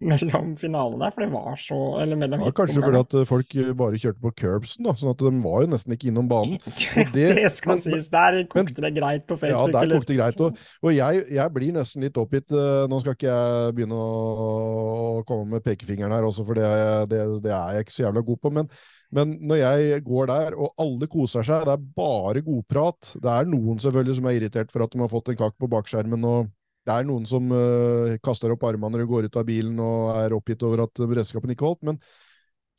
mellom 0.02 0.54
finalene 0.60 1.06
der, 1.06 1.14
for 1.16 1.24
det 1.24 1.30
var 1.34 1.58
så 1.62 1.80
eller 2.02 2.20
mellom 2.20 2.44
ja, 2.44 2.54
Kanskje 2.56 2.84
fordi 2.84 3.02
at 3.02 3.16
folk 3.30 3.56
bare 3.80 4.02
kjørte 4.02 4.24
på 4.24 4.34
curbsen, 4.42 4.86
da, 4.88 4.96
sånn 4.98 5.12
at 5.14 5.22
de 5.22 5.32
var 5.44 5.66
jo 5.66 5.72
nesten 5.74 5.96
ikke 5.96 6.10
innom 6.12 6.30
banen. 6.32 6.58
Det, 7.12 7.26
det, 7.36 7.50
skal 7.54 7.76
men, 7.76 7.84
sies, 7.84 8.08
der 8.12 8.38
kokte 8.52 8.84
det 8.84 8.92
greit 8.96 9.26
på 9.28 9.36
Facebook. 9.40 9.74
Ja, 9.74 9.82
der 9.84 9.98
kokte 9.98 10.14
det 10.14 10.18
greit. 10.20 10.42
Og, 10.44 10.58
og 10.86 10.94
jeg, 10.96 11.26
jeg, 11.34 11.54
blir 11.56 11.76
nesten 11.76 12.06
litt 12.06 12.18
oppgitt. 12.20 12.52
Eh, 12.54 12.86
nå 12.92 13.00
skal 13.02 13.16
ikke 13.16 13.30
jeg 13.30 13.76
begynne 13.78 13.98
å 13.98 15.22
komme 15.28 15.58
med 15.58 15.66
pekefingeren 15.66 16.14
her 16.16 16.28
også, 16.28 16.46
for 16.48 16.58
det, 16.58 16.72
det, 17.12 17.22
det 17.46 17.54
er 17.56 17.78
jeg 17.78 17.88
ikke 17.88 17.96
så 17.98 18.06
jævla 18.08 18.26
god 18.32 18.42
på. 18.42 18.54
men 18.58 18.74
men 19.12 19.34
når 19.44 19.58
jeg 19.60 20.04
går 20.08 20.30
der, 20.30 20.54
og 20.56 20.72
alle 20.80 21.08
koser 21.12 21.44
seg, 21.44 21.66
det 21.68 21.74
er 21.76 21.88
bare 21.98 22.44
godprat 22.46 23.10
Det 23.20 23.28
er 23.28 23.50
noen 23.52 23.82
selvfølgelig 23.84 24.18
som 24.18 24.30
er 24.30 24.38
irritert 24.38 24.72
for 24.72 24.86
at 24.86 24.94
de 24.94 25.02
har 25.04 25.12
fått 25.12 25.34
en 25.34 25.40
kakk 25.42 25.58
på 25.60 25.68
bakskjermen 25.72 26.28
og 26.30 26.52
det 26.88 26.96
er 26.96 27.06
noen 27.06 27.28
som 27.30 27.52
uh, 27.54 28.18
kaster 28.26 28.54
opp 28.54 28.66
armene 28.66 28.96
når 28.96 29.04
de 29.04 29.12
går 29.12 29.30
ut 29.30 29.40
av 29.40 29.48
bilen 29.48 29.80
og 29.84 30.12
er 30.18 30.36
oppgitt 30.36 30.64
over 30.66 30.86
at 30.88 31.02
beredskapen 31.02 31.54
ikke 31.54 31.68
holdt, 31.68 31.84
men 31.92 32.00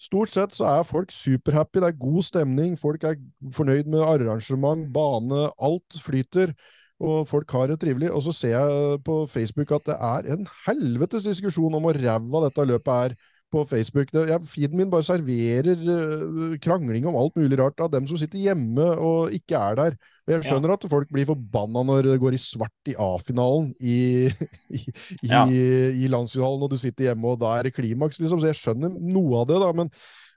stort 0.02 0.32
sett 0.32 0.56
så 0.56 0.66
er 0.72 0.86
folk 0.86 1.12
superhappy. 1.14 1.78
Det 1.82 1.90
er 1.92 2.00
god 2.02 2.26
stemning, 2.26 2.76
folk 2.80 3.04
er 3.06 3.20
fornøyd 3.54 3.90
med 3.92 4.02
arrangement, 4.02 4.88
bane, 4.94 5.48
alt 5.62 6.00
flyter. 6.02 6.54
Og 7.02 7.26
folk 7.26 7.50
har 7.50 7.70
det 7.70 7.80
trivelig. 7.82 8.12
Og 8.14 8.22
så 8.22 8.34
ser 8.34 8.52
jeg 8.54 8.98
på 9.06 9.22
Facebook 9.30 9.72
at 9.74 9.86
det 9.90 9.96
er 9.98 10.28
en 10.34 10.44
helvetes 10.66 11.26
diskusjon 11.26 11.74
om 11.74 11.82
hvor 11.82 11.98
ræva 11.98 12.42
dette 12.44 12.66
løpet 12.70 12.92
er 12.94 13.16
på 13.52 13.64
Facebook. 13.68 14.10
Det, 14.14 14.24
jeg, 14.30 14.44
feeden 14.48 14.80
min 14.80 14.90
bare 14.92 15.06
serverer 15.06 15.84
uh, 15.84 16.56
krangling 16.62 17.06
om 17.08 17.18
alt 17.20 17.36
mulig 17.38 17.58
rart 17.60 17.82
av 17.84 17.92
dem 17.92 18.08
som 18.08 18.18
sitter 18.20 18.40
hjemme 18.40 18.86
og 18.96 19.34
ikke 19.36 19.60
er 19.60 19.78
der. 19.78 19.98
Og 20.26 20.34
jeg 20.34 20.46
skjønner 20.48 20.72
ja. 20.72 20.78
at 20.78 20.88
folk 20.90 21.12
blir 21.12 21.28
forbanna 21.28 21.84
når 21.88 22.08
det 22.12 22.18
går 22.22 22.38
i 22.38 22.40
svart 22.40 22.90
i 22.90 22.96
A-finalen 22.96 23.70
i, 23.78 24.00
i, 24.78 24.82
ja. 25.28 25.44
i, 25.44 25.62
i 26.04 26.10
landsfinalen, 26.12 26.64
og 26.64 26.72
du 26.72 26.80
sitter 26.80 27.10
hjemme 27.10 27.34
og 27.34 27.40
da 27.42 27.56
er 27.58 27.68
det 27.68 27.76
klimaks, 27.76 28.22
liksom. 28.22 28.40
Så 28.42 28.52
jeg 28.52 28.60
skjønner 28.60 28.98
noe 29.12 29.44
av 29.44 29.48
det, 29.52 29.62
da. 29.62 29.72
men 29.82 29.92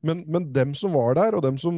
men, 0.05 0.21
men, 0.29 0.43
dem 0.53 0.75
som 0.77 0.93
var 0.93 1.15
der, 1.17 1.33
og 1.33 1.41
dem 1.41 1.55
som 1.57 1.77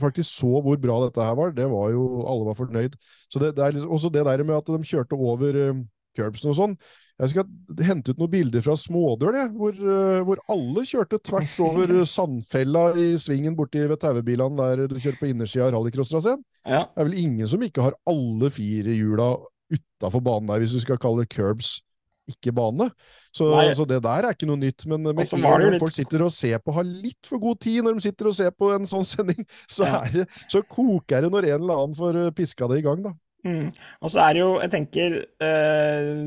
faktisk 0.00 0.26
så 0.26 0.58
hvor 0.64 0.78
bra 0.82 0.96
dette 1.04 1.22
her 1.22 1.36
var, 1.38 1.52
det 1.54 1.68
var 1.70 1.92
jo 1.94 2.24
Alle 2.26 2.48
var 2.48 2.56
fornøyd. 2.58 2.96
Så 3.30 3.38
det, 3.38 3.52
det 3.54 3.64
er 3.64 3.76
liksom, 3.76 3.92
også 3.94 4.10
det 4.10 4.24
der 4.26 4.42
med 4.42 4.56
at 4.56 4.72
de 4.72 4.88
kjørte 4.88 5.14
over 5.14 5.60
uh, 5.70 5.84
curbsen 6.18 6.50
og 6.50 6.58
sånn. 6.58 6.74
Jeg 7.18 7.32
skal 7.32 7.82
hente 7.82 8.12
ut 8.14 8.20
noen 8.20 8.30
bilder 8.30 8.62
fra 8.62 8.76
Smådøl, 8.78 9.36
hvor, 9.58 9.74
uh, 9.74 10.20
hvor, 10.26 10.42
alle 10.54 10.84
kjørte 10.86 11.18
tvers 11.26 11.56
over 11.66 11.92
sandfella 12.06 12.84
i 12.94 13.10
svingen 13.18 13.56
borti 13.58 13.82
ved 13.90 13.98
taubilene 14.04 14.58
der 14.60 14.86
du 14.86 14.96
kjører 15.00 15.18
på 15.18 15.30
innersida 15.32 15.66
av 15.66 15.74
rallycrosstraseen. 15.74 16.44
Ja. 16.62 16.84
Det 16.86 17.02
er 17.02 17.10
vel 17.10 17.20
ingen 17.24 17.50
som 17.50 17.64
ikke 17.66 17.88
har 17.88 17.98
alle 18.08 18.52
fire 18.54 18.94
hjula 18.94 19.32
utafor 19.68 20.22
banen 20.24 20.48
der, 20.52 20.62
hvis 20.62 20.78
du 20.78 20.82
skal 20.84 21.00
kalle 21.02 21.26
curbs 21.28 21.78
ikke 22.28 22.52
bane. 22.52 22.88
Så, 23.32 23.48
så, 23.76 23.86
det 23.88 24.02
der 24.04 24.26
er 24.26 24.36
ikke 24.36 24.48
noe 24.48 24.60
nytt. 24.60 24.84
Men 24.90 25.06
med 25.06 25.22
en 25.24 25.44
gang 25.44 25.64
litt... 25.64 25.80
folk 25.82 25.96
sitter 25.96 26.24
og 26.26 26.34
ser 26.34 26.60
på, 26.62 26.74
har 26.76 26.86
litt 26.86 27.28
for 27.28 27.40
god 27.42 27.60
tid 27.64 27.80
når 27.84 27.98
de 27.98 28.06
sitter 28.08 28.30
og 28.30 28.36
ser 28.36 28.52
på 28.54 28.70
en 28.74 28.88
sånn 28.88 29.06
sending, 29.08 29.40
så, 29.76 29.88
ja. 29.88 30.02
det, 30.12 30.28
så 30.50 30.62
koker 30.68 31.24
det 31.24 31.32
når 31.34 31.50
en 31.52 31.56
eller 31.62 31.82
annen 31.82 31.98
får 31.98 32.20
eh, 32.22 32.34
piska 32.36 32.68
det 32.70 32.82
i 32.82 32.86
gang, 32.86 33.02
da. 33.06 33.14
Mm. 33.46 33.68
Og 34.02 34.10
så 34.10 34.22
er 34.24 34.34
det 34.34 34.40
jo, 34.42 34.48
jeg 34.58 34.70
tenker 34.72 35.12
uh, 35.22 36.22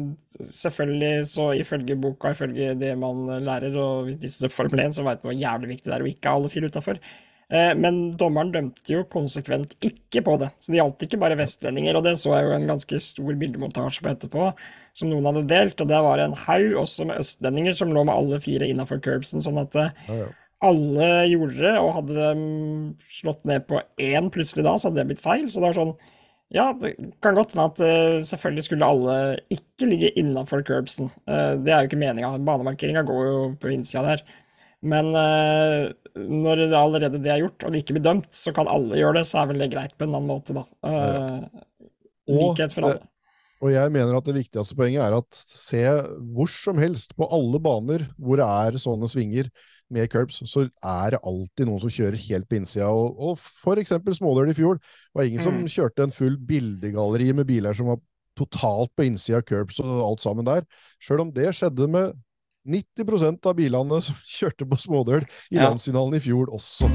Selvfølgelig 0.47 1.25
så 1.27 1.49
ifølge 1.59 1.97
boka, 1.99 2.31
ifølge 2.31 2.71
det 2.79 2.93
man 2.99 3.25
lærer, 3.43 3.75
og 3.79 4.07
hvis 4.07 4.21
disse 4.21 4.49
Formel 4.51 4.85
1, 4.85 4.95
så 4.95 5.03
veit 5.03 5.25
man 5.25 5.33
hvor 5.33 5.41
jævlig 5.41 5.73
viktig 5.73 5.91
det 5.91 5.97
er 5.97 6.05
å 6.05 6.07
ikke 6.07 6.31
ha 6.31 6.39
alle 6.39 6.51
fire 6.53 6.71
utafor. 6.71 7.01
Uh, 7.51 7.73
men 7.75 7.99
dommeren 8.15 8.53
dømte 8.53 8.93
jo 8.93 9.03
konsekvent 9.11 9.75
ikke 9.83 10.23
på 10.23 10.37
det, 10.39 10.53
så 10.55 10.71
det 10.71 10.79
gjaldt 10.79 11.03
ikke 11.07 11.19
bare 11.19 11.39
vestlendinger. 11.39 11.99
Og 11.99 12.07
det 12.07 12.15
så 12.21 12.37
jeg 12.37 12.47
jo 12.47 12.53
en 12.55 12.69
ganske 12.71 13.01
stor 13.03 13.41
bildemontasje 13.43 14.05
på 14.05 14.13
etterpå, 14.13 14.47
som 14.95 15.11
noen 15.11 15.27
hadde 15.27 15.49
delt. 15.51 15.83
Og 15.83 15.91
det 15.91 15.99
var 16.07 16.23
en 16.23 16.37
haug 16.45 16.77
også 16.85 17.09
med 17.09 17.19
østlendinger 17.25 17.75
som 17.75 17.91
lå 17.91 18.05
med 18.07 18.15
alle 18.15 18.39
fire 18.43 18.71
innafor 18.71 19.03
curbsen, 19.03 19.43
sånn 19.43 19.59
at 19.59 19.75
ja, 19.75 19.91
ja. 20.07 20.31
alle 20.63 21.11
gjorde 21.33 21.59
det. 21.59 21.75
Og 21.83 21.93
hadde 21.99 22.31
de 22.31 23.11
slått 23.19 23.43
ned 23.51 23.67
på 23.67 23.83
én 23.99 24.31
plutselig 24.31 24.63
da, 24.63 24.77
så 24.79 24.87
hadde 24.87 25.03
det 25.03 25.09
blitt 25.11 25.27
feil. 25.27 25.45
Så 25.51 25.59
det 25.59 25.73
var 25.73 25.79
sånn 25.81 25.95
ja, 26.51 26.67
det 26.75 26.93
kan 27.23 27.37
godt 27.37 27.53
hende 27.55 27.67
at 27.69 27.79
uh, 27.79 28.19
selvfølgelig 28.27 28.65
skulle 28.67 28.87
alle 28.87 29.17
ikke 29.53 29.87
ligge 29.87 30.11
innafor 30.19 30.63
curbsen. 30.67 31.11
Uh, 31.23 31.55
det 31.63 31.71
er 31.71 31.83
jo 31.83 31.89
ikke 31.89 31.99
meninga. 32.01 32.33
Banemarkeringa 32.47 33.05
går 33.07 33.21
jo 33.29 33.37
på 33.61 33.71
innsida 33.71 34.03
der. 34.09 34.25
Men 34.81 35.13
uh, 35.15 35.87
når 36.27 36.65
det 36.65 36.75
allerede 36.75 37.21
det 37.23 37.31
er 37.31 37.43
gjort, 37.45 37.63
og 37.63 37.71
det 37.71 37.83
ikke 37.83 37.95
blir 37.95 38.07
dømt, 38.09 38.31
så 38.35 38.51
kan 38.55 38.67
alle 38.67 38.99
gjøre 38.99 39.21
det, 39.21 39.27
så 39.29 39.41
er 39.41 39.53
vel 39.53 39.63
det 39.63 39.71
greit 39.71 39.95
på 39.95 40.07
en 40.07 40.17
annen 40.17 40.27
måte, 40.27 40.57
da. 40.57 40.65
likhet 42.27 42.75
for 42.75 42.89
alle. 42.89 43.07
Og 43.61 43.69
jeg 43.69 43.93
mener 43.93 44.17
at 44.17 44.25
det 44.25 44.33
viktigste 44.39 44.75
poenget 44.75 45.03
er 45.05 45.15
at 45.19 45.37
se 45.37 45.83
hvor 46.33 46.49
som 46.49 46.79
helst, 46.81 47.13
på 47.15 47.27
alle 47.29 47.61
baner 47.61 48.07
hvor 48.17 48.41
det 48.41 48.47
er 48.47 48.81
sånne 48.81 49.07
svinger, 49.11 49.51
med 49.93 50.09
curbs, 50.11 50.41
så 50.49 50.65
er 50.67 51.15
det 51.15 51.21
alltid 51.27 51.67
noen 51.67 51.81
som 51.83 51.91
kjører 51.91 52.19
helt 52.27 52.47
på 52.49 52.57
innsida. 52.59 52.89
Og, 52.89 53.19
og 53.19 53.37
for 53.41 53.81
eksempel 53.81 54.15
Småløl 54.17 54.53
i 54.53 54.57
fjor 54.57 54.79
var 55.15 55.27
ingen 55.27 55.41
mm. 55.41 55.47
som 55.47 55.71
kjørte 55.75 56.07
en 56.07 56.15
full 56.15 56.37
bildegalleri 56.37 57.31
med 57.37 57.49
biler 57.49 57.77
som 57.77 57.91
var 57.91 58.01
totalt 58.39 58.93
på 58.95 59.05
innsida 59.09 59.41
av 59.41 59.47
curbs 59.47 59.81
og 59.83 59.95
alt 60.05 60.23
sammen 60.23 60.47
der. 60.47 60.67
Sjøl 61.03 61.25
om 61.25 61.33
det 61.35 61.51
skjedde 61.57 61.87
med 61.91 62.15
90% 62.67 63.47
av 63.49 63.57
bilene 63.57 64.01
som 64.05 64.17
kjørte 64.37 64.67
på 64.69 64.79
smådøl 64.79 65.23
i 65.23 65.57
ja. 65.57 65.67
landsfinalen 65.67 66.17
i 66.17 66.23
fjor 66.23 66.51
også. 66.55 66.89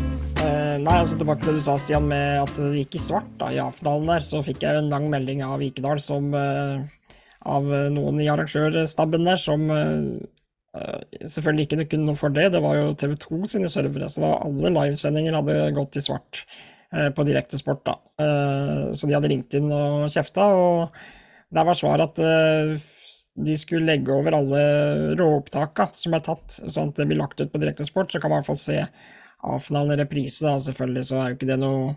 Eh, 0.47 0.77
nei, 0.83 0.99
altså 1.01 1.19
tilbake 1.19 1.43
til 1.43 1.57
det 1.57 1.63
du 1.63 1.67
sa, 1.67 1.77
Stian, 1.81 2.07
med 2.11 2.43
at 2.45 2.53
det 2.59 2.85
gikk 2.85 2.99
i 2.99 3.03
svart 3.03 3.33
da, 3.41 3.51
i 3.53 3.61
A-finalen 3.63 4.13
der. 4.15 4.27
Så 4.27 4.45
fikk 4.47 4.63
jeg 4.65 4.79
en 4.79 4.93
lang 4.93 5.09
melding 5.13 5.43
av 5.47 5.59
Vikedal 5.63 6.03
som 6.05 6.31
eh, 6.37 6.87
av 7.47 7.69
noen 7.95 8.23
i 8.23 8.31
arrangørstaben 8.31 9.27
der 9.27 9.41
som 9.41 9.69
eh, 9.71 10.01
selvfølgelig 11.25 11.67
ikke 11.67 11.87
kunne 11.93 12.11
noe 12.11 12.19
for 12.19 12.35
det, 12.35 12.51
det 12.55 12.63
var 12.65 12.79
jo 12.79 12.95
TV2 12.99 13.51
sine 13.53 13.71
servere, 13.73 14.09
så 14.13 14.33
alle 14.37 14.73
livesendinger 14.75 15.39
hadde 15.39 15.59
gått 15.77 15.99
i 15.99 16.05
svart 16.05 16.43
eh, 16.93 17.09
på 17.15 17.27
Direktesport, 17.29 17.83
da. 17.87 17.97
Eh, 18.23 18.83
så 18.97 19.09
de 19.09 19.17
hadde 19.17 19.31
ringt 19.33 19.57
inn 19.59 19.71
og 19.73 20.07
kjefta, 20.13 20.49
og 20.55 21.57
der 21.57 21.69
var 21.69 21.79
svaret 21.79 22.11
at 22.11 22.87
de 23.47 23.55
skulle 23.61 23.87
legge 23.87 24.15
over 24.15 24.35
alle 24.39 24.63
råopptaka 25.19 25.91
som 25.97 26.17
er 26.17 26.25
tatt, 26.25 26.57
sånn 26.65 26.91
at 26.91 27.03
det 27.03 27.07
blir 27.11 27.21
lagt 27.21 27.41
ut 27.43 27.53
på 27.53 27.61
Direktesport, 27.63 28.11
så 28.13 28.23
kan 28.23 28.33
man 28.33 28.41
i 28.41 28.45
hvert 28.45 28.53
fall 28.55 28.65
se 28.65 28.81
A-finalen 29.47 29.95
i 29.95 30.01
reprise, 30.01 30.43
da, 30.47 30.57
selvfølgelig, 30.63 31.07
så 31.07 31.21
er 31.21 31.31
jo 31.31 31.39
ikke 31.39 31.51
det 31.53 31.61
noe 31.61 31.95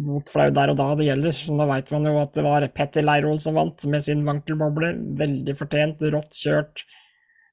mot, 0.00 0.22
for 0.30 0.38
det 0.38 0.46
er 0.46 0.54
der 0.54 0.72
og 0.72 0.78
da 0.78 0.86
det 0.96 1.08
gjelder. 1.08 1.34
Så 1.34 1.56
da 1.58 1.66
veit 1.66 1.90
man 1.90 2.06
jo 2.06 2.14
at 2.20 2.32
det 2.36 2.44
var 2.46 2.66
Petter 2.72 3.04
Leirol 3.04 3.40
som 3.42 3.58
vant 3.58 3.84
med 3.90 4.04
sin 4.04 4.22
vankelboble, 4.24 4.92
veldig 5.18 5.56
fortjent, 5.58 6.04
rått 6.14 6.38
kjørt 6.38 6.84
Eh, 6.84 6.99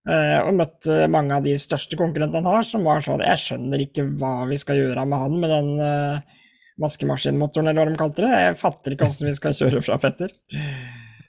og 0.07 0.53
møtte 0.55 1.07
mange 1.11 1.35
av 1.35 1.43
de 1.43 1.53
største 1.59 1.97
konkurrentene 1.99 2.39
han 2.39 2.47
har, 2.47 2.63
som 2.63 2.85
var 2.87 3.01
sånn 3.03 3.23
Jeg 3.25 3.41
skjønner 3.43 3.81
ikke 3.83 4.05
hva 4.19 4.45
vi 4.47 4.59
skal 4.59 4.79
gjøre 4.79 5.03
med 5.09 5.23
han 5.23 5.39
med 5.41 5.51
den 5.51 5.71
uh, 5.81 6.37
vaskemaskinmotoren, 6.81 7.71
eller 7.71 7.81
hva 7.81 7.91
de 7.91 7.99
kalte 7.99 8.23
det. 8.25 8.31
Jeg 8.45 8.59
fatter 8.61 8.93
ikke 8.93 9.09
hvordan 9.09 9.29
vi 9.31 9.35
skal 9.37 9.57
kjøre 9.57 9.83
fra 9.85 9.97
Petter. 10.01 10.33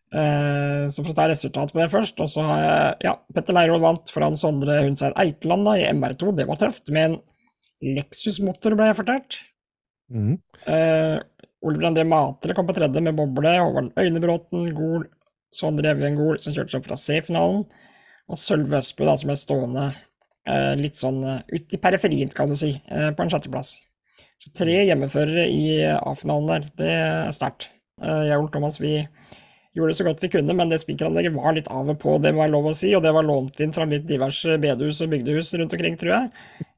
Uh, 0.08 0.88
så 0.88 1.02
for 1.02 1.12
å 1.12 1.16
ta 1.18 1.26
resultatet 1.28 1.74
på 1.74 1.82
det 1.82 1.90
først, 1.92 2.20
og 2.24 2.30
så 2.32 2.44
har 2.46 2.62
jeg 2.62 3.08
Ja, 3.08 3.16
Petter 3.34 3.56
Leirvoll 3.56 3.82
vant 3.84 4.12
foran 4.12 4.38
Sondre 4.40 4.78
Hundseid 4.84 5.16
Eikeland 5.20 5.68
da, 5.68 5.74
i 5.80 5.88
MR2. 5.90 6.36
Det 6.38 6.48
var 6.48 6.60
tøft. 6.60 6.92
Med 6.94 7.10
en 7.10 7.18
Lexus-motor, 7.98 8.76
ble 8.78 8.90
jeg 8.90 9.00
fortalt. 9.00 9.40
Mm. 10.12 10.38
Uh, 10.64 11.18
Oliver 11.66 11.90
André 11.90 12.06
Matre 12.08 12.54
kom 12.56 12.68
på 12.68 12.76
tredje 12.76 13.02
med 13.04 13.16
boble. 13.18 13.58
Håvard 13.58 13.92
Øynebråten, 13.98 14.70
Gol, 14.76 15.08
Sondre 15.54 15.94
Evjen 15.94 16.18
Gol, 16.18 16.38
som 16.42 16.54
kjørte 16.54 16.74
seg 16.74 16.82
opp 16.82 16.90
fra 16.90 17.00
C-finalen 17.00 17.66
og 18.28 18.40
Sølve 18.40 18.80
Østbø, 18.82 19.06
da, 19.08 19.16
som 19.20 19.32
er 19.32 19.40
stående 19.40 19.84
eh, 20.48 20.74
litt 20.80 20.98
sånn 20.98 21.22
eh, 21.24 21.42
ut 21.54 21.74
i 21.74 21.80
periferien, 21.82 22.32
kan 22.34 22.52
du 22.52 22.56
si, 22.58 22.74
eh, 22.88 23.10
på 23.16 23.24
en 23.24 23.32
sjetteplass. 23.32 23.78
Så 24.38 24.52
tre 24.54 24.76
hjemmeførere 24.86 25.48
i 25.50 25.80
A-finalen 25.96 26.52
der, 26.52 26.68
det 26.78 26.92
er 26.94 27.32
sterkt. 27.34 27.70
Eh, 28.02 28.28
jeg 28.28 28.38
og 28.38 28.52
Thomas 28.54 28.78
vi 28.80 29.00
gjorde 29.78 29.92
det 29.92 29.98
så 29.98 30.06
godt 30.06 30.22
vi 30.24 30.30
kunne, 30.32 30.54
men 30.58 30.70
det 30.70 30.80
spikeranlegget 30.82 31.34
var 31.36 31.56
litt 31.56 31.70
av 31.72 31.88
og 31.90 31.98
på, 32.02 32.18
det 32.22 32.32
må 32.34 32.44
være 32.44 32.54
lov 32.54 32.70
å 32.70 32.76
si, 32.76 32.92
og 32.96 33.02
det 33.04 33.14
var 33.14 33.26
lånt 33.26 33.60
inn 33.62 33.74
fra 33.74 33.86
litt 33.88 34.06
diverse 34.08 34.58
bedehus 34.60 35.02
og 35.04 35.12
bygdehus 35.14 35.52
rundt 35.60 35.74
omkring, 35.76 35.98
tror 36.00 36.14
jeg. 36.14 36.30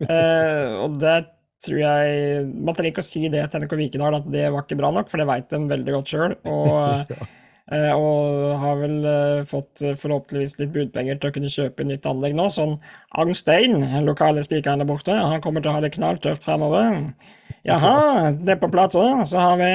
Eh, 0.07 0.79
og 0.81 0.99
det 1.01 1.19
tror 1.61 1.77
jeg 1.77 2.47
Man 2.57 2.73
trenger 2.73 2.95
ikke 2.95 3.03
å 3.05 3.05
si 3.05 3.27
det 3.29 3.43
til 3.53 3.61
NRK 3.61 3.75
Vikedal 3.77 4.15
at 4.17 4.29
det 4.33 4.47
var 4.49 4.65
ikke 4.65 4.79
bra 4.81 4.89
nok, 4.97 5.11
for 5.13 5.21
det 5.21 5.27
veit 5.29 5.51
de 5.53 5.61
veldig 5.69 5.97
godt 5.99 6.13
sjøl. 6.13 6.37
Og 6.49 7.13
og 7.71 8.59
har 8.59 8.79
vel 8.81 8.97
eh, 9.07 9.43
fått 9.47 9.83
eh, 9.87 9.95
forhåpentligvis 9.99 10.57
litt 10.59 10.73
budpenger 10.75 11.21
til 11.21 11.31
å 11.31 11.35
kunne 11.37 11.51
kjøpe 11.53 11.87
nytt 11.87 12.07
anlegg 12.11 12.35
nå. 12.35 12.49
Sånn 12.51 12.79
Agnstein, 13.23 13.79
lokale 14.07 14.43
spikeren 14.43 14.83
der 14.83 14.89
borte, 14.89 15.15
han 15.15 15.43
kommer 15.45 15.63
til 15.63 15.71
å 15.71 15.77
ha 15.77 15.85
det 15.85 15.93
knalltøft 15.95 16.47
fremover. 16.47 17.13
Jaha, 17.67 18.33
det 18.35 18.59
på 18.59 18.71
plata. 18.73 19.05
Så 19.29 19.39
har 19.39 19.61
vi 19.61 19.75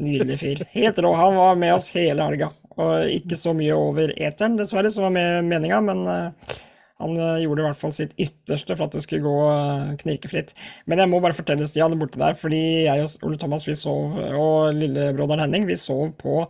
Nydelig 0.00 0.38
fyr. 0.40 0.60
Helt 0.72 0.96
rå. 1.04 1.10
Han 1.12 1.34
var 1.36 1.58
med 1.60 1.74
oss 1.74 1.90
hele 1.92 2.24
helga. 2.24 2.46
Og 2.80 3.10
ikke 3.12 3.36
så 3.36 3.52
mye 3.52 3.74
over 3.76 4.14
eteren, 4.16 4.54
dessverre, 4.56 4.88
som 4.88 5.04
var 5.04 5.12
med 5.12 5.44
meninga, 5.44 5.80
men 5.84 6.00
han 6.08 7.18
gjorde 7.42 7.60
i 7.60 7.66
hvert 7.66 7.80
fall 7.82 7.92
sitt 7.92 8.14
ytterste 8.16 8.78
for 8.78 8.86
at 8.86 8.96
det 8.96 9.02
skulle 9.04 9.26
gå 9.26 9.98
knirkefritt. 10.00 10.54
Men 10.88 11.04
jeg 11.04 11.12
må 11.12 11.20
bare 11.20 11.36
fortelle 11.36 11.68
Stian 11.68 11.98
borte 12.00 12.16
der, 12.22 12.32
fordi 12.40 12.62
jeg 12.86 13.04
og 13.04 13.28
Ole 13.28 13.42
Thomas 13.44 13.68
vi 13.68 13.76
sov, 13.76 14.16
og 14.40 14.72
lillebroderen 14.80 15.44
Henning 15.44 15.68
vi 15.68 15.76
sov 15.76 16.14
på 16.16 16.46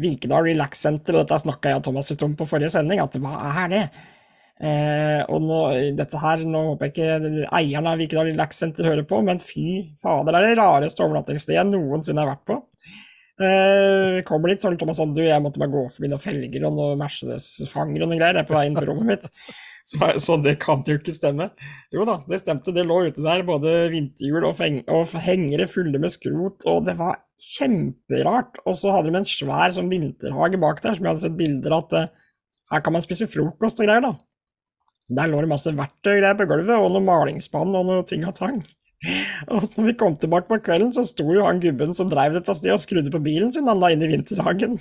Vikedal 0.00 0.46
Relax 0.48 0.84
Center, 0.86 1.16
og 1.16 1.24
dette 1.24 1.42
snakka 1.42 1.72
jeg 1.72 1.80
og 1.80 1.84
Thomas 1.88 2.10
litt 2.12 2.24
om 2.26 2.38
på 2.38 2.48
forrige 2.48 2.72
sending, 2.74 3.02
at 3.02 3.20
hva 3.20 3.36
er 3.64 3.70
det? 3.72 3.84
Eh, 4.60 5.20
og 5.32 5.40
nå, 5.44 5.60
dette 5.96 6.20
her, 6.20 6.42
nå 6.44 6.64
håper 6.72 6.90
jeg 6.90 6.94
ikke 6.94 7.46
eieren 7.56 7.88
av 7.88 8.00
Vikedal 8.00 8.28
Relax 8.28 8.60
Center 8.60 8.90
hører 8.90 9.06
på, 9.08 9.22
men 9.24 9.40
fy 9.40 9.94
fader, 10.02 10.34
det 10.34 10.40
er 10.42 10.48
det 10.50 10.58
rareste 10.60 11.04
overnattingsstedet 11.06 11.56
jeg 11.56 11.70
noensinne 11.70 12.24
har 12.24 12.34
vært 12.34 12.44
på. 12.50 12.60
Eh, 13.40 14.20
kommer 14.28 14.52
dit, 14.52 14.60
så 14.60 14.72
Thomas 14.76 15.00
sånn, 15.00 15.14
du, 15.16 15.22
jeg 15.24 15.40
måtte 15.40 15.62
bare 15.62 15.72
gå 15.72 15.86
forbi 15.88 16.10
noen 16.12 16.20
felger 16.20 16.66
og 16.68 16.76
noen 16.76 17.00
Mercedes-fanger 17.00 18.04
og 18.04 18.10
noen 18.10 18.20
greier, 18.20 18.36
jeg 18.36 18.44
er 18.44 18.50
på 18.50 18.58
vei 18.58 18.66
inn 18.68 18.76
på 18.76 18.84
rommet 18.90 19.14
mitt. 19.14 19.30
Så, 19.90 19.98
så, 20.22 20.36
det 20.38 20.52
kan 20.62 20.84
jo 20.86 20.94
ikke 21.00 21.12
stemme. 21.14 21.48
Jo 21.90 22.04
da, 22.06 22.20
det 22.30 22.38
stemte. 22.38 22.70
Det 22.74 22.84
lå 22.86 23.00
ute 23.08 23.24
der 23.24 23.42
både 23.46 23.72
vinterhjul 23.90 24.46
og, 24.46 24.60
og, 24.86 25.14
hengere 25.24 25.66
fulle 25.70 25.98
med 25.98 26.12
skrot, 26.14 26.62
og 26.70 26.84
det 26.86 26.94
var 27.00 27.18
kjemperart. 27.56 28.60
Og 28.62 28.76
så 28.78 28.94
hadde 28.94 29.10
de 29.10 29.18
en 29.18 29.26
svær 29.26 29.74
sånn 29.74 29.90
vinterhage 29.90 30.60
bak 30.62 30.82
der, 30.84 30.94
som 30.94 31.06
jeg 31.06 31.14
hadde 31.14 31.24
sett 31.24 31.38
bilder 31.40 31.74
av 31.74 31.86
at 31.88 31.96
eh, 31.98 32.12
her 32.70 32.84
kan 32.86 32.94
man 32.94 33.02
spise 33.02 33.26
frokost 33.30 33.82
og 33.82 33.88
greier, 33.88 34.04
da. 34.06 34.14
Der 35.10 35.30
lå 35.32 35.40
det 35.42 35.50
masse 35.50 35.72
verktøy 35.74 36.20
greier 36.20 36.38
på 36.38 36.46
gulvet, 36.46 36.76
og 36.76 36.92
noe 36.94 37.02
malingsspann 37.02 37.74
og 37.74 37.88
noe 37.88 38.06
ting 38.06 38.22
og 38.28 38.36
tang. 38.38 38.60
Og 39.48 39.64
når 39.78 39.86
vi 39.86 39.94
kom 39.96 40.16
tilbake 40.20 40.48
på 40.50 40.58
kvelden, 40.66 40.90
så 40.92 41.06
sto 41.08 41.24
jo 41.32 41.46
han 41.46 41.60
gubben 41.62 41.94
som 41.96 42.08
drev 42.10 42.34
dette 42.36 42.52
stedet 42.56 42.74
og 42.76 42.82
skrudde 42.82 43.12
på 43.14 43.22
bilen 43.24 43.52
sin, 43.54 43.68
han 43.70 43.80
la 43.80 43.88
inne 43.94 44.04
i 44.04 44.10
vinterhagen. 44.12 44.76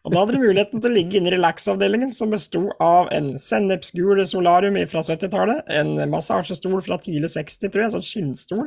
Og 0.00 0.08
da 0.08 0.22
hadde 0.22 0.36
de 0.36 0.40
muligheten 0.40 0.80
til 0.80 0.88
å 0.88 0.96
ligge 0.96 1.20
inne 1.20 1.28
i 1.28 1.34
relax-avdelingen, 1.34 2.14
som 2.16 2.32
besto 2.32 2.62
av 2.80 3.10
en 3.12 3.34
sennepsgul 3.42 4.24
solarium 4.28 4.80
fra 4.88 5.04
70-tallet, 5.04 5.68
en 5.76 5.92
massasjestol 6.12 6.80
fra 6.86 7.00
tidlig 7.04 7.34
60, 7.36 7.68
tror 7.68 7.84
jeg, 7.84 7.90
en 7.90 7.96
sånn 7.98 8.08
skinnstol 8.08 8.66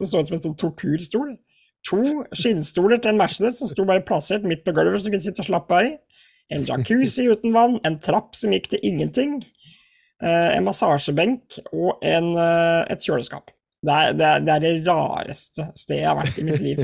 som 0.00 0.10
så 0.10 0.20
ut 0.20 0.30
som 0.30 0.38
en 0.40 0.46
sånn 0.48 0.58
torturstol. 0.58 1.34
To 1.90 2.02
skinnstoler 2.34 2.98
til 2.98 3.12
en 3.12 3.20
Mercedes 3.20 3.60
som 3.60 3.70
sto 3.70 3.86
bare 3.86 4.02
plassert 4.06 4.46
midt 4.48 4.64
på 4.66 4.74
gulvet, 4.74 4.98
så 4.98 5.10
du 5.10 5.14
kunne 5.14 5.26
sitte 5.28 5.44
og 5.44 5.50
slappe 5.52 5.78
av 5.78 5.90
i. 5.92 5.96
En 6.52 6.64
jacuzzi 6.66 7.28
uten 7.30 7.54
vann, 7.54 7.78
en 7.86 8.00
trapp 8.02 8.34
som 8.36 8.52
gikk 8.52 8.72
til 8.72 8.82
ingenting, 8.84 9.42
eh, 10.22 10.56
en 10.56 10.64
massasjebenk 10.66 11.60
og 11.72 12.02
en, 12.02 12.34
eh, 12.36 12.84
et 12.90 13.04
kjøleskap. 13.04 13.52
Det 13.84 13.94
er, 13.94 14.14
det, 14.16 14.28
er, 14.28 14.44
det 14.44 14.52
er, 14.54 14.62
det 14.64 14.72
rareste 14.88 15.66
stedet 15.76 16.00
jeg 16.00 16.08
har 16.08 16.16
vært 16.16 16.38
i 16.40 16.46
mitt 16.46 16.62
liv. 16.64 16.80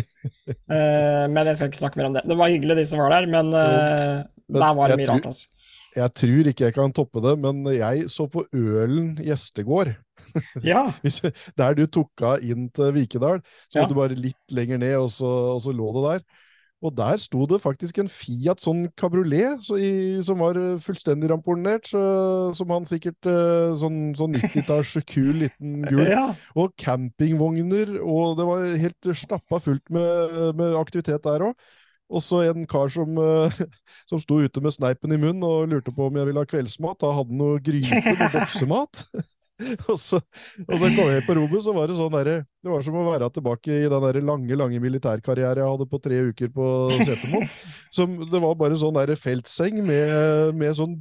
uh, 0.69 1.25
men 1.33 1.49
jeg 1.49 1.57
skal 1.57 1.71
ikke 1.71 1.81
snakke 1.81 2.01
mer 2.01 2.11
om 2.11 2.19
det. 2.19 2.27
Det 2.29 2.37
var 2.37 2.53
hyggelig, 2.53 2.77
de 2.77 2.85
som 2.91 3.01
var 3.01 3.15
der, 3.15 3.31
men 3.31 3.55
uh, 3.55 4.21
der 4.51 4.77
var 4.77 4.93
det 4.93 5.01
mye 5.01 5.09
rart. 5.09 5.31
Altså. 5.31 5.49
Jeg 5.97 6.15
tror 6.15 6.49
ikke 6.51 6.69
jeg 6.69 6.75
kan 6.77 6.93
toppe 6.95 7.23
det, 7.25 7.33
men 7.43 7.65
jeg 7.75 8.05
så 8.13 8.29
på 8.31 8.45
Ølen 8.53 9.17
gjestegård. 9.25 9.97
Ja. 10.63 10.93
der 11.59 11.75
du 11.75 11.87
tok 11.91 12.23
av 12.29 12.45
inn 12.45 12.69
til 12.77 12.93
Vikedal, 12.95 13.41
så 13.67 13.81
måtte 13.81 13.87
ja. 13.87 13.89
du 13.89 13.97
bare 13.97 14.19
litt 14.19 14.55
lenger 14.55 14.79
ned, 14.79 14.97
og 15.01 15.09
så, 15.11 15.31
og 15.57 15.63
så 15.65 15.73
lå 15.75 15.89
det 15.97 16.03
der. 16.05 16.45
Og 16.81 16.95
der 16.97 17.21
sto 17.21 17.45
det 17.45 17.59
faktisk 17.61 17.99
en 18.01 18.09
Fiat 18.09 18.63
sånn 18.65 18.87
kabriolet 18.99 19.61
så 19.67 19.77
som 20.25 20.41
var 20.41 20.57
eh, 20.57 20.79
fullstendig 20.81 21.29
ramponert, 21.29 21.91
så, 21.91 22.01
som 22.57 22.73
han 22.73 22.89
sikkert 22.89 23.29
eh, 23.29 23.75
Sånn, 23.81 24.15
sånn 24.17 24.33
90-talls 24.39 24.95
kul 25.09 25.43
liten 25.45 25.83
gul. 25.91 26.07
Ja. 26.09 26.31
Og 26.57 26.73
campingvogner, 26.81 27.99
og 28.01 28.39
det 28.41 28.49
var 28.49 28.65
helt 28.85 29.13
stappa 29.17 29.61
fullt 29.61 29.93
med, 29.93 30.57
med 30.57 30.79
aktivitet 30.81 31.23
der 31.27 31.51
òg. 31.51 31.71
Og 32.11 32.23
så 32.25 32.41
en 32.49 32.65
kar 32.67 32.91
som, 32.91 33.19
uh, 33.21 33.61
som 34.11 34.21
sto 34.23 34.41
ute 34.43 34.63
med 34.65 34.75
sneipen 34.75 35.15
i 35.15 35.21
munnen 35.21 35.45
og 35.47 35.69
lurte 35.71 35.95
på 35.95 36.09
om 36.09 36.17
jeg 36.19 36.27
ville 36.27 36.43
ha 36.43 36.49
kveldsmat. 36.49 36.99
Da 37.03 37.13
hadde 37.15 37.31
han 37.31 37.43
noe 37.45 37.61
gryte, 37.63 38.01
med 38.09 38.33
boksemat. 38.37 39.05
og, 39.91 39.97
så, 40.01 40.21
og 40.67 40.77
så 40.77 40.93
kom 40.95 41.11
jeg 41.11 41.25
på 41.27 41.37
rommet, 41.39 41.65
så 41.65 41.75
var 41.77 41.91
det 41.91 41.99
sånn 41.99 42.15
derre 42.15 42.37
Det 42.61 42.71
var 42.73 42.85
som 42.87 43.01
å 43.01 43.09
være 43.09 43.31
tilbake 43.35 43.83
i 43.83 43.91
den 43.91 44.07
der 44.07 44.21
lange 44.25 44.59
lange 44.59 44.81
militærkarrieren 44.83 45.63
jeg 45.63 45.75
hadde 45.75 45.91
på 45.91 46.01
tre 46.03 46.23
uker 46.31 46.55
på 46.55 46.71
Setermo. 47.01 47.45
Det 48.31 48.41
var 48.41 48.57
bare 48.59 48.79
sånn 48.79 48.95
der 48.95 49.17
feltseng 49.19 49.81
med, 49.83 50.55
med 50.55 50.77
sånn 50.79 50.97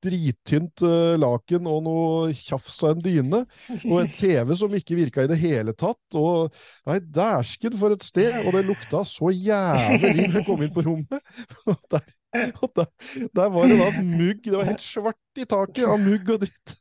drittynt 0.00 0.82
uh, 0.84 1.16
laken 1.20 1.66
og 1.68 1.82
noe 1.84 2.30
tjafs 2.36 2.78
av 2.86 2.94
en 2.94 3.02
dyne. 3.04 3.42
Og 3.82 3.96
en 4.00 4.12
TV 4.14 4.54
som 4.58 4.76
ikke 4.76 4.98
virka 4.98 5.24
i 5.24 5.30
det 5.30 5.38
hele 5.42 5.74
tatt. 5.76 6.00
Og 6.18 6.54
Nei, 6.88 7.00
dæsken 7.04 7.76
for 7.80 7.96
et 7.96 8.06
sted! 8.06 8.40
Og 8.44 8.54
det 8.56 8.64
lukta 8.68 9.04
så 9.08 9.32
jævlig 9.34 10.30
når 10.30 10.40
jeg 10.40 10.46
kom 10.48 10.64
inn 10.64 10.74
på 10.74 10.86
rommet. 10.86 11.34
Og 11.70 11.76
der, 11.92 12.06
og 12.62 12.70
der, 12.78 12.86
der 13.34 13.48
var 13.50 13.66
det 13.66 13.76
da 13.80 13.88
mugg. 13.98 14.44
Det 14.44 14.54
var 14.54 14.68
helt 14.68 14.84
svart 14.84 15.40
i 15.42 15.46
taket 15.50 15.88
av 15.90 15.98
mugg 15.98 16.28
og 16.30 16.44
dritt. 16.44 16.76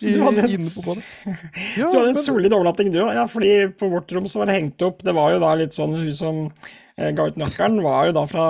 Så 0.00 0.12
du 0.14 0.20
hadde 0.22 0.44
en, 0.46 0.66
ja, 1.80 1.88
du 1.88 1.96
hadde 1.96 2.10
en 2.12 2.20
solid 2.22 2.54
overnatting, 2.54 2.92
du 2.94 3.00
òg. 3.02 3.14
Ja, 3.16 3.26
fordi 3.30 3.54
på 3.78 3.90
vårt 3.92 4.12
rom 4.14 4.28
så 4.30 4.42
var 4.42 4.50
det 4.50 4.60
hengt 4.60 4.84
opp 4.86 5.02
Det 5.06 5.14
var 5.16 5.34
jo 5.34 5.40
da 5.42 5.56
litt 5.58 5.74
sånn 5.76 5.96
Hun 5.96 6.12
som 6.14 6.42
eh, 6.46 7.10
ga 7.16 7.26
ut 7.28 7.38
nøkkelen, 7.40 7.80
var 7.84 8.08
jo 8.08 8.14
da 8.16 8.26
fra 8.30 8.46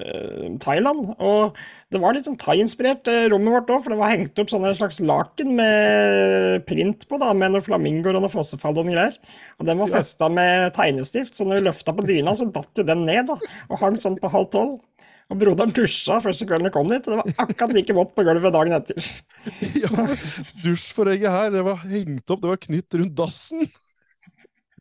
eh, 0.00 0.46
Thailand. 0.62 1.12
Og 1.20 1.58
det 1.92 2.00
var 2.02 2.16
litt 2.16 2.26
sånn 2.26 2.38
thai-inspirert, 2.40 3.06
eh, 3.12 3.28
rommet 3.30 3.54
vårt 3.54 3.70
òg, 3.70 3.84
for 3.84 3.94
det 3.94 4.00
var 4.00 4.14
hengt 4.14 4.40
opp 4.42 4.50
sånne 4.50 4.72
slags 4.78 4.98
laken 5.04 5.52
med 5.58 6.64
print 6.66 7.06
på, 7.06 7.20
da, 7.22 7.30
med 7.36 7.54
noen 7.54 7.66
flamingoer 7.66 8.18
og 8.18 8.24
noen 8.24 8.32
fossefall 8.32 8.74
og 8.74 8.88
noen 8.88 8.96
greier. 8.96 9.20
Og 9.60 9.68
den 9.68 9.78
var 9.82 9.92
festa 9.94 10.30
med 10.32 10.72
tegnestift, 10.76 11.36
så 11.36 11.46
når 11.46 11.60
vi 11.60 11.68
løfta 11.68 11.94
på 11.94 12.08
dyna, 12.08 12.34
så 12.34 12.48
datt 12.50 12.80
jo 12.80 12.86
den 12.88 13.04
ned, 13.06 13.30
da, 13.30 13.38
og 13.70 13.82
hang 13.84 14.00
sånn 14.00 14.18
på 14.18 14.32
halv 14.32 14.50
tolv. 14.54 14.80
Og 15.26 15.38
broderen 15.40 15.72
dusja 15.74 16.20
første 16.22 16.46
kvelden 16.46 16.68
jeg 16.68 16.74
kom 16.76 16.90
dit, 16.90 17.06
og 17.08 17.16
det 17.16 17.18
var 17.18 17.46
akkurat 17.48 17.74
like 17.74 17.96
vått 17.96 18.12
på 18.14 18.24
gulvet 18.28 18.54
dagen 18.54 18.76
etter. 18.76 19.08
Ja, 19.78 20.06
Dusjforhenget 20.64 21.30
her, 21.30 21.50
det 21.54 21.62
var 21.66 21.82
hengt 21.86 22.32
opp, 22.34 22.40
det 22.42 22.50
var 22.50 22.62
knytt 22.62 22.96
rundt 22.98 23.14
dassen. 23.18 23.66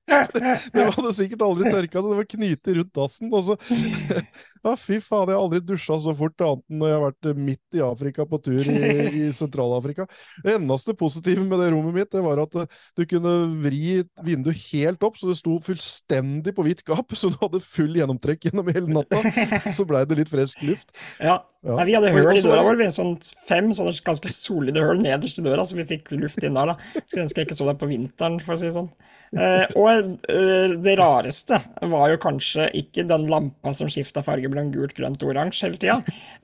Det 0.75 0.85
hadde 0.85 1.13
sikkert 1.17 1.45
aldri 1.45 1.71
tørka, 1.71 2.03
det 2.05 2.17
var 2.19 2.27
knyttet 2.29 2.77
rundt 2.77 2.93
dassen. 2.95 3.31
Og 3.33 3.47
så 3.47 3.57
Ja, 4.65 4.71
fy 4.81 4.97
faen, 4.97 5.29
jeg 5.29 5.37
har 5.37 5.43
aldri 5.43 5.59
dusja 5.61 5.95
så 6.01 6.13
fort 6.17 6.41
annet 6.41 6.63
enn 6.65 6.79
når 6.81 6.89
jeg 6.89 6.95
har 6.95 7.03
vært 7.03 7.27
eh, 7.29 7.41
midt 7.47 7.77
i 7.77 7.81
Afrika 7.85 8.25
på 8.25 8.39
tur 8.41 8.69
i, 8.71 8.77
i 9.05 9.27
Sentral-Afrika. 9.39 10.07
Det 10.41 10.55
eneste 10.55 10.95
positive 10.97 11.43
med 11.45 11.61
det 11.61 11.67
rommet 11.75 11.93
mitt, 11.93 12.09
det 12.09 12.23
var 12.25 12.41
at 12.41 12.57
eh, 12.63 12.79
du 12.97 13.03
kunne 13.11 13.33
vri 13.61 13.99
vinduet 14.25 14.63
helt 14.71 15.05
opp, 15.05 15.19
så 15.21 15.29
det 15.29 15.37
sto 15.37 15.59
fullstendig 15.67 16.55
på 16.57 16.65
hvitt 16.65 16.81
gap, 16.87 17.13
så 17.13 17.29
du 17.29 17.37
hadde 17.43 17.61
full 17.61 17.93
gjennomtrekk 17.99 18.49
gjennom 18.49 18.71
hele 18.73 18.89
natta. 18.89 19.21
Så 19.69 19.85
blei 19.85 20.01
det 20.09 20.17
litt 20.23 20.33
frisk 20.33 20.63
luft. 20.65 20.89
Ja. 21.19 21.37
ja. 21.61 21.75
Nei, 21.77 21.89
vi 21.91 21.97
hadde 21.99 22.15
høl 22.15 22.33
i 22.33 22.45
døra 22.45 22.65
vår, 22.65 22.79
vi 22.81 22.89
sånn 22.95 23.19
fem 23.45 23.69
sånne 23.75 23.93
ganske 24.07 24.33
solide 24.33 24.81
høl 24.81 24.97
nederst 25.03 25.43
i 25.43 25.45
døra, 25.45 25.67
så 25.67 25.77
vi 25.77 25.85
fikk 25.93 26.09
luft 26.17 26.41
inn 26.41 26.57
der. 26.57 26.73
da. 26.73 27.03
Skulle 27.03 27.27
ønske 27.27 27.43
jeg 27.43 27.51
ikke 27.51 27.59
så 27.61 27.69
det 27.69 27.77
på 27.83 27.91
vinteren, 27.93 28.41
for 28.41 28.57
å 28.57 28.63
si 28.63 28.71
det 28.71 28.79
sånn. 28.79 28.89
Eh, 29.35 29.65
og 29.75 29.89
eh, 30.31 30.75
det 30.79 30.93
rareste 30.95 31.59
var 31.91 32.11
jo 32.13 32.19
kanskje 32.23 32.69
ikke 32.79 33.03
den 33.09 33.25
lampa 33.27 33.73
som 33.75 33.89
skifta 33.91 34.23
farge 34.23 34.47
blant 34.51 34.71
gult, 34.75 34.95
grønt 34.95 35.23
og 35.25 35.33
oransje 35.33 35.67
hele 35.67 35.79
tida, 35.81 35.97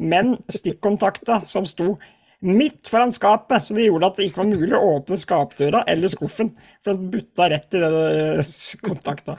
men 0.04 0.36
stikkontakta 0.52 1.40
som 1.48 1.68
sto 1.70 1.96
midt 2.42 2.90
foran 2.90 3.14
skapet, 3.14 3.64
så 3.64 3.78
det 3.78 3.86
gjorde 3.86 4.10
at 4.10 4.20
det 4.20 4.28
ikke 4.28 4.42
var 4.42 4.50
mulig 4.50 4.76
å 4.76 4.96
åpne 4.98 5.20
skapdøra 5.22 5.84
eller 5.92 6.12
skuffen, 6.12 6.52
for 6.84 6.98
den 6.98 7.14
butta 7.14 7.48
rett 7.54 7.78
i 7.78 7.84
den 7.84 7.98
eh, 8.42 8.52
kontakta. 8.84 9.38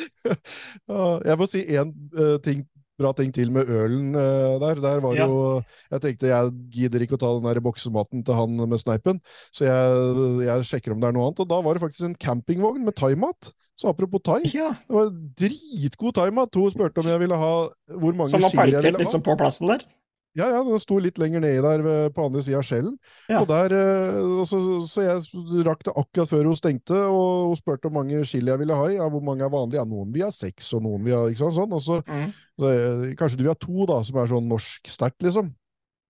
Jeg 1.28 1.36
må 1.36 1.48
si 1.48 1.64
én 1.76 1.90
uh, 2.16 2.36
ting 2.44 2.62
bra 3.00 3.12
ting 3.16 3.32
til 3.34 3.52
med 3.54 3.68
ølen 3.68 4.12
uh, 4.14 4.58
der. 4.62 4.82
Der 4.84 5.02
var 5.04 5.16
ja. 5.16 5.26
jo 5.26 5.62
Jeg 5.90 6.04
tenkte 6.04 6.30
jeg 6.30 6.52
gidder 6.74 7.06
ikke 7.06 7.18
å 7.18 7.22
ta 7.22 7.32
den 7.36 7.48
der 7.48 7.62
boksematen 7.64 8.24
til 8.26 8.38
han 8.38 8.60
med 8.60 8.82
sneipen, 8.82 9.22
så 9.50 9.66
jeg, 9.68 10.26
jeg, 10.46 10.68
sjekker 10.70 10.94
om 10.94 11.00
det 11.02 11.10
er 11.10 11.16
noe 11.16 11.30
annet. 11.30 11.42
Og 11.44 11.50
da 11.50 11.60
var 11.64 11.76
det 11.76 11.84
faktisk 11.84 12.08
en 12.08 12.18
campingvogn 12.20 12.84
med 12.86 12.96
thaimat. 12.98 13.52
Så 13.80 13.88
apropos 13.88 14.20
thai, 14.20 14.42
ja. 14.52 14.74
det 14.84 14.92
var 14.92 15.08
dritgod 15.40 16.18
thaimat. 16.18 16.60
Hun 16.60 16.74
spurte 16.74 17.00
om 17.00 17.08
jeg 17.08 17.22
ville 17.22 17.38
ha 17.40 17.54
hvor 17.96 18.18
mange 18.18 18.28
chili 18.28 18.44
jeg 18.44 18.44
ville 18.44 18.44
ha. 18.44 18.44
Som 18.44 18.46
var 18.50 18.58
parkert 18.60 19.00
liksom 19.00 19.24
på 19.24 19.36
plassen 19.40 19.72
der? 19.72 19.86
Ja, 20.38 20.46
ja, 20.46 20.60
den 20.62 20.78
sto 20.78 21.00
litt 21.02 21.18
lenger 21.18 21.42
nedi 21.42 21.58
der 21.64 22.10
på 22.14 22.26
andre 22.28 22.42
sida 22.46 22.60
av 22.60 22.66
skjellen. 22.66 22.94
Ja. 23.26 23.40
Og 23.40 23.48
der, 23.50 23.72
eh, 23.74 24.44
så, 24.46 24.60
så, 24.86 25.02
jeg 25.02 25.64
rakk 25.66 25.82
det 25.88 25.94
akkurat 25.96 26.30
før 26.30 26.50
hun 26.52 26.58
stengte, 26.58 27.00
og 27.10 27.50
hun 27.50 27.58
spurte 27.58 27.88
hvor 27.88 27.96
mange 27.98 28.22
chili 28.28 28.52
jeg 28.52 28.62
ville 28.62 28.76
ha 28.78 28.84
i. 28.86 28.98
Ja, 29.00 29.08
hvor 29.10 29.24
mange 29.26 29.42
er 29.46 29.50
vanlige? 29.50 29.80
Ja, 29.80 29.88
noen 29.90 30.12
vil 30.14 30.28
ha 30.28 30.30
seks, 30.34 30.70
og 30.78 30.84
noen 30.86 31.02
vil 31.06 31.18
ha 31.18 31.24
ikke 31.26 31.42
sant, 31.42 31.58
sånn. 31.58 31.74
Og 31.74 31.82
så, 31.82 31.98
mm. 32.06 32.28
så, 32.62 32.74
kanskje 33.18 33.40
du 33.40 33.44
vil 33.44 33.52
ha 33.54 33.58
to, 33.58 33.88
da, 33.90 33.98
som 34.06 34.22
er 34.22 34.30
sånn 34.30 34.48
norsk 34.54 34.92
sterkt, 34.94 35.18
liksom. 35.26 35.50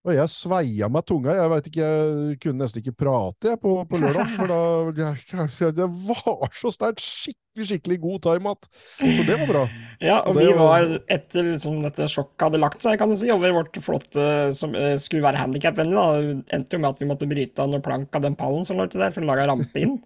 Og 0.01 0.15
jeg 0.17 0.33
sveia 0.33 0.89
meg 0.89 1.05
tunga. 1.05 1.35
Jeg 1.37 1.51
vet 1.53 1.67
ikke, 1.69 1.85
jeg 1.85 2.37
kunne 2.41 2.65
nesten 2.65 2.81
ikke 2.81 2.97
prate 3.03 3.51
jeg, 3.51 3.61
på, 3.61 3.75
på 3.85 3.99
lørdag. 4.01 4.31
For 4.39 4.49
da 4.49 5.75
Det 5.77 5.89
var 6.07 6.47
så 6.57 6.73
sterkt! 6.73 7.05
Skikkelig, 7.05 7.67
skikkelig 7.69 7.99
god 8.01 8.23
thaimat. 8.25 8.69
Så 8.97 9.27
det 9.29 9.37
var 9.43 9.51
bra. 9.51 9.65
Ja, 10.01 10.23
og, 10.23 10.39
det 10.39 10.47
vi 10.49 10.55
var, 10.57 10.87
etter 11.13 11.45
liksom, 11.51 11.83
dette 11.85 12.09
sjokket 12.09 12.47
hadde 12.47 12.63
lagt 12.63 12.81
seg, 12.87 12.97
kan 13.01 13.13
du 13.13 13.19
si, 13.21 13.29
over 13.35 13.53
vårt 13.59 13.77
flotte 13.85 14.25
som 14.57 14.73
uh, 14.73 14.95
skulle 15.03 15.27
være 15.27 15.43
handikapvennlig, 15.43 16.39
endte 16.57 16.79
jo 16.79 16.81
med 16.81 16.95
at 16.95 17.03
vi 17.03 17.11
måtte 17.11 17.29
bryte 17.29 17.61
av 17.61 17.69
noen 17.69 17.85
plank 17.85 18.17
av 18.17 18.25
den 18.25 18.39
pallen 18.41 18.65
som 18.65 18.81
lå 18.81 18.89
til 18.89 19.05
der, 19.05 19.13
for 19.13 19.27
å 19.27 19.29
lage 19.29 19.45
rampe 19.51 19.85
inn. 19.85 19.99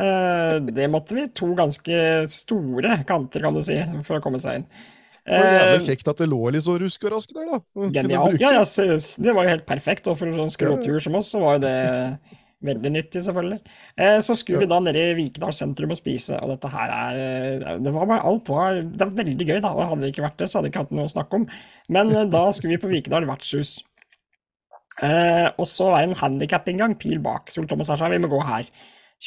Uh, 0.00 0.58
det 0.80 0.90
måtte 0.90 1.14
vi. 1.20 1.28
To 1.38 1.52
ganske 1.54 2.02
store 2.34 2.98
kanter, 3.06 3.46
kan 3.46 3.54
du 3.54 3.62
si, 3.62 3.78
for 4.08 4.18
å 4.18 4.24
komme 4.26 4.42
seg 4.42 4.64
inn. 4.64 4.68
Det 5.26 5.38
var 5.42 5.56
jævlig 5.56 5.78
eh, 5.80 5.86
kjekt 5.90 6.08
at 6.12 6.20
det 6.22 6.26
lå 6.30 6.40
litt 6.54 6.64
så 6.66 6.76
rusk 6.78 7.04
og 7.08 7.14
rask 7.16 7.32
der, 7.34 7.46
da. 7.50 7.86
Genialt. 7.96 8.40
Ja, 8.42 8.52
ja, 8.60 8.62
det 8.62 9.32
var 9.34 9.46
jo 9.46 9.54
helt 9.56 9.66
perfekt. 9.66 10.06
Og 10.10 10.18
for 10.20 10.30
en 10.30 10.36
sånn 10.38 10.52
skråtur 10.54 11.00
som 11.02 11.18
oss, 11.18 11.32
så 11.34 11.42
var 11.42 11.56
jo 11.56 11.64
det 11.64 11.74
veldig 12.66 12.92
nyttig, 12.94 13.22
selvfølgelig. 13.26 13.58
Eh, 13.98 14.18
så 14.22 14.36
skulle 14.38 14.62
vi 14.62 14.70
da 14.70 14.78
ned 14.82 14.98
i 15.00 15.08
Vikedal 15.18 15.54
sentrum 15.56 15.92
og 15.92 15.98
spise, 15.98 16.38
og 16.38 16.54
dette 16.54 16.70
her 16.72 16.94
er 16.94 17.20
eh, 17.24 17.82
Det 17.82 17.92
var 17.94 18.08
bare 18.08 18.22
alt 18.30 18.48
var 18.50 18.80
Det 18.86 19.02
var 19.02 19.18
veldig 19.18 19.50
gøy, 19.50 19.58
da. 19.58 19.74
Og 19.74 19.90
hadde 19.90 20.06
det 20.06 20.14
ikke 20.14 20.26
vært 20.28 20.40
det, 20.40 20.50
så 20.50 20.60
hadde 20.60 20.70
jeg 20.70 20.76
ikke 20.76 20.86
hatt 20.86 20.96
noe 20.96 21.10
å 21.10 21.14
snakke 21.16 21.42
om. 21.42 21.50
Men 21.98 22.14
da 22.30 22.46
skulle 22.54 22.76
vi 22.76 22.82
på 22.86 22.94
Vikedal 22.94 23.26
vertshus. 23.28 23.80
og 25.02 25.66
så 25.68 25.90
var 25.90 26.02
det 26.04 26.12
en 26.12 26.20
handikapinngang, 26.22 26.94
pil 27.02 27.18
bak. 27.22 27.50
Sol 27.50 27.66
Thomas 27.66 27.90
sa 27.90 28.08
vi 28.14 28.22
må 28.22 28.30
gå 28.30 28.44
her. 28.46 28.70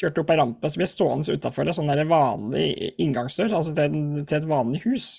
Kjørte 0.00 0.22
opp 0.22 0.30
ei 0.32 0.38
rampe, 0.38 0.70
så 0.70 0.78
vi 0.78 0.86
er 0.86 0.90
stående 0.90 1.34
utafor 1.34 1.68
en 1.68 1.76
sånn 1.76 2.08
vanlig 2.08 2.94
inngangsdør, 3.02 3.58
altså 3.58 3.74
til, 3.74 4.22
til 4.22 4.38
et 4.38 4.48
vanlig 4.48 4.84
hus. 4.86 5.18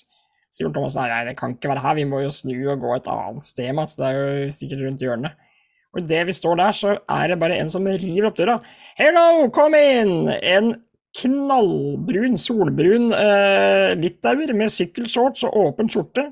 Sivert 0.52 0.76
Thomas 0.76 0.98
nei, 1.00 1.08
nei, 1.08 1.22
det 1.30 1.38
kan 1.40 1.56
ikke 1.56 1.72
være 1.72 1.84
her, 1.86 1.96
vi 1.96 2.08
må 2.10 2.20
jo 2.26 2.34
snu 2.34 2.56
og 2.74 2.84
gå 2.84 2.94
et 2.98 3.10
annet 3.12 3.48
sted, 3.48 3.72
Mats. 3.78 3.96
Det 4.00 4.10
er 4.10 4.20
jo 4.20 4.54
sikkert 4.56 4.86
rundt 4.86 5.06
hjørnet. 5.06 5.50
Og 5.92 6.04
idet 6.04 6.26
vi 6.28 6.36
står 6.36 6.60
der, 6.60 6.76
så 6.76 6.96
er 7.00 7.32
det 7.32 7.40
bare 7.40 7.58
en 7.60 7.72
som 7.72 7.88
river 7.88 8.30
opp 8.30 8.38
døra. 8.40 8.58
Hello, 9.00 9.48
kom 9.56 9.76
inn! 9.76 10.28
En 10.28 10.74
knallbrun, 11.20 12.38
solbrun 12.40 13.10
eh, 13.16 13.92
litauer 14.00 14.54
med 14.56 14.72
sykkelshorts 14.72 15.44
og 15.50 15.58
åpen 15.66 15.92
skjorte. 15.92 16.30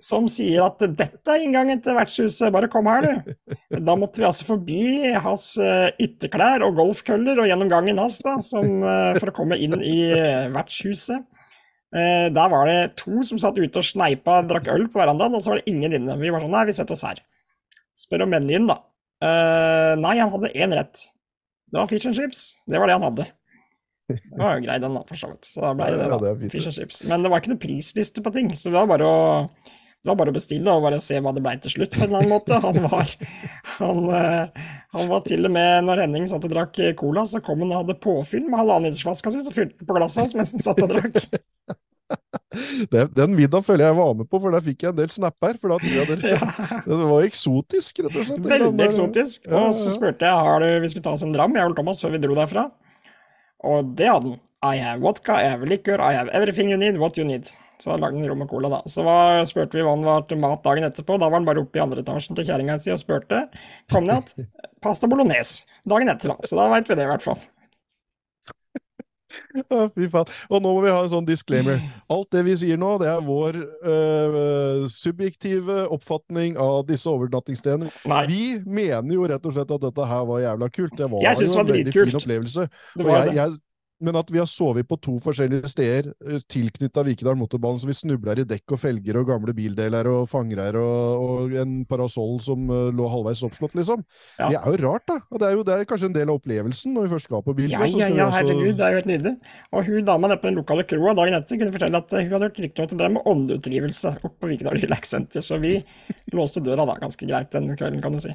som 0.00 0.24
sier 0.30 0.62
at 0.64 0.80
dette 0.96 1.28
er 1.28 1.42
inngangen 1.44 1.80
til 1.84 1.96
vertshuset, 1.96 2.52
bare 2.54 2.70
kom 2.72 2.86
her, 2.88 3.04
du. 3.04 3.56
Da 3.76 3.96
måtte 3.98 4.22
vi 4.22 4.28
altså 4.28 4.46
forbi 4.48 5.10
hans 5.20 5.50
eh, 5.60 5.90
ytterklær 6.00 6.64
og 6.64 6.78
golfkøller 6.78 7.42
og 7.42 7.50
gjennom 7.50 7.68
gangen 7.72 8.00
hans, 8.00 8.16
da, 8.24 8.38
som, 8.44 8.80
eh, 8.80 9.18
for 9.20 9.32
å 9.32 9.36
komme 9.36 9.58
inn 9.60 9.76
i 9.84 9.98
eh, 10.16 10.48
vertshuset. 10.54 11.26
Der 11.92 12.48
var 12.48 12.64
det 12.70 12.94
to 12.96 13.20
som 13.28 13.40
satt 13.42 13.58
ute 13.60 13.82
og 13.82 13.84
sneipa 13.84 14.38
og 14.40 14.48
drakk 14.48 14.70
øl 14.72 14.86
på 14.88 15.00
verandaen, 15.02 15.34
og 15.36 15.42
så 15.44 15.52
var 15.52 15.60
det 15.60 15.68
ingen 15.74 15.92
inne. 15.98 16.16
Vi 16.20 16.30
var 16.32 16.40
sånn 16.40 16.54
nei, 16.54 16.64
vi 16.70 16.74
setter 16.76 16.96
oss 16.96 17.04
her. 17.04 17.20
Spør 17.98 18.24
om 18.24 18.32
menyen, 18.32 18.64
da. 18.70 18.78
Nei, 20.00 20.14
han 20.16 20.32
hadde 20.32 20.54
én 20.56 20.72
rett. 20.78 21.04
Det 21.68 21.76
var 21.76 21.90
fish 21.92 22.08
and 22.08 22.16
chips. 22.16 22.40
Det 22.68 22.80
var 22.80 22.88
det 22.88 22.96
han 22.96 23.04
hadde. 23.10 23.26
Det 24.12 24.40
var 24.40 24.56
jo 24.56 24.64
grei, 24.64 24.78
den, 24.82 24.96
da, 24.96 25.04
for 25.08 25.20
så 25.20 25.30
vidt. 25.34 25.46
Så 25.48 25.60
da 25.62 25.74
ble 25.76 25.90
det, 25.92 26.08
da. 26.10 26.32
Fish 26.52 26.68
and 26.68 26.76
chips. 26.76 27.02
Men 27.08 27.24
det 27.24 27.30
var 27.32 27.40
ikke 27.44 27.52
noe 27.52 27.62
prisliste 27.62 28.24
på 28.24 28.32
ting, 28.34 28.48
så 28.56 28.72
det 28.72 28.76
var 28.76 28.88
bare 28.90 29.08
å 29.08 29.20
det 30.02 30.10
var 30.10 30.16
bare 30.18 30.32
å 30.32 30.34
bestille 30.34 30.72
og 30.74 30.82
bare 30.82 30.98
se 30.98 31.20
hva 31.22 31.30
det 31.30 31.44
ble 31.44 31.52
til 31.62 31.76
slutt, 31.76 31.92
på 31.94 32.00
en 32.00 32.08
eller 32.08 32.24
annen 32.24 32.32
måte. 32.32 32.56
Han 32.64 32.78
var, 32.90 33.12
han, 33.76 34.00
eh, 34.18 34.64
han 34.96 35.10
var 35.12 35.22
til 35.28 35.46
og 35.46 35.54
med, 35.54 35.86
når 35.86 36.02
Henning 36.02 36.26
satt 36.26 36.48
og 36.48 36.50
drakk 36.50 36.80
cola, 36.98 37.22
så 37.28 37.38
kom 37.44 37.62
han 37.62 37.70
og 37.70 37.84
hadde 37.84 38.00
påfyll 38.02 38.48
med 38.48 38.58
halvannen 38.58 38.90
litersflaska 38.90 39.30
si, 39.30 39.44
så 39.46 39.54
fylte 39.54 39.78
han 39.78 39.88
på 39.88 39.98
glasset 40.00 40.24
hans 40.24 40.34
mens 40.38 40.56
han 40.56 40.66
satt 40.66 40.82
og 40.82 40.90
drakk. 40.96 41.22
Den, 42.92 43.08
den 43.16 43.32
middagen 43.32 43.64
føler 43.64 43.86
jeg 43.86 43.96
var 43.96 44.10
med 44.18 44.28
på, 44.28 44.36
for 44.42 44.52
der 44.52 44.60
fikk 44.64 44.82
jeg 44.84 44.92
en 44.92 44.98
del 44.98 45.08
snapper. 45.08 45.56
For 45.60 45.72
da 45.72 45.78
tror 45.80 45.94
jeg 45.96 46.08
det, 46.10 46.32
ja. 46.34 46.48
det 46.84 46.98
var 47.08 47.24
eksotisk, 47.24 48.02
rett 48.04 48.18
og 48.20 48.26
slett. 48.28 48.48
Veldig 48.52 48.84
eksotisk. 48.84 49.48
Og 49.48 49.72
så 49.78 49.94
spurte 49.94 50.28
jeg 50.28 50.46
har 50.48 50.60
du, 50.60 50.68
vi 50.82 50.90
skulle 50.92 51.06
ta 51.06 51.14
oss 51.16 51.24
en 51.24 51.32
dram, 51.32 51.56
jeg 51.56 51.72
og 51.72 51.76
Thomas, 51.78 52.02
før 52.04 52.12
vi 52.16 52.20
dro 52.20 52.36
derfra. 52.36 52.66
Og 53.72 53.94
det 53.96 54.10
hadde 54.10 54.34
han. 54.34 54.40
I 54.62 54.76
have 54.78 55.00
vodka, 55.02 55.40
I 55.40 55.48
have 55.50 55.66
liquor, 55.66 55.98
I 55.98 56.12
have 56.14 56.28
everything 56.36 56.70
you 56.70 56.76
need, 56.78 57.00
what 57.00 57.16
you 57.18 57.24
need. 57.26 57.48
Så 57.82 57.96
lagde 57.98 58.20
han 58.20 58.28
rom 58.30 58.44
og 58.44 58.50
cola, 58.52 58.70
da. 58.70 58.82
Så 58.90 59.02
var, 59.06 59.42
spurte 59.50 59.78
vi 59.78 59.82
hva 59.82 59.96
han 59.96 60.04
var 60.06 60.26
til 60.30 60.38
mat 60.42 60.62
dagen 60.62 60.86
etterpå. 60.86 61.16
Da 61.18 61.26
var 61.26 61.40
han 61.40 61.48
bare 61.48 61.64
oppe 61.64 61.80
i 61.80 61.82
andre 61.82 62.04
etasjen 62.04 62.38
til 62.38 62.46
kjerringa 62.46 62.78
si 62.82 62.92
og 62.94 63.00
spurte. 63.02 63.46
Kom 63.92 64.06
ned 64.06 64.30
igjen. 64.36 64.52
Pasta 64.82 65.10
bolognese 65.10 65.66
dagen 65.88 66.10
etter, 66.10 66.32
da. 66.32 66.46
Så 66.46 66.58
da 66.58 66.68
veit 66.70 66.88
vi 66.90 66.98
det, 66.98 67.06
i 67.06 67.10
hvert 67.10 67.24
fall. 67.24 67.42
Å, 69.32 69.86
fy 69.94 70.06
faen. 70.12 70.30
Og 70.52 70.62
nå 70.62 70.72
må 70.76 70.82
vi 70.84 70.92
ha 70.92 71.00
en 71.02 71.10
sånn 71.12 71.26
disclaimer. 71.28 71.80
Alt 72.12 72.30
det 72.34 72.42
vi 72.46 72.54
sier 72.60 72.80
nå, 72.80 72.94
det 73.02 73.08
er 73.10 73.24
vår 73.24 73.58
øh, 73.58 74.84
subjektive 74.92 75.86
oppfatning 75.94 76.58
av 76.60 76.84
disse 76.88 77.08
overnattingsstedene. 77.10 77.90
Vi 78.30 78.44
mener 78.66 79.16
jo 79.16 79.28
rett 79.32 79.48
og 79.48 79.56
slett 79.56 79.74
at 79.76 79.84
dette 79.88 80.08
her 80.12 80.24
var 80.28 80.42
jævla 80.44 80.70
kult. 80.72 80.96
Det 80.98 81.10
var 81.12 81.26
jo 81.26 81.48
en 81.48 81.72
veldig 81.74 81.96
fin 81.98 82.20
opplevelse. 82.22 82.66
Det 82.96 83.06
var 83.08 83.12
og 83.12 83.32
jeg, 83.32 83.38
jeg, 83.40 83.60
men 84.02 84.18
at 84.18 84.30
vi 84.32 84.40
har 84.40 84.48
sovet 84.50 84.88
på 84.88 84.98
to 85.02 85.16
forskjellige 85.22 85.70
steder 85.70 86.10
uh, 86.12 86.38
tilknytta 86.50 87.04
Vikedal 87.06 87.38
motorbane, 87.38 87.80
så 87.80 87.88
vi 87.88 87.96
snubler 87.96 88.42
i 88.42 88.46
dekk 88.48 88.74
og 88.76 88.80
felger 88.82 89.18
og 89.20 89.28
gamle 89.30 89.54
bildeler 89.56 90.08
og 90.10 90.26
fangreier 90.30 90.78
og, 90.80 91.22
og, 91.22 91.54
en 91.62 91.76
parasoll 91.88 92.38
som 92.44 92.66
uh, 92.70 92.90
lå 92.94 93.08
halvveis 93.12 93.44
oppslått, 93.46 93.76
liksom. 93.78 94.02
Ja. 94.38 94.50
Det 94.50 94.58
er 94.60 94.66
jo 94.68 94.80
rart, 94.86 95.06
da. 95.08 95.18
Og 95.30 95.42
det 95.42 95.48
er 95.48 95.56
jo 95.56 95.66
det 95.66 95.76
er 95.76 95.88
kanskje 95.88 96.10
en 96.10 96.16
del 96.16 96.32
av 96.32 96.40
opplevelsen 96.40 96.96
når 96.96 97.06
vi 97.06 97.14
først 97.14 97.30
skal 97.30 97.46
på 97.46 97.56
bil. 97.58 97.72
Ja, 97.72 97.86
ja, 97.86 98.10
ja, 98.12 98.28
herregud, 98.34 98.74
det 98.78 98.86
er 98.86 98.96
jo 98.96 99.02
helt 99.02 99.12
nydelig. 99.12 99.34
Og 99.72 99.86
hun 99.88 100.08
dama 100.08 100.32
nede 100.32 100.42
på 100.42 100.50
den 100.50 100.60
lokale 100.60 100.86
kroa 100.88 101.14
dagen 101.18 101.38
etter 101.38 101.60
kunne 101.60 101.74
fortelle 101.74 102.02
at 102.02 102.18
hun 102.18 102.34
hadde 102.36 102.50
hørt 102.50 102.60
rykter 102.66 102.82
om 102.82 102.88
at 102.90 102.94
det 102.94 103.00
drev 103.02 103.16
med 103.16 103.30
åndeutdrivelse 103.32 104.16
oppe 104.18 104.36
på 104.42 104.52
Vikedal 104.52 104.82
Relax 104.82 105.14
Center, 105.16 105.44
så 105.44 105.60
vi 105.62 105.78
låste 106.36 106.64
døra 106.64 106.86
da 106.88 106.98
ganske 107.00 107.28
greit 107.28 107.54
den 107.54 107.72
kvelden, 107.76 108.02
kan 108.04 108.16
du 108.16 108.22
si. 108.24 108.34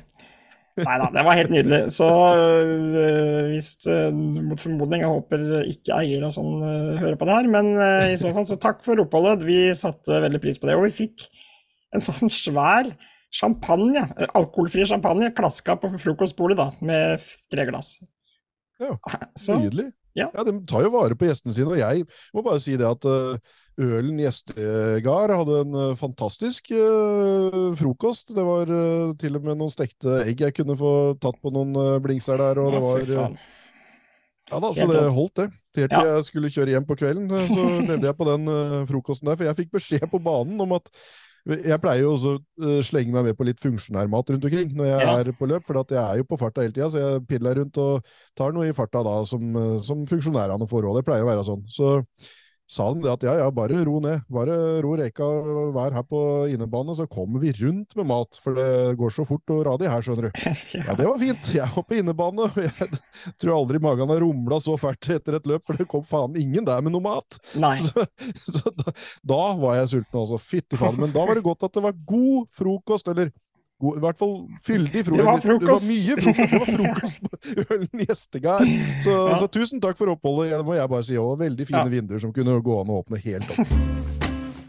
Nei 0.77 0.95
da, 1.01 1.07
det 1.13 1.23
var 1.25 1.37
helt 1.37 1.51
nydelig. 1.53 1.79
Så 1.95 2.07
øh, 2.07 3.49
hvis 3.49 3.71
øh, 3.89 4.13
mot 4.13 4.61
formodning, 4.61 5.01
jeg 5.03 5.09
håper 5.11 5.45
ikke 5.71 5.97
eier 6.03 6.27
og 6.27 6.35
sånn 6.35 6.61
øh, 6.61 6.95
hører 7.01 7.17
på 7.17 7.27
det 7.27 7.37
her, 7.37 7.49
men 7.53 7.71
i 8.11 8.17
så 8.19 8.33
fall, 8.35 8.45
så 8.49 8.59
takk 8.61 8.83
for 8.85 9.01
oppholdet. 9.01 9.45
Vi 9.47 9.59
satte 9.77 10.21
veldig 10.27 10.41
pris 10.43 10.61
på 10.61 10.69
det. 10.69 10.77
Og 10.77 10.85
vi 10.85 10.95
fikk 10.99 11.25
en 11.95 12.03
sånn 12.03 12.29
svær 12.33 12.91
champagne, 13.33 14.05
alkoholfri 14.37 14.85
champagne, 14.87 15.31
klaska 15.35 15.75
på 15.81 15.91
frokostbordet 15.99 16.59
da, 16.59 16.69
med 16.85 17.25
tre 17.51 17.67
glass. 17.69 17.97
Ja, 18.77 18.93
så, 19.33 19.57
nydelig. 19.57 19.89
Ja. 20.17 20.29
ja, 20.33 20.45
De 20.45 20.53
tar 20.69 20.85
jo 20.85 20.93
vare 20.93 21.17
på 21.17 21.27
gjestene 21.27 21.53
sine, 21.53 21.73
og 21.73 21.81
jeg 21.81 22.05
må 22.33 22.45
bare 22.45 22.61
si 22.61 22.77
det 22.77 22.85
at 22.87 23.05
Ølen 23.77 24.17
Gjestegard 24.17 25.31
hadde 25.37 25.59
en 25.61 25.75
uh, 25.77 25.97
fantastisk 25.97 26.71
uh, 26.73 27.75
frokost. 27.77 28.33
Det 28.33 28.45
var 28.45 28.71
uh, 28.71 29.13
til 29.21 29.37
og 29.37 29.45
med 29.45 29.59
noen 29.59 29.73
stekte 29.73 30.23
egg 30.23 30.41
jeg 30.41 30.55
kunne 30.57 30.77
få 30.79 30.93
tatt 31.21 31.37
på 31.43 31.53
noen 31.53 31.77
blingser 32.01 32.41
der, 32.41 32.57
og 32.63 32.73
det 32.73 32.81
var 32.81 33.37
Ja 34.47 34.61
da, 34.63 34.71
så 34.73 34.87
det 34.89 35.03
holdt, 35.13 35.35
det. 35.37 35.47
Helt 35.77 35.91
til 35.93 35.99
ja. 35.99 36.15
jeg 36.15 36.25
skulle 36.25 36.49
kjøre 36.49 36.73
hjem 36.73 36.85
på 36.89 36.95
kvelden, 36.97 37.29
så 37.29 37.63
levde 37.83 38.07
jeg 38.07 38.17
på 38.17 38.27
den 38.31 38.51
frokosten 38.89 39.29
der. 39.29 39.37
For 39.37 39.45
jeg 39.45 39.57
fikk 39.59 39.73
beskjed 39.75 40.05
på 40.09 40.21
banen 40.23 40.57
om 40.63 40.73
at 40.77 40.89
jeg 41.47 41.79
pleier 41.83 42.01
jo 42.01 42.13
også 42.15 42.31
å 42.39 42.79
slenge 42.83 43.13
meg 43.13 43.27
med 43.29 43.37
på 43.37 43.45
litt 43.47 43.61
funksjonærmat 43.63 44.33
rundt 44.33 44.47
omkring 44.49 44.73
når 44.75 44.89
jeg 44.89 45.05
ja. 45.05 45.13
er 45.19 45.29
på 45.37 45.47
løp, 45.51 45.67
for 45.67 45.79
jeg 45.83 45.99
er 46.01 46.17
jo 46.19 46.25
på 46.27 46.39
farta 46.41 46.65
hele 46.65 46.75
tida, 46.75 46.89
så 46.91 47.03
jeg 47.03 47.21
piller 47.29 47.61
rundt 47.61 47.77
og 47.83 48.09
tar 48.39 48.55
noe 48.55 48.71
i 48.71 48.75
farta 48.75 49.03
da 49.05 49.19
som, 49.29 49.53
som 49.83 50.01
funksjonærene 50.09 50.67
får 50.67 50.87
råd. 50.87 50.99
Det 50.99 51.07
pleier 51.11 51.27
å 51.27 51.29
være 51.29 51.45
sånn. 51.47 51.63
Så 51.71 51.93
sa 52.67 52.89
de 52.91 53.03
det 53.05 53.11
at 53.13 53.23
ja, 53.23 53.33
ja, 53.39 53.47
bare 53.53 53.79
ro 53.87 54.01
ned. 54.03 54.25
Bare 54.31 54.55
ro 54.83 54.91
reka, 54.99 55.27
vær 55.75 55.95
her 55.95 56.03
på 56.07 56.19
innebane, 56.51 56.95
så 56.97 57.07
kommer 57.07 57.39
vi 57.39 57.53
rundt 57.61 57.95
med 57.95 58.09
mat. 58.09 58.39
For 58.43 58.57
det 58.57 58.97
går 58.99 59.13
så 59.15 59.23
fort 59.27 59.53
og 59.55 59.63
radig 59.69 59.87
her, 59.91 60.03
skjønner 60.03 60.27
du. 60.27 60.41
Ja, 60.77 60.95
det 60.97 61.07
var 61.07 61.21
fint. 61.21 61.51
Jeg 61.55 61.71
var 61.73 61.87
på 61.87 61.97
innebane. 62.01 62.49
Jeg 62.59 62.99
tror 63.39 63.55
aldri 63.55 63.81
magen 63.83 64.11
har 64.11 64.21
rumla 64.23 64.59
så 64.63 64.75
fælt 64.79 65.09
etter 65.15 65.39
et 65.39 65.47
løp, 65.49 65.63
for 65.67 65.79
det 65.79 65.87
kom 65.89 66.03
faen 66.07 66.35
ingen 66.39 66.67
der 66.67 66.83
med 66.83 66.95
noe 66.95 67.05
mat. 67.07 67.39
Nei. 67.55 67.77
Så, 67.87 68.03
så 68.51 68.71
da, 68.75 68.91
da, 69.29 69.41
var 69.61 69.77
jeg 69.77 69.89
sulten, 69.93 70.17
altså. 70.19 70.37
Fytti 70.41 70.79
faen. 70.79 70.97
Men 70.99 71.13
da 71.15 71.23
var 71.27 71.37
det 71.37 71.45
godt 71.45 71.63
at 71.67 71.75
det 71.77 71.83
var 71.85 71.95
god 72.09 72.47
frokost, 72.57 73.07
eller 73.11 73.31
God, 73.77 73.97
I 73.99 74.01
hvert 74.01 74.17
fall 74.17 74.31
fyldig 74.65 75.01
frokost. 75.05 75.19
Det 75.19 75.25
var 75.27 75.41
frokost! 75.43 75.83
Det 75.85 75.93
var 75.93 76.07
mye 76.07 76.15
frokost, 76.17 76.39
det 76.51 76.61
var 76.61 76.69
frokost 76.77 77.19
på 77.91 77.99
Gjestegard. 78.07 78.71
Så, 79.05 79.13
ja. 79.13 79.35
så, 79.37 79.49
tusen 79.53 79.83
takk 79.83 79.99
for 79.99 80.09
oppholdet, 80.15 80.55
det 80.55 80.65
må 80.65 80.77
jeg 80.79 80.89
bare 80.93 81.05
si. 81.05 81.17
Og 81.21 81.35
veldig 81.37 81.67
fine 81.69 81.83
ja. 81.83 81.91
vinduer 81.91 82.23
som 82.23 82.33
kunne 82.33 82.57
gå 82.65 82.79
an 82.81 82.89
å 82.89 83.01
åpne 83.03 83.21
helt 83.21 83.51
opp. 83.53 83.75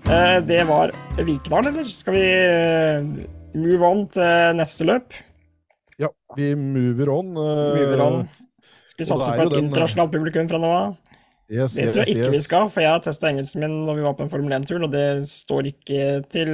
Eh, 0.08 0.36
det 0.44 0.60
var 0.68 0.92
Vikedalen, 1.16 1.70
eller? 1.72 1.88
Skal 1.88 2.18
vi 2.18 2.26
eh, 2.26 3.08
move 3.56 3.88
on 3.88 4.04
til 4.12 4.60
neste 4.60 4.84
løp? 4.88 5.16
Ja, 5.98 6.12
vi 6.36 6.52
mover 6.56 7.14
on. 7.16 7.32
Uh, 7.32 7.48
mover 7.80 8.04
on. 8.04 8.22
Skal 8.92 9.02
vi 9.02 9.08
satse 9.08 9.32
på 9.32 9.48
et 9.48 9.54
den, 9.56 9.66
internasjonalt 9.70 10.12
publikum 10.12 10.52
fra 10.52 10.60
nå 10.60 10.74
av? 10.74 10.94
Yes, 11.48 11.78
det 11.78 11.88
tror 11.94 12.04
jeg 12.04 12.10
yes, 12.10 12.12
ikke 12.12 12.26
yes. 12.26 12.36
vi 12.36 12.44
skal, 12.44 12.68
for 12.68 12.84
jeg 12.84 12.92
har 12.92 13.00
testa 13.00 13.32
engelsken 13.32 13.64
min 13.64 13.76
når 13.88 13.96
vi 13.96 14.04
var 14.04 14.16
på 14.18 14.26
en 14.26 14.32
Formel 14.32 14.52
1-tur, 14.58 14.82
og 14.84 14.92
det 14.92 15.06
står 15.32 15.70
ikke 15.72 16.08
til 16.28 16.52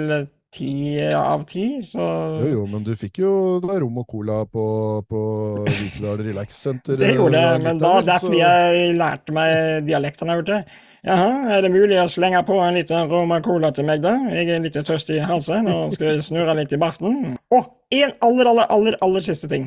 ti 0.55 0.71
av 1.19 1.45
ti, 1.51 1.67
så 1.87 2.07
Jo, 2.45 2.49
jo, 2.53 2.65
men 2.71 2.87
du 2.87 2.93
fikk 2.99 3.21
jo 3.25 3.35
rom 3.65 4.01
og 4.01 4.09
cola 4.11 4.41
på, 4.47 4.65
på 5.11 5.21
Vikedal 5.67 6.23
Relax 6.31 6.63
Center. 6.65 6.99
det 7.01 7.15
gjorde 7.17 7.43
jeg, 7.43 7.63
men 7.67 7.83
da, 7.83 7.93
det 8.07 8.17
er 8.17 8.25
fordi 8.25 8.43
jeg 8.43 8.97
lærte 9.01 9.37
meg 9.37 9.87
dialektene, 9.91 10.35
jeg 10.35 10.45
hørte. 10.45 10.83
Jaha, 11.05 11.33
er 11.53 11.67
det 11.67 11.69
mulig 11.75 11.99
å 12.01 12.07
slenge 12.09 12.41
på 12.49 12.57
en 12.65 12.79
liten 12.79 13.11
rom 13.11 13.33
og 13.37 13.45
cola 13.45 13.69
til 13.77 13.85
meg, 13.85 14.01
da? 14.01 14.15
Jeg 14.33 14.49
er 14.55 14.63
litt 14.65 14.79
tørst 14.89 15.11
i 15.13 15.19
halsen 15.21 15.69
og 15.69 15.93
skal 15.93 16.23
snurre 16.25 16.55
litt 16.57 16.73
i 16.73 16.81
barten. 16.81 17.35
Og 17.53 17.67
en 17.93 18.15
aller, 18.25 18.49
aller, 18.49 18.71
aller, 18.73 18.97
aller 19.05 19.25
siste 19.27 19.51
ting. 19.51 19.67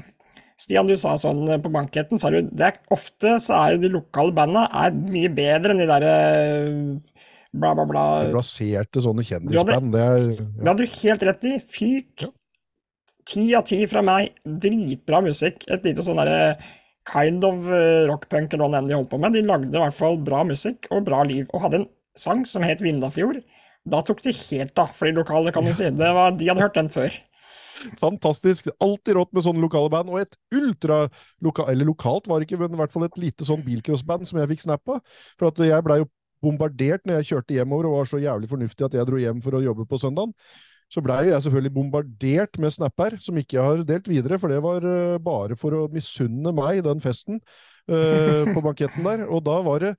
Stian, 0.58 0.90
du 0.90 0.96
sa 0.98 1.14
sånn 1.22 1.44
på 1.62 1.70
banketten, 1.70 2.18
sa 2.18 2.32
du 2.34 2.40
det 2.42 2.72
er, 2.72 2.80
ofte 2.90 3.36
så 3.44 3.60
er 3.60 3.78
de 3.78 3.92
lokale 3.94 4.34
banda 4.34 4.66
er 4.74 4.96
mye 4.98 5.30
bedre 5.30 5.76
enn 5.76 5.84
de 5.84 5.90
derre 5.92 6.16
bla, 7.52 7.74
bla, 7.78 7.86
bla. 7.90 8.06
Plasserte 8.34 9.04
sånne 9.04 9.26
kjendisband, 9.28 9.94
det 9.96 10.04
ja. 10.04 10.18
Det 10.38 10.68
hadde 10.68 10.84
du 10.84 10.98
helt 11.02 11.28
rett 11.30 11.48
i. 11.48 11.54
Fyk. 11.62 12.28
Ti 13.28 13.46
av 13.60 13.68
ti 13.68 13.82
fra 13.92 14.04
meg. 14.06 14.38
Dritbra 14.44 15.22
musikk. 15.26 15.64
Et 15.72 15.88
lite 15.88 16.06
sånn 16.06 16.20
derre 16.22 16.58
kind 17.08 17.46
of 17.48 17.70
eh, 17.72 18.06
rockpunk 18.10 18.54
eller 18.54 18.68
hva 18.68 18.82
enn 18.82 18.90
de 18.90 18.98
holdt 18.98 19.12
på 19.12 19.20
med. 19.22 19.36
De 19.36 19.46
lagde 19.46 19.72
i 19.72 19.84
hvert 19.84 19.96
fall 19.96 20.20
bra 20.24 20.44
musikk 20.48 20.90
og 20.92 21.06
bra 21.08 21.24
liv, 21.28 21.48
og 21.54 21.64
hadde 21.64 21.82
en 21.84 21.88
sang 22.18 22.44
som 22.50 22.66
het 22.68 22.84
Vindafjord. 22.84 23.40
Da 23.88 24.02
tok 24.04 24.20
de 24.26 24.34
helt 24.36 24.80
av 24.82 24.92
for 24.98 25.08
de 25.08 25.16
lokale, 25.16 25.54
kan 25.56 25.66
du 25.68 25.72
si. 25.76 25.88
Det 25.96 26.12
var, 26.18 26.36
de 26.36 26.50
hadde 26.50 26.64
hørt 26.66 26.76
den 26.76 26.92
før. 26.92 27.16
Fantastisk. 28.02 28.68
Alltid 28.84 29.16
rått 29.16 29.34
med 29.36 29.46
sånne 29.46 29.64
lokale 29.64 29.92
band. 29.94 30.12
Og 30.12 30.22
et 30.24 30.36
ultra 30.56 31.06
eller 31.68 31.88
lokalt 31.88 32.28
var 32.28 32.42
det 32.42 32.50
ikke, 32.50 32.60
men 32.64 32.76
i 32.76 32.82
hvert 32.82 32.94
fall 32.94 33.08
et 33.08 33.20
lite 33.22 33.48
sånn 33.48 33.64
bilcrossband 33.66 34.28
som 34.28 34.42
jeg 34.42 34.52
fikk 34.54 34.66
snap 34.66 34.92
av. 34.92 35.02
For 35.40 35.52
at 35.52 35.62
jeg 35.64 35.86
blei 35.86 36.02
jo 36.02 36.10
bombardert 36.44 37.06
når 37.06 37.20
jeg 37.20 37.30
kjørte 37.32 37.58
hjemover 37.58 37.90
og 37.90 38.00
var 38.00 38.10
så 38.10 38.22
jævlig 38.22 38.50
fornuftig 38.52 38.88
at 38.88 38.98
jeg 38.98 39.10
dro 39.10 39.22
hjem 39.22 39.44
for 39.44 39.58
å 39.58 39.64
jobbe 39.64 39.88
på 39.90 40.00
søndagen. 40.02 40.34
Så 40.88 41.04
blei 41.04 41.26
jeg 41.28 41.44
selvfølgelig 41.44 41.74
bombardert 41.76 42.60
med 42.64 42.72
snapper, 42.72 43.18
som 43.20 43.36
ikke 43.40 43.58
jeg 43.58 43.66
har 43.66 43.82
delt 43.90 44.08
videre, 44.08 44.38
for 44.40 44.52
det 44.52 44.62
var 44.64 44.86
uh, 44.88 45.18
bare 45.20 45.58
for 45.60 45.76
å 45.76 45.88
misunne 45.92 46.54
meg 46.56 46.80
den 46.86 47.04
festen 47.04 47.42
uh, 47.92 48.48
på 48.54 48.64
banketten 48.64 49.04
der. 49.10 49.26
Og 49.28 49.44
da 49.44 49.58
var 49.66 49.84
det 49.84 49.98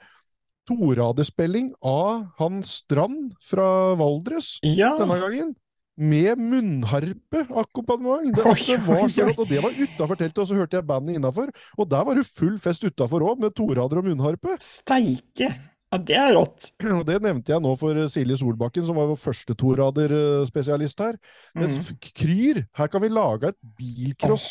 toradespilling 0.68 1.74
av 1.84 2.28
Hans 2.40 2.78
Strand 2.82 3.34
fra 3.44 3.94
Valdres 4.00 4.56
ja. 4.64 4.94
denne 5.00 5.20
gangen 5.20 5.54
med 5.98 6.38
munnharpe-akkompagnement. 6.38 8.30
Det, 8.36 8.44
altså, 8.46 8.76
det, 8.76 8.86
var 8.86 9.08
så 9.10 9.26
og 9.34 9.48
det 9.50 9.62
var 9.62 9.74
utafor 9.74 10.14
teltet, 10.14 10.38
og 10.38 10.46
så 10.46 10.58
hørte 10.60 10.78
jeg 10.78 10.86
bandet 10.86 11.18
innafor. 11.18 11.50
Og 11.76 11.90
der 11.90 12.04
var 12.06 12.14
det 12.14 12.24
full 12.28 12.54
fest 12.62 12.86
utafor 12.86 13.24
òg, 13.26 13.42
med 13.42 13.56
torader 13.58 13.98
og 14.00 14.06
munnharpe. 14.06 14.54
Steike! 14.62 15.50
Ja, 15.88 15.96
det 16.04 16.16
er 16.20 16.34
rått. 16.36 16.66
Og 16.98 17.04
det 17.08 17.16
nevnte 17.24 17.54
jeg 17.54 17.62
nå 17.64 17.70
for 17.80 17.96
Silje 18.12 18.36
Solbakken, 18.40 18.84
som 18.84 18.98
var 19.00 19.08
vår 19.12 19.20
første 19.22 19.54
torader-spesialist 19.56 21.00
her. 21.04 21.16
Men 21.56 21.68
Mm. 21.78 21.96
kryr! 22.12 22.56
Her 22.76 22.88
kan 22.92 23.00
vi 23.04 23.08
lage 23.12 23.48
et 23.54 23.58
bilcross 23.78 24.50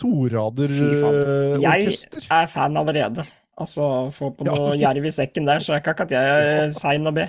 torader-orkester. 0.00 2.24
Jeg 2.24 2.32
er 2.40 2.48
fan 2.50 2.76
allerede. 2.80 3.22
Altså, 3.60 3.84
få 4.16 4.30
på 4.36 4.46
noe 4.48 4.76
jerv 4.80 5.04
i 5.04 5.12
sekken 5.12 5.44
der, 5.48 5.60
så 5.60 5.74
er 5.74 5.78
ikke 5.82 5.92
akkurat 5.94 6.14
jeg 6.16 6.72
sein 6.76 7.04
å 7.08 7.12
be. 7.16 7.26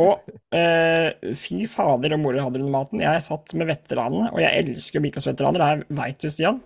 Og 0.00 0.24
eh, 0.56 1.10
fy 1.36 1.66
fader 1.70 2.14
og 2.16 2.22
moro 2.22 2.38
jeg 2.40 2.46
hadde 2.46 2.58
under 2.62 2.72
maten. 2.74 3.02
Jeg 3.04 3.22
satt 3.26 3.52
med 3.54 3.68
veteranene, 3.70 4.30
og 4.32 4.40
jeg 4.42 4.64
elsker 4.64 5.02
bilcrossveteraner, 5.04 5.60
det 5.60 5.68
her 5.68 5.84
veit 6.00 6.18
du, 6.24 6.28
Stian. 6.32 6.58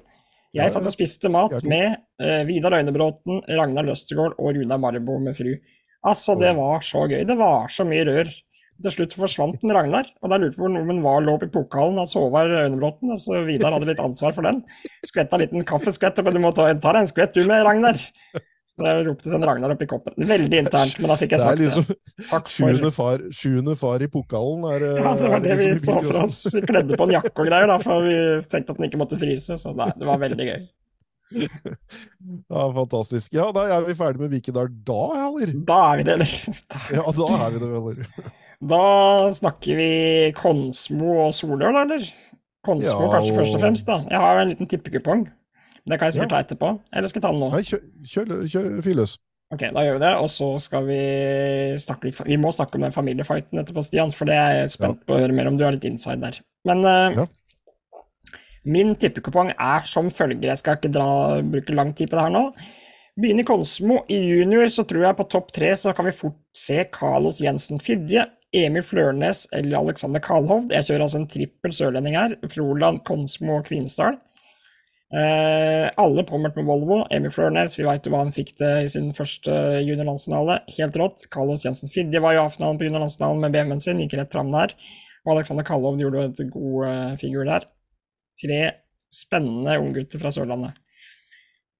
Jeg 0.56 0.72
satt 0.72 0.86
og 0.88 0.94
spiste 0.94 1.28
mat 1.28 1.58
med 1.68 1.98
eh, 2.22 2.44
Vidar 2.48 2.72
Øynebråten, 2.78 3.42
Ragnar 3.58 3.84
Løstegård 3.84 4.38
og 4.40 4.54
Runa 4.56 4.78
Marbo 4.80 5.18
med 5.20 5.36
fru. 5.36 5.52
Altså, 6.08 6.36
det 6.40 6.52
var 6.58 6.84
så 6.84 7.06
gøy. 7.10 7.22
Det 7.28 7.36
var 7.38 7.72
så 7.72 7.86
mye 7.88 8.04
rør. 8.08 8.30
Til 8.78 8.92
slutt 8.94 9.14
forsvant 9.18 9.56
den 9.58 9.72
Ragnar, 9.74 10.06
og 10.22 10.30
da 10.30 10.36
lurte 10.38 10.54
jeg 10.54 10.58
på 10.60 10.62
hvor 10.62 10.70
nordmenn 10.70 11.00
var 11.02 11.24
lå 11.26 11.32
i 11.42 11.48
pokalen 11.50 11.96
av 11.98 12.12
Håvard 12.14 12.52
Øynebråten. 12.60 13.10
Altså, 13.10 13.40
Vidar 13.48 13.74
hadde 13.74 13.88
litt 13.88 13.98
ansvar 14.04 14.36
for 14.36 14.46
den. 14.46 14.60
Skvetta 15.02 15.34
en 15.34 15.42
liten 15.42 15.66
kaffeskvett, 15.66 16.20
oppi 16.22 16.34
du 16.36 16.38
må 16.44 16.52
ta, 16.54 16.68
ta 16.78 16.92
deg 16.94 17.00
en 17.02 17.10
skvett 17.10 17.34
du 17.34 17.42
med, 17.50 17.64
Ragnar. 17.66 17.98
Jeg 18.78 19.06
ropte 19.08 19.32
en 19.34 19.42
Ragnar 19.42 19.74
oppi 19.74 19.88
koppen. 19.90 20.14
Veldig 20.30 20.60
internt, 20.62 21.00
men 21.02 21.10
da 21.10 21.16
fikk 21.18 21.34
jeg 21.34 21.40
Det 21.40 21.46
sagt 21.48 21.58
det. 21.58 21.66
liksom 21.66 22.28
Takk 22.30 22.46
for 22.46 22.54
sjuende 22.68 22.92
far, 22.94 23.24
sjuende 23.34 23.74
far 23.80 24.04
i 24.06 24.10
pokalen. 24.14 24.62
Er, 24.70 24.84
Ja, 25.00 25.14
det 25.18 25.32
var 25.32 25.42
det, 25.42 25.50
det 25.50 25.58
vi 25.58 25.70
liksom 25.72 25.98
så 25.98 26.06
for 26.12 26.22
oss. 26.22 26.38
Vi 26.54 26.62
kledde 26.70 26.98
på 27.00 27.08
en 27.08 27.16
jakke 27.18 27.34
og 27.34 27.50
greier, 27.50 27.66
da, 27.72 27.80
for 27.82 28.06
vi 28.06 28.14
tenkte 28.46 28.76
at 28.76 28.78
den 28.78 28.86
ikke 28.86 29.00
måtte 29.02 29.18
fryse. 29.18 29.58
Så 29.58 29.74
nei, 29.74 29.90
det 29.98 30.06
var 30.06 30.22
veldig 30.22 30.46
gøy. 30.52 30.68
Ja, 32.48 32.64
fantastisk. 32.74 33.32
Ja, 33.36 33.48
da 33.54 33.64
er 33.76 33.86
vi 33.86 33.94
ferdig 33.98 34.22
med 34.24 34.32
Vikedal 34.36 34.68
da, 34.86 34.98
eller? 35.28 35.52
Da 35.68 35.78
er 35.92 36.00
vi 36.00 36.06
det, 36.08 36.16
eller? 36.18 36.34
Ja, 36.98 37.04
da 37.18 37.28
er 37.46 37.54
vi 37.56 37.62
det, 37.62 37.70
eller? 37.78 38.32
Da 38.72 38.78
snakker 39.36 39.76
vi 39.78 39.90
Konsmo 40.34 41.12
og 41.28 41.34
Solør, 41.36 41.76
eller? 41.84 42.02
Konsmo 42.66 43.04
Ja, 43.06 43.12
kanskje 43.12 43.32
og- 43.34 43.38
først 43.42 43.54
og 43.54 43.62
fremst, 43.62 43.86
da. 43.86 44.00
Jeg 44.10 44.18
har 44.24 44.40
en 44.42 44.50
liten 44.50 44.66
tippekupong. 44.70 45.28
Det 45.88 45.96
kan 45.96 46.10
jeg 46.10 46.18
sikkert 46.18 46.32
ta 46.34 46.40
etterpå. 46.42 46.72
Eller 46.92 47.08
skal 47.08 47.20
jeg 47.22 47.24
ta 47.28 47.30
den 47.32 47.40
nå? 47.40 47.52
Nei, 47.54 47.62
kjør, 47.64 47.84
kjør, 48.12 48.32
kjør 48.52 48.66
fyr 48.84 48.98
løs. 48.98 49.14
Ok, 49.54 49.62
da 49.72 49.80
gjør 49.86 49.94
vi 49.96 50.02
det, 50.02 50.10
og 50.20 50.26
så 50.28 50.48
skal 50.60 50.84
vi 50.90 50.98
snakke 51.80 52.10
litt 52.10 52.18
Vi 52.28 52.36
må 52.36 52.50
snakke 52.52 52.76
om 52.76 52.82
den 52.84 52.92
familiefighten 52.92 53.62
etterpå, 53.62 53.80
Stian, 53.86 54.10
for 54.12 54.28
det 54.28 54.34
er 54.36 54.50
jeg 54.58 54.74
spent 54.74 55.00
på 55.08 55.14
å 55.16 55.20
høre 55.22 55.32
mer 55.38 55.48
om. 55.48 55.56
Du 55.56 55.64
har 55.64 55.72
litt 55.72 55.86
inside 55.88 56.20
der. 56.20 56.36
Men 56.68 56.82
uh, 56.84 57.22
Ja. 57.22 57.24
Min 58.68 58.94
tippekupong 59.00 59.54
er 59.54 59.88
som 59.88 60.10
følger. 60.12 60.50
Jeg 60.50 60.60
skal 60.60 60.78
ikke 60.78 60.92
dra, 60.92 61.08
bruke 61.42 61.74
lang 61.76 61.94
tid 61.96 62.10
på 62.10 62.18
det 62.18 62.26
her 62.26 62.34
nå. 62.34 62.44
Begynner 63.18 63.46
Konsmo. 63.48 64.02
I 64.12 64.18
junior 64.22 64.68
så 64.70 64.84
tror 64.86 65.08
jeg 65.08 65.18
på 65.18 65.28
topp 65.32 65.50
tre 65.56 65.72
så 65.76 65.94
kan 65.96 66.06
vi 66.06 66.14
fort 66.14 66.38
se 66.54 66.84
Carlos 66.94 67.40
Jensen 67.42 67.80
Fidje, 67.82 68.28
Emil 68.54 68.84
Flørnes 68.86 69.46
eller 69.56 69.80
Alexander 69.80 70.22
Kalhovd. 70.22 70.70
Jeg 70.72 70.86
kjører 70.86 71.06
altså 71.08 71.22
en 71.22 71.30
trippel 71.32 71.74
sørlending 71.74 72.16
her. 72.16 72.36
Froland, 72.52 73.02
Konsmo 73.08 73.58
og 73.58 73.66
Kvinesdal. 73.66 74.20
Eh, 75.08 75.88
alle 75.96 76.24
påmeldt 76.28 76.60
med 76.60 76.68
Volvo. 76.68 77.00
Emil 77.10 77.32
Flørnes, 77.32 77.74
vi 77.78 77.86
veit 77.88 78.06
jo 78.06 78.12
hva 78.12 78.22
han 78.22 78.34
fikk 78.34 78.54
det 78.60 78.72
i 78.84 78.92
sin 78.92 79.10
første 79.16 79.56
juniorlandsfinale. 79.82 80.60
Helt 80.76 81.00
rått. 81.00 81.24
Carlos 81.32 81.64
Jensen 81.66 81.90
Fidje 81.92 82.22
var 82.22 82.36
i 82.36 82.42
A-finalen 82.42 82.78
på 82.78 82.86
juniorlandsfinalen 82.86 83.42
med 83.42 83.56
BMW-en 83.56 83.82
sin, 83.82 84.04
gikk 84.04 84.18
rett 84.20 84.36
fram 84.36 84.52
der. 84.54 84.76
Og 85.24 85.34
Alexander 85.34 85.66
Kalhovd 85.66 86.04
gjorde 86.04 86.28
et 86.28 86.44
god 86.52 86.88
eh, 86.92 87.18
figur 87.24 87.48
der. 87.48 87.66
Tre 88.38 88.60
spennende 89.12 89.78
unggutter 89.80 90.20
fra 90.22 90.32
Sørlandet. 90.34 90.76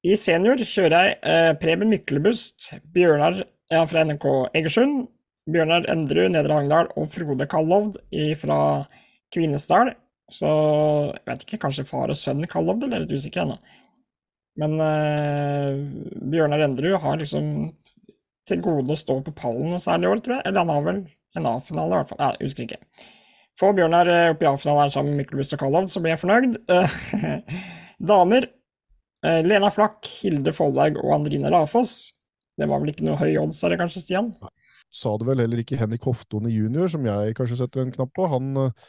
I 0.07 0.15
senior 0.19 0.61
kjører 0.63 0.95
jeg 0.95 1.15
eh, 1.27 1.53
Preben 1.59 1.91
Myklebust, 1.91 2.71
Bjørnar 2.95 3.41
ja, 3.43 3.83
fra 3.89 4.05
NRK 4.07 4.27
Egersund, 4.57 5.09
Bjørnar 5.49 5.89
Endrud, 5.91 6.31
Nedre 6.33 6.59
Hangdal 6.61 6.93
og 6.99 7.09
Frode 7.13 7.49
Kallovd 7.51 7.99
fra 8.41 8.61
Kvinesdal. 9.35 9.95
Så 10.31 10.49
jeg 11.15 11.25
vet 11.25 11.45
ikke, 11.45 11.61
kanskje 11.65 11.87
far 11.89 12.13
og 12.13 12.19
sønn 12.21 12.45
Kallovd, 12.51 12.85
eller 12.85 13.01
er 13.01 13.07
litt 13.07 13.17
usikker 13.17 13.45
ennå. 13.45 13.59
Men 14.59 14.75
eh, 14.83 15.79
Bjørnar 16.31 16.65
Endrud 16.67 16.99
har 17.03 17.21
liksom 17.21 17.53
til 18.49 18.65
gode 18.65 18.95
å 18.95 18.99
stå 18.99 19.19
på 19.25 19.35
pallen 19.37 19.79
særlig 19.83 20.09
i 20.09 20.13
år, 20.13 20.21
tror 20.25 20.39
jeg. 20.39 20.47
Eller 20.49 20.65
han 20.65 20.73
har 20.73 20.85
vel 20.87 21.01
en 21.39 21.49
A-finale, 21.51 21.93
i 21.93 21.99
hvert 21.99 22.13
fall. 22.13 22.23
Jeg 22.25 22.49
husker 22.49 22.67
ikke. 22.67 23.09
Få 23.59 23.73
Bjørnar 23.75 24.07
eh, 24.13 24.29
opp 24.33 24.43
i 24.45 24.47
A-finalen 24.47 24.85
her 24.85 24.93
sammen 24.93 25.15
med 25.17 25.25
Myklebust 25.25 25.55
og 25.57 25.63
Kallovd, 25.65 25.91
så 25.91 26.03
blir 26.05 26.15
jeg 26.15 26.21
fornøyd. 26.23 26.59
Damer. 28.13 28.47
eh, 29.27 29.41
Lena 29.47 29.71
Flakk, 29.75 30.07
Hilde 30.23 30.53
Follhaug 30.55 31.01
og 31.03 31.15
Andrine 31.17 31.51
Rafoss. 31.51 32.13
Det 32.59 32.67
var 32.71 32.81
vel 32.83 32.93
ikke 32.93 33.07
noe 33.07 33.19
høy 33.19 33.35
odds 33.41 33.61
her, 33.67 33.75
kanskje, 33.79 34.03
Stian? 34.05 34.33
Sa 34.95 35.13
det 35.21 35.27
vel 35.29 35.43
heller 35.43 35.61
ikke 35.63 35.79
Henrik 35.79 36.07
Hoftone 36.09 36.51
junior, 36.51 36.89
som 36.91 37.05
jeg 37.07 37.35
kanskje 37.39 37.59
setter 37.61 37.83
en 37.85 37.93
knapp 37.95 38.13
på. 38.17 38.27
Han 38.31 38.53
eh, 38.63 38.85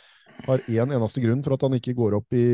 har 0.46 0.62
én 0.72 0.94
eneste 0.96 1.22
grunn 1.24 1.42
for 1.46 1.58
at 1.58 1.66
han 1.66 1.76
ikke 1.76 1.96
går 1.98 2.16
opp 2.22 2.38
i 2.38 2.46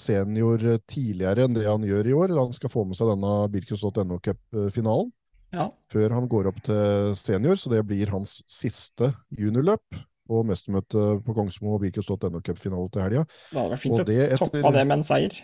senior 0.00 0.64
eh, 0.74 0.80
tidligere 0.90 1.46
enn 1.46 1.54
det 1.56 1.68
han 1.68 1.86
gjør 1.86 2.10
i 2.10 2.16
år. 2.18 2.34
Han 2.40 2.56
skal 2.56 2.72
få 2.74 2.82
med 2.88 2.98
seg 2.98 3.12
denne 3.14 3.36
Birkus.no 3.54 4.18
Cup-finalen 4.26 5.12
Ja. 5.54 5.68
før 5.94 6.16
han 6.18 6.26
går 6.28 6.50
opp 6.50 6.58
til 6.66 7.14
senior, 7.18 7.54
så 7.62 7.70
det 7.72 7.84
blir 7.86 8.10
hans 8.10 8.40
siste 8.50 9.12
juniorløp 9.38 10.02
på 10.28 10.44
mestermøtet 10.48 11.24
på 11.24 11.36
Kongsmo 11.36 11.76
og 11.76 11.82
Vikers.no 11.84 12.40
cupfinale 12.44 12.90
til 12.92 13.04
helga. 13.04 13.24
Det 13.50 13.58
hadde 13.58 13.74
vært 13.74 13.84
fint 13.84 14.00
å 14.00 14.06
toppe 14.40 14.72
det 14.78 14.86
med 14.88 14.98
en 14.98 15.06
seier. 15.06 15.36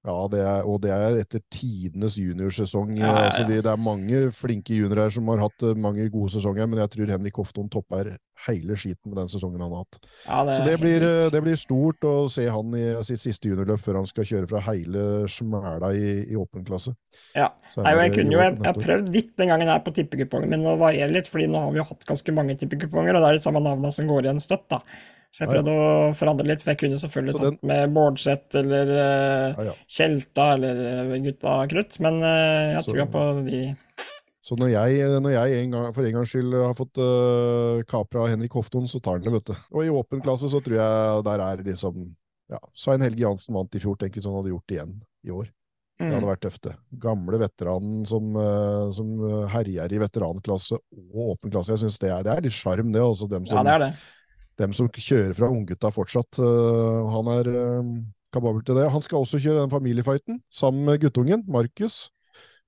Ja, 0.00 0.16
det 0.32 0.40
er, 0.40 0.62
og 0.64 0.78
det 0.80 0.92
er 0.94 1.18
etter 1.20 1.42
tidenes 1.52 2.14
juniorsesong. 2.16 2.94
Ja, 2.96 3.04
ja, 3.04 3.08
Altså, 3.10 3.42
ja. 3.42 3.44
Altså, 3.44 3.44
det 3.50 3.72
er 3.72 3.82
mange 3.84 4.20
flinke 4.32 4.78
juniorer 4.78 5.12
som 5.12 5.28
har 5.28 5.42
hatt 5.44 5.64
eh, 5.66 5.76
mange 5.76 6.06
gode 6.08 6.32
sesonger, 6.32 6.68
men 6.70 6.80
jeg 6.80 6.92
tror 6.94 7.12
Henrik 7.12 7.36
Hofton 7.36 7.68
topper 7.68 8.14
hele 8.46 8.78
skiten 8.80 9.12
med 9.12 9.20
den 9.20 9.28
sesongen 9.28 9.60
han 9.60 9.74
har 9.76 9.84
hatt. 9.84 10.00
Ja, 10.24 10.38
det 10.48 10.56
Så 10.56 10.64
det 10.70 10.78
blir, 10.80 11.04
eh, 11.04 11.26
det 11.36 11.44
blir 11.44 11.60
stort 11.60 12.08
å 12.08 12.14
se 12.32 12.48
han 12.48 12.72
i 12.80 12.86
sitt 13.04 13.20
siste 13.26 13.52
juniorløp 13.52 13.84
før 13.84 14.00
han 14.00 14.08
skal 14.08 14.28
kjøre 14.32 14.48
fra 14.48 14.64
hele 14.70 15.04
smæla 15.28 15.92
i, 15.92 16.16
i 16.32 16.40
åpen 16.40 16.64
klasse. 16.64 16.96
Ja. 17.36 17.50
Nei, 17.76 17.94
jeg 18.06 18.16
kunne 18.16 18.38
jo, 18.38 18.40
jeg, 18.40 18.76
prøvd 18.80 19.12
litt 19.12 19.36
den 19.36 19.52
gangen 19.52 19.68
her 19.68 19.84
på 19.84 19.92
tippekupongen 20.00 20.48
min 20.48 20.64
å 20.64 20.78
variere 20.80 21.12
litt, 21.12 21.28
fordi 21.28 21.50
nå 21.50 21.60
har 21.60 21.76
vi 21.76 21.84
jo 21.84 21.88
hatt 21.92 22.08
ganske 22.08 22.40
mange 22.40 22.56
tippekuponger, 22.56 23.18
og 23.18 23.20
det 23.20 23.34
er 23.34 23.42
de 23.42 23.48
samme 23.50 23.60
navna 23.68 23.92
som 23.92 24.08
går 24.08 24.30
igjen 24.30 24.40
støtt, 24.40 24.70
da. 24.72 24.80
Så 25.30 25.44
jeg 25.44 25.52
prøvde 25.52 25.74
å 25.78 25.90
forandre 26.18 26.46
litt, 26.48 26.62
for 26.64 26.72
jeg 26.72 26.80
kunne 26.80 26.98
selvfølgelig 26.98 27.36
den- 27.36 27.54
tatt 27.54 27.68
med 27.70 27.92
Bårdseth 27.94 28.56
eller 28.58 28.88
uh, 28.90 29.60
Ja. 29.68 29.74
Tjelta 29.86 30.46
eller 30.56 30.80
eh, 30.88 31.20
Gutta 31.22 31.54
Krutt, 31.70 31.98
men 32.02 32.18
uh, 32.18 32.74
jeg 32.74 32.84
Så- 32.84 32.94
tror 32.94 33.06
på 33.14 33.22
de 33.46 33.60
Så 34.42 34.58
når 34.58 34.72
jeg, 34.72 35.20
når 35.22 35.30
jeg 35.30 35.62
en 35.62 35.70
gang, 35.70 35.92
for 35.94 36.02
en 36.02 36.16
gangs 36.18 36.32
skyld 36.34 36.56
har 36.58 36.74
fått 36.74 36.98
uh, 36.98 37.82
kapra 37.86 38.26
Henrik 38.26 38.56
Hofton, 38.58 38.88
så 38.90 38.98
tar 38.98 39.20
han 39.20 39.22
det, 39.22 39.30
vet 39.36 39.52
du. 39.52 39.54
Og 39.70 39.84
i 39.84 39.94
åpen 39.94 40.24
klasse 40.24 40.50
så 40.50 40.58
tror 40.58 40.80
jeg 40.80 41.24
der 41.28 41.46
er 41.46 41.62
liksom 41.62 42.02
ja, 42.50 42.58
Svein 42.74 43.04
Helge 43.06 43.22
Jansen 43.22 43.54
vant 43.54 43.74
i 43.78 43.78
fjor, 43.78 43.94
tenker 43.94 44.18
jeg, 44.18 44.24
så 44.24 44.32
han 44.32 44.40
hadde 44.40 44.50
gjort 44.50 44.66
det 44.66 44.80
igjen 44.80 44.96
i 45.22 45.30
år. 45.30 45.46
Det 46.00 46.08
mm. 46.08 46.14
hadde 46.16 46.30
vært 46.32 46.42
tøft, 46.42 46.62
det. 46.64 46.72
Gamle 46.98 47.38
veteranen 47.38 48.06
som, 48.08 48.32
som 48.96 49.10
herjer 49.52 49.92
i 49.92 50.00
veteranklasse 50.00 50.74
og 50.74 51.34
åpen 51.36 51.52
klasse. 51.52 51.76
Jeg 51.76 51.84
synes 51.84 52.00
det 52.00 52.10
det 52.26 52.32
er 52.32 52.46
litt 52.48 52.56
sjarm, 52.56 52.90
det. 52.90 53.04
Altså, 53.04 53.28
dem, 53.30 53.46
som, 53.46 53.60
Ja, 53.60 53.66
det 53.68 53.74
er 53.76 53.84
det. 53.84 53.90
Dem 54.60 54.74
som 54.76 54.88
kjører 54.92 55.34
fra 55.36 55.50
unggutta 55.50 55.90
fortsatt. 55.94 56.40
eh, 56.40 57.12
han 57.14 57.30
er 57.34 57.50
uh, 57.50 57.94
kapabel 58.34 58.62
til 58.66 58.78
det. 58.78 58.90
Han 58.92 59.04
skal 59.04 59.24
også 59.24 59.40
kjøre 59.42 59.64
den 59.64 59.72
familiefighten 59.72 60.42
sammen 60.52 60.84
med 60.86 61.00
guttungen, 61.02 61.44
Markus 61.48 62.10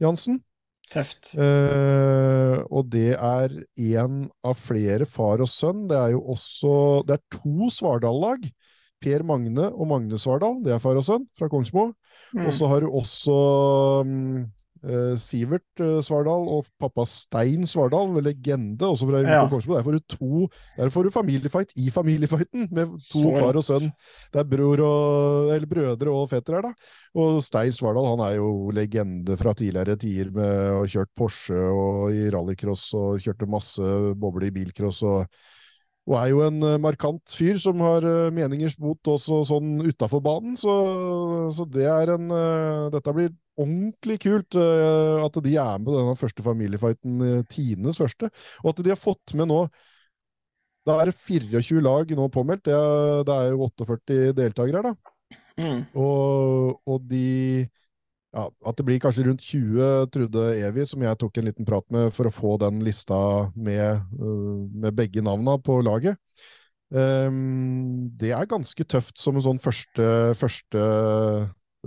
Jansen. 0.03 0.41
Tøft. 0.93 1.33
Eh, 1.41 2.59
og 2.69 2.91
det 2.93 3.15
er 3.15 3.55
én 3.81 4.27
av 4.45 4.59
flere 4.61 5.07
far 5.09 5.41
og 5.41 5.49
sønn. 5.49 5.87
Det 5.89 5.97
er 5.97 6.13
jo 6.13 6.23
også 6.35 6.75
Det 7.09 7.17
er 7.17 7.39
to 7.39 7.71
Svardal-lag. 7.73 8.45
Per 9.03 9.25
Magne 9.27 9.67
og 9.73 9.89
Magne 9.91 10.19
Svardal, 10.21 10.61
det 10.63 10.77
er 10.77 10.83
far 10.83 10.95
og 10.95 11.03
sønn 11.03 11.25
fra 11.35 11.49
Kongsmo. 11.51 11.89
Mm. 12.37 12.45
Og 12.47 12.53
så 12.55 12.69
har 12.71 12.85
du 12.85 12.93
også 12.93 13.39
eh, 14.05 14.45
Sivert 15.21 15.81
eh, 15.81 16.01
Svardal 16.03 16.49
og 16.51 16.67
pappa 16.83 17.05
Stein 17.07 17.67
Svardal, 17.71 18.17
legende 18.25 18.89
også 18.89 19.07
fra 19.09 19.21
Ja. 19.23 19.45
Kongsberg. 19.51 19.79
Der 19.79 19.87
får 19.87 19.93
du 19.93 20.01
to 20.17 20.49
Der 20.77 20.91
får 20.91 21.05
du 21.05 21.11
familiefight 21.15 21.73
i 21.77 21.89
familiefighten, 21.95 22.69
med 22.73 22.97
to 22.97 22.99
Så 22.99 23.33
far 23.39 23.57
og 23.61 23.65
sønn. 23.65 23.89
Det 24.33 24.43
er 24.43 24.51
bror 24.51 24.83
og, 24.87 25.53
eller 25.55 25.67
brødre 25.71 26.11
og 26.11 26.29
fetter 26.31 26.59
her, 26.59 26.63
da. 26.63 26.75
Og 27.15 27.41
Stein 27.45 27.73
Svardal 27.73 28.11
han 28.11 28.27
er 28.27 28.37
jo 28.41 28.71
legende 28.75 29.37
fra 29.39 29.55
tidligere 29.55 29.97
tider 29.97 30.31
med 30.35 30.77
å 30.81 30.85
kjørt 30.91 31.13
Porsche 31.17 31.59
og 31.59 32.13
i 32.13 32.29
rallycross 32.33 32.89
og 32.99 33.21
kjørte 33.23 33.49
masse 33.51 33.83
boble 34.19 34.49
i 34.51 34.55
bilcross. 34.55 35.03
og 35.03 35.27
og 36.11 36.17
er 36.19 36.31
jo 36.33 36.41
en 36.43 36.65
eh, 36.67 36.81
markant 36.83 37.35
fyr 37.37 37.59
som 37.63 37.79
har 37.85 38.03
eh, 38.09 38.33
meninger 38.35 38.75
mot 38.83 39.13
også 39.13 39.43
sånn 39.53 39.77
utafor 39.87 40.23
banen, 40.25 40.57
så, 40.59 40.75
så 41.55 41.67
det 41.71 41.87
er 41.87 42.15
en 42.17 42.33
eh, 42.35 42.91
Dette 42.95 43.15
blir 43.15 43.31
ordentlig 43.63 44.17
kult 44.25 44.57
at 44.57 45.35
de 45.45 45.51
er 45.61 45.75
med 45.77 45.87
på 45.87 45.95
denne 45.95 46.15
første 46.17 46.43
familiefighten, 46.43 47.43
Tines 47.53 47.99
første. 48.01 48.31
Og 48.65 48.71
at 48.71 48.81
de 48.81 48.91
har 48.95 48.99
fått 48.99 49.35
med 49.37 49.51
nå 49.51 49.67
Da 50.89 50.97
er 50.99 51.11
det 51.11 51.19
24 51.21 51.83
lag 51.85 52.15
nå 52.17 52.31
påmeldt. 52.33 52.65
Det 52.65 52.73
er, 52.75 53.21
det 53.29 53.37
er 53.37 53.53
jo 53.53 53.69
48 53.69 54.33
deltakere 54.39 54.81
her, 54.81 54.89
da. 54.89 55.13
Mm. 55.61 55.85
Og, 56.01 56.81
og 56.89 57.05
de 57.13 57.69
ja, 58.33 58.47
at 58.49 58.79
det 58.79 58.87
blir 58.89 59.01
kanskje 59.03 59.27
rundt 59.27 59.45
20, 59.45 60.09
Trude 60.13 60.47
Evi, 60.57 60.87
som 60.89 61.05
jeg 61.05 61.19
tok 61.21 61.39
en 61.39 61.49
liten 61.51 61.69
prat 61.69 61.85
med 61.93 62.13
for 62.17 62.29
å 62.29 62.35
få 62.35 62.57
den 62.63 62.81
lista 62.85 63.19
med, 63.53 64.03
uh, 64.21 64.65
med 64.73 64.97
begge 64.97 65.25
navna 65.25 65.59
på 65.61 65.81
laget. 65.85 66.17
Um, 66.93 68.09
det 68.21 68.35
er 68.37 68.49
ganske 68.49 68.85
tøft 68.85 69.21
som 69.21 69.37
en 69.37 69.45
sånn 69.45 69.61
første, 69.63 70.07
første 70.37 70.83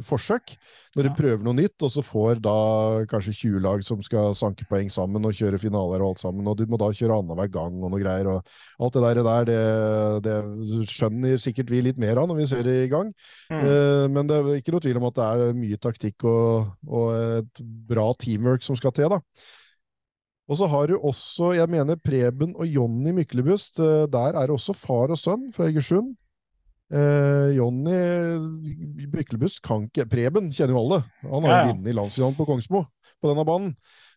forsøk. 0.04 0.58
Når 0.96 1.04
Ja. 1.04 1.10
de 1.10 1.16
prøver 1.16 1.44
noe 1.44 1.54
nytt, 1.56 1.82
og 1.84 1.90
så 1.92 2.02
får 2.04 2.42
da 2.42 3.06
kanskje 3.08 3.34
20 3.34 3.60
lag 3.64 3.84
som 3.84 4.02
skal 4.04 4.34
sanke 4.36 4.66
poeng 4.68 4.90
sammen 4.92 5.24
og 5.26 5.32
kjøre 5.34 5.60
finaler 5.60 6.02
og 6.04 6.10
alt 6.16 6.20
sammen, 6.20 6.48
og 6.48 6.58
du 6.58 6.66
må 6.68 6.78
da 6.78 6.90
kjøre 6.92 7.16
annenhver 7.20 7.48
gang 7.52 7.78
og 7.84 7.92
noe 7.92 8.00
greier. 8.02 8.28
og 8.28 8.44
Alt 8.80 8.94
det 8.94 9.02
der, 9.02 9.24
der 9.24 9.46
det, 9.46 10.24
det 10.24 10.88
skjønner 10.90 11.38
sikkert 11.40 11.70
vi 11.70 11.82
litt 11.82 11.98
mer 11.98 12.18
av 12.18 12.28
når 12.28 12.36
vi 12.42 12.48
ser 12.48 12.64
det 12.64 12.76
i 12.86 12.92
gang. 12.92 13.14
Mm. 13.50 13.62
Eh, 13.64 14.08
men 14.12 14.28
det 14.28 14.36
er 14.40 14.56
ikke 14.60 14.72
noe 14.76 14.82
tvil 14.84 14.98
om 14.98 15.06
at 15.12 15.16
det 15.16 15.24
er 15.32 15.54
mye 15.54 15.78
taktikk 15.78 16.24
og, 16.26 16.74
og 16.88 17.14
et 17.16 17.64
bra 17.88 18.12
teamwork 18.20 18.64
som 18.64 18.76
skal 18.76 18.92
til, 18.92 19.10
da. 19.10 19.20
Og 20.46 20.58
så 20.60 20.68
har 20.70 20.86
du 20.88 21.00
også, 21.00 21.56
jeg 21.58 21.70
mener, 21.74 21.96
Preben 21.98 22.52
og 22.56 22.68
Jonny 22.70 23.12
Myklebust. 23.16 23.80
eh, 23.80 24.06
Der 24.12 24.36
er 24.36 24.46
det 24.46 24.54
også 24.54 24.76
far 24.78 25.10
og 25.10 25.18
sønn 25.18 25.52
fra 25.56 25.66
Egersund. 25.72 26.16
Eh, 26.94 27.56
Jonny 27.58 27.96
Myklebust 29.10 29.62
kan 29.66 29.88
ikke 29.88 30.06
Preben 30.10 30.52
kjenner 30.54 30.76
jo 30.76 30.82
alle. 30.84 31.00
Han 31.26 31.46
har 31.46 31.50
jo 31.50 31.56
Ja, 31.56 31.62
ja. 31.64 31.70
vunnet 31.74 31.96
landsfinalen 31.98 32.36
på 32.38 32.46
Kongsmo 32.46 32.84
på 33.22 33.30
denne 33.32 33.46
banen. 33.48 33.72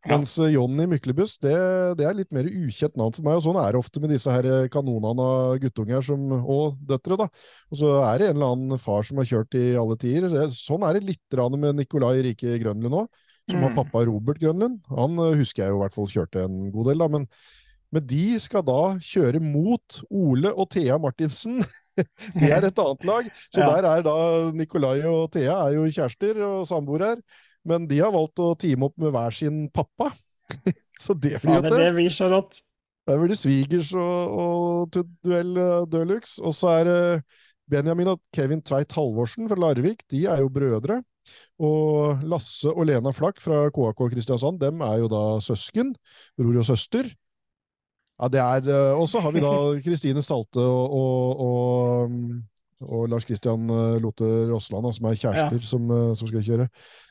Ja. 0.05 0.17
Mens 0.17 0.35
eh, 0.39 0.51
Jonny 0.53 0.85
Myklebust, 0.91 1.41
det, 1.43 1.55
det 1.99 2.05
er 2.07 2.17
litt 2.19 2.33
mer 2.37 2.45
ukjent 2.49 2.97
navn 3.01 3.15
for 3.17 3.25
meg. 3.25 3.39
Og 3.41 3.45
sånn 3.47 3.59
er 3.63 3.73
det 3.73 3.81
ofte 3.81 4.03
med 4.03 4.13
disse 4.13 4.31
her 4.33 4.45
eh, 4.49 4.69
kanonene 4.73 5.25
av 5.25 5.57
guttunger 5.63 6.05
som, 6.05 6.27
og 6.45 6.77
døtre. 6.91 7.17
da. 7.25 7.29
Og 7.73 7.81
så 7.81 7.95
er 8.05 8.19
det 8.21 8.29
en 8.31 8.37
eller 8.37 8.53
annen 8.57 8.83
far 8.83 9.07
som 9.09 9.21
har 9.23 9.31
kjørt 9.31 9.57
i 9.59 9.65
alle 9.81 9.97
tider. 10.01 10.29
Det, 10.35 10.45
sånn 10.57 10.85
er 10.87 10.99
det 10.99 11.07
litt 11.09 11.41
med 11.57 11.81
Nikolai 11.81 12.19
Rike 12.29 12.59
Grønlund 12.63 13.01
òg, 13.05 13.09
som 13.49 13.63
har 13.65 13.71
Mm. 13.73 13.77
pappa 13.81 14.05
Robert 14.05 14.39
Grønlund. 14.43 14.83
Han 14.93 15.17
eh, 15.25 15.39
husker 15.41 15.65
jeg 15.65 15.73
jo 15.73 15.81
i 15.81 15.83
hvert 15.87 15.95
fall 15.97 16.07
kjørte 16.13 16.45
en 16.45 16.71
god 16.75 16.91
del, 16.93 16.99
da. 17.01 17.09
Men, 17.09 17.25
men 17.97 18.05
de 18.07 18.39
skal 18.45 18.63
da 18.63 18.99
kjøre 19.01 19.41
mot 19.41 20.03
Ole 20.13 20.53
og 20.53 20.69
Thea 20.77 20.99
Martinsen. 21.01 21.63
Det 22.39 22.51
er 22.55 22.67
et 22.69 22.81
annet 22.85 23.05
lag. 23.09 23.29
Så 23.51 23.61
Ja. 23.65 23.69
der 23.75 23.89
er 23.91 24.07
da 24.07 24.17
Nikolai 24.57 25.03
og 25.09 25.31
Thea 25.35 25.57
er 25.67 25.77
jo 25.79 25.87
kjærester 25.91 26.41
og 26.47 26.67
samboere 26.71 27.13
her. 27.15 27.23
Men 27.69 27.89
de 27.91 27.99
har 28.01 28.15
valgt 28.15 28.41
å 28.41 28.55
teame 28.59 28.89
opp 28.89 28.97
med 29.03 29.13
hver 29.13 29.35
sin 29.35 29.67
pappa. 29.75 30.13
Så 31.03 31.15
det 31.15 31.37
blir 31.43 31.59
jo 31.59 31.63
tøft. 31.67 31.79
det 31.83 31.93
blir 31.99 32.15
så 32.15 32.31
rått. 32.33 32.63
Der 33.09 33.19
blir 33.21 33.31
det 33.33 33.39
svigers 33.41 33.91
og, 33.97 34.39
og 34.43 34.97
duell 35.25 35.53
uh, 35.57 35.85
Deluxe. 35.89 36.39
Og 36.45 36.53
så 36.57 36.73
er 36.81 36.89
det 36.89 37.03
Benjamin 37.71 38.11
og 38.15 38.21
Kevin 38.37 38.61
Tveit 38.65 38.93
Halvorsen 38.97 39.49
fra 39.49 39.57
Larvik. 39.61 40.03
De 40.13 40.25
er 40.29 40.43
jo 40.43 40.51
brødre. 40.53 41.03
Og 41.61 42.23
Lasse 42.29 42.71
og 42.73 42.87
Lena 42.89 43.13
Flakk 43.13 43.41
fra 43.45 43.67
KAK 43.75 44.03
Kristiansand, 44.15 44.61
dem 44.63 44.81
er 44.85 45.03
jo 45.03 45.09
da 45.13 45.23
søsken. 45.45 45.95
Bror 46.39 46.61
og 46.63 46.69
søster. 46.69 47.09
Ja, 48.19 48.29
det 48.35 48.41
er 48.43 48.71
uh, 48.75 49.01
Og 49.01 49.09
så 49.11 49.21
har 49.23 49.35
vi 49.35 49.43
da 49.45 49.55
Kristine 49.87 50.23
Salte 50.27 50.63
og, 50.63 50.95
og, 50.99 51.43
og, 51.49 52.09
um, 52.11 52.41
og 52.89 53.09
Lars 53.11 53.27
Kristian 53.27 53.69
uh, 53.71 53.99
Lote 54.03 54.27
Rossland, 54.51 54.89
som 54.95 55.07
er 55.11 55.19
kjærester, 55.19 55.63
som, 55.67 55.87
uh, 55.91 56.15
som 56.19 56.31
skal 56.31 56.45
kjøre. 56.47 56.69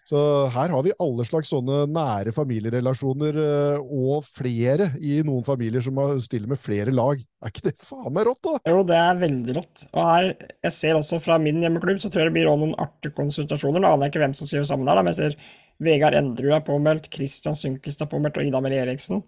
Så 0.07 0.19
her 0.53 0.71
har 0.71 0.83
vi 0.85 0.93
alle 1.03 1.25
slags 1.27 1.49
sånne 1.51 1.81
nære 1.91 2.31
familierelasjoner, 2.31 3.39
eh, 3.43 3.89
og 3.91 4.23
flere 4.23 4.85
i 5.03 5.17
noen 5.27 5.43
familier 5.43 5.83
som 5.83 5.99
har- 5.99 6.21
stiller 6.23 6.47
med 6.47 6.61
flere 6.63 6.93
lag. 6.95 7.19
Er 7.43 7.51
ikke 7.51 7.65
det 7.65 7.73
faen 7.83 8.13
meg 8.15 8.23
rått, 8.29 8.39
da? 8.45 8.53
Jo, 8.71 8.85
det 8.87 8.95
er 8.95 9.19
veldig 9.19 9.55
rått. 9.57 9.83
Og 9.91 10.05
her, 10.07 10.29
jeg 10.63 10.71
ser 10.77 10.95
også 10.95 11.19
fra 11.19 11.35
min 11.43 11.59
hjemmeklubb, 11.59 11.99
så 11.99 12.07
tror 12.07 12.23
jeg 12.23 12.31
det 12.31 12.37
blir 12.37 12.47
noen 12.47 12.71
artige 12.79 13.17
konsultasjoner. 13.19 13.83
Da 13.83 13.91
aner 13.91 14.07
jeg 14.07 14.13
ikke 14.15 14.23
hvem 14.23 14.37
som 14.39 14.47
skriver 14.47 14.69
sammen 14.71 14.87
der, 14.87 14.95
da, 14.95 15.03
men 15.03 15.11
jeg 15.11 15.19
ser 15.19 15.35
Vegard 15.83 16.15
Endrud 16.15 16.55
er 16.55 16.63
påmeldt, 16.71 17.11
Christian 17.11 17.59
Sundquist 17.59 18.01
er 18.01 18.07
påmeldt, 18.15 18.39
og 18.39 18.47
Ida 18.47 18.63
Melle 18.63 18.79
Eriksen. 18.85 19.25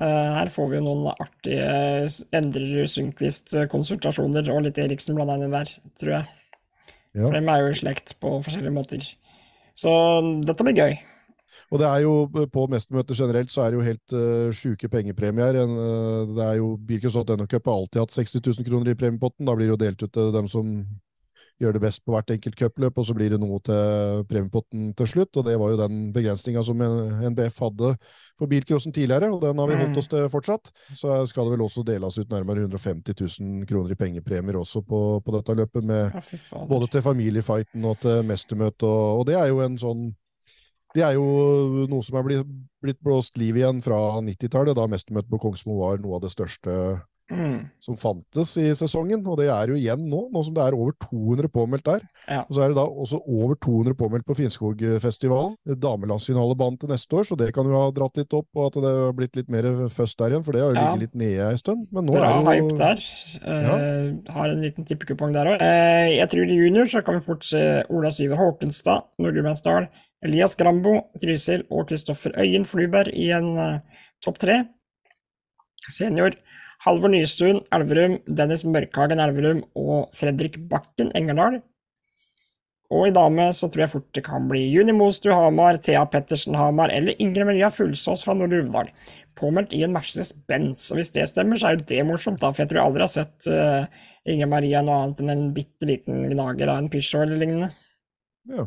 Eh, 0.00 0.30
her 0.38 0.48
får 0.52 0.70
vi 0.72 0.80
noen 0.80 1.10
artige 1.12 2.06
Endre 2.34 2.86
Sundquist-konsultasjoner 2.88 4.48
og 4.54 4.64
litt 4.64 4.80
Eriksen 4.80 5.18
blanda 5.18 5.36
inn 5.36 5.52
der, 5.52 5.72
tror 6.00 6.14
jeg. 6.16 6.28
Ja. 7.12 7.26
For 7.26 7.36
dem 7.36 7.50
er 7.52 7.60
jo 7.60 7.72
i 7.72 7.78
slekt 7.82 8.14
på 8.22 8.38
forskjellige 8.44 8.72
måter. 8.72 9.08
Så 9.76 9.92
dette 10.46 10.64
blir 10.64 10.78
gøy. 10.78 10.94
Og 11.72 11.80
det 11.80 11.88
er 11.88 12.02
jo 12.04 12.46
på 12.52 12.66
mestermøter 12.68 13.16
generelt 13.16 13.52
så 13.52 13.62
er 13.64 13.72
det 13.72 13.78
jo 13.78 13.84
helt 13.86 14.14
uh, 14.16 14.48
sjuke 14.56 14.90
pengepremier. 14.92 15.56
En, 15.62 15.72
uh, 15.72 16.32
det 16.36 16.44
er 16.44 16.58
jo 16.60 16.74
Birkensdott 16.88 17.32
Cup 17.48 17.68
har 17.68 17.78
alltid 17.80 18.02
hatt 18.02 18.16
60 18.16 18.42
000 18.44 18.66
kroner 18.68 18.92
i 18.92 18.98
premiepotten. 18.98 19.46
Da 19.48 19.54
blir 19.56 19.70
det 19.70 19.72
jo 19.72 19.80
delt 19.80 20.04
ut 20.04 20.12
til 20.12 20.32
dem 20.34 20.50
som 20.52 20.74
gjør 21.62 21.76
det 21.76 21.82
best 21.84 22.02
på 22.04 22.14
hvert 22.14 22.30
enkelt 22.34 22.56
cupløp, 22.58 22.98
og 22.98 23.06
så 23.06 23.14
blir 23.16 23.32
det 23.32 23.38
noe 23.40 23.58
til 23.64 24.24
premiepotten 24.30 24.90
til 24.98 25.10
slutt. 25.10 25.38
Og 25.38 25.46
det 25.46 25.56
var 25.60 25.72
jo 25.72 25.80
den 25.80 26.00
begrensninga 26.14 26.64
som 26.66 26.82
NBF 26.82 27.60
hadde 27.64 27.92
for 28.40 28.50
bilcrossen 28.50 28.94
tidligere, 28.94 29.30
og 29.32 29.42
den 29.44 29.62
har 29.62 29.70
vi 29.70 29.78
holdt 29.80 30.00
oss 30.02 30.10
til 30.12 30.28
fortsatt. 30.32 30.72
Så 30.98 31.20
skal 31.30 31.46
det 31.46 31.56
vel 31.56 31.66
også 31.66 31.84
deles 31.86 32.18
ut 32.18 32.32
nærmere 32.32 32.66
150 32.66 33.14
000 33.14 33.68
kroner 33.70 33.94
i 33.94 34.00
pengepremier 34.00 34.58
også 34.60 34.82
på, 34.86 35.02
på 35.24 35.36
dette 35.38 35.58
løpet, 35.62 35.86
med 35.86 36.10
Ja, 36.12 36.64
både 36.68 36.88
til 36.90 37.02
familiefighten 37.04 37.84
og 37.88 38.00
til 38.02 38.26
mestermøtet, 38.26 38.84
og, 38.88 39.22
og 39.22 39.26
det 39.28 39.38
er 39.38 39.48
jo 39.52 39.62
en 39.64 39.78
sånn 39.80 40.10
det 40.92 41.04
er 41.06 41.14
jo 41.16 41.86
noe 41.88 42.04
som 42.04 42.18
er 42.20 42.24
blitt, 42.26 42.48
blitt 42.84 42.98
blåst 43.00 43.38
liv 43.40 43.56
igjen 43.56 43.80
fra 43.84 43.96
90-tallet, 44.20 44.76
da 44.76 44.84
mestermøtet 44.90 45.30
på 45.32 45.40
Kongsmo 45.40 45.78
var 45.78 46.02
noe 46.02 46.18
av 46.18 46.26
det 46.26 46.32
største 46.34 46.74
Mm. 47.32 47.70
som 47.80 47.96
fantes 47.96 48.50
i 48.60 48.66
sesongen, 48.76 49.22
og 49.26 49.38
det 49.40 49.48
er 49.48 49.72
jo 49.72 49.74
igjen 49.78 50.02
nå, 50.10 50.28
nå 50.32 50.42
som 50.44 50.54
det 50.54 50.62
er 50.66 50.74
over 50.76 50.92
200 51.00 51.48
påmeldt 51.48 51.84
der. 51.88 52.02
Ja. 52.28 52.42
Og 52.44 52.52
så 52.54 52.62
er 52.64 52.68
det 52.68 52.76
da 52.76 52.84
også 52.84 53.20
over 53.26 53.54
200 53.56 53.94
påmeldt 53.96 54.26
på 54.28 54.36
Finnskogfestivalen. 54.36 55.56
Damelandsfinalebanen 55.80 56.78
til 56.82 56.92
neste 56.92 57.16
år, 57.16 57.24
så 57.30 57.38
det 57.40 57.48
kan 57.56 57.64
jo 57.64 57.78
ha 57.80 57.90
dratt 57.96 58.20
litt 58.20 58.36
opp, 58.36 58.48
og 58.54 58.66
at 58.68 58.78
det 58.84 58.92
har 58.98 59.16
blitt 59.16 59.36
litt 59.40 59.50
mer 59.50 59.70
først 59.88 60.18
der 60.20 60.34
igjen, 60.36 60.44
for 60.44 60.52
det 60.52 60.62
har 60.62 60.70
jo 60.74 60.76
Ja. 60.76 60.84
ligget 60.92 61.00
litt 61.06 61.14
nede 61.24 61.50
en 61.50 61.58
stund. 61.58 61.86
Men 61.92 62.06
nå 62.06 62.12
Bra 62.12 62.28
er 62.28 62.32
det 62.32 62.44
jo 62.44 62.68
hype 62.68 62.78
der. 62.78 62.98
Eh, 63.42 64.32
Har 64.36 64.48
en 64.50 64.60
liten 64.62 64.84
tippekupong 64.84 65.32
der 65.32 65.46
òg. 65.46 65.58
jeg 65.60 66.28
tror 66.28 66.44
i 66.44 66.60
junior 66.60 66.84
så 66.86 67.02
kan 67.04 67.14
vi 67.14 67.20
fort 67.20 67.42
se 67.44 67.82
Ola 67.90 68.10
Syver 68.10 68.36
Håkenstad, 68.36 69.02
Nord-Gudbrandsdal, 69.18 69.88
Elias 70.22 70.54
Grambo, 70.54 71.08
Trysil 71.20 71.64
og 71.70 71.88
Kristoffer 71.88 72.30
Øyen 72.38 72.64
Fluberg 72.64 73.08
i 73.12 73.30
en 73.32 73.56
uh, 73.58 73.80
topp 74.22 74.38
tre. 74.38 74.64
Senior 75.88 76.30
Halvor 76.82 77.12
Nystuen 77.12 77.60
Elverum, 77.74 78.16
Dennis 78.26 78.64
Mørkhagen 78.66 79.22
Elverum 79.22 79.62
og 79.78 80.08
Fredrik 80.18 80.58
Bakken 80.70 81.12
Engerdal. 81.18 81.60
Og 82.92 83.06
i 83.08 83.12
dame 83.14 83.46
så 83.56 83.70
tror 83.72 83.86
jeg 83.86 83.92
fort 83.94 84.08
det 84.16 84.24
kan 84.26 84.48
bli 84.50 84.66
Juni 84.66 84.92
Mostu 84.92 85.30
Hamar, 85.32 85.78
Thea 85.80 86.02
Pettersen 86.10 86.56
Hamar 86.58 86.92
eller 86.92 87.16
Ingrid 87.22 87.46
Maria 87.48 87.70
Fullsås 87.72 88.24
fra 88.26 88.34
Nord-Uvdal. 88.36 88.90
Påmeldt 89.38 89.72
i 89.72 89.80
en 89.86 89.94
Mercedes-Benz. 89.94 90.90
Og 90.92 91.00
hvis 91.00 91.12
det 91.14 91.24
stemmer, 91.30 91.56
så 91.56 91.70
er 91.70 91.78
jo 91.78 91.86
det 91.88 92.02
morsomt, 92.04 92.42
da, 92.42 92.50
for 92.52 92.64
jeg 92.64 92.72
tror 92.72 92.82
jeg 92.82 92.90
aldri 92.90 93.06
har 93.06 93.12
sett 93.14 93.48
uh, 93.48 94.02
Ingrid 94.28 94.50
Maria 94.52 94.82
noe 94.84 94.98
annet 95.06 95.22
enn 95.22 95.32
en 95.32 95.48
bitte 95.56 95.88
liten 95.88 96.26
gnager 96.34 96.74
av 96.74 96.82
en 96.82 96.90
pysjå 96.92 97.24
eller 97.24 97.40
lignende. 97.40 97.70
Ja. 98.50 98.66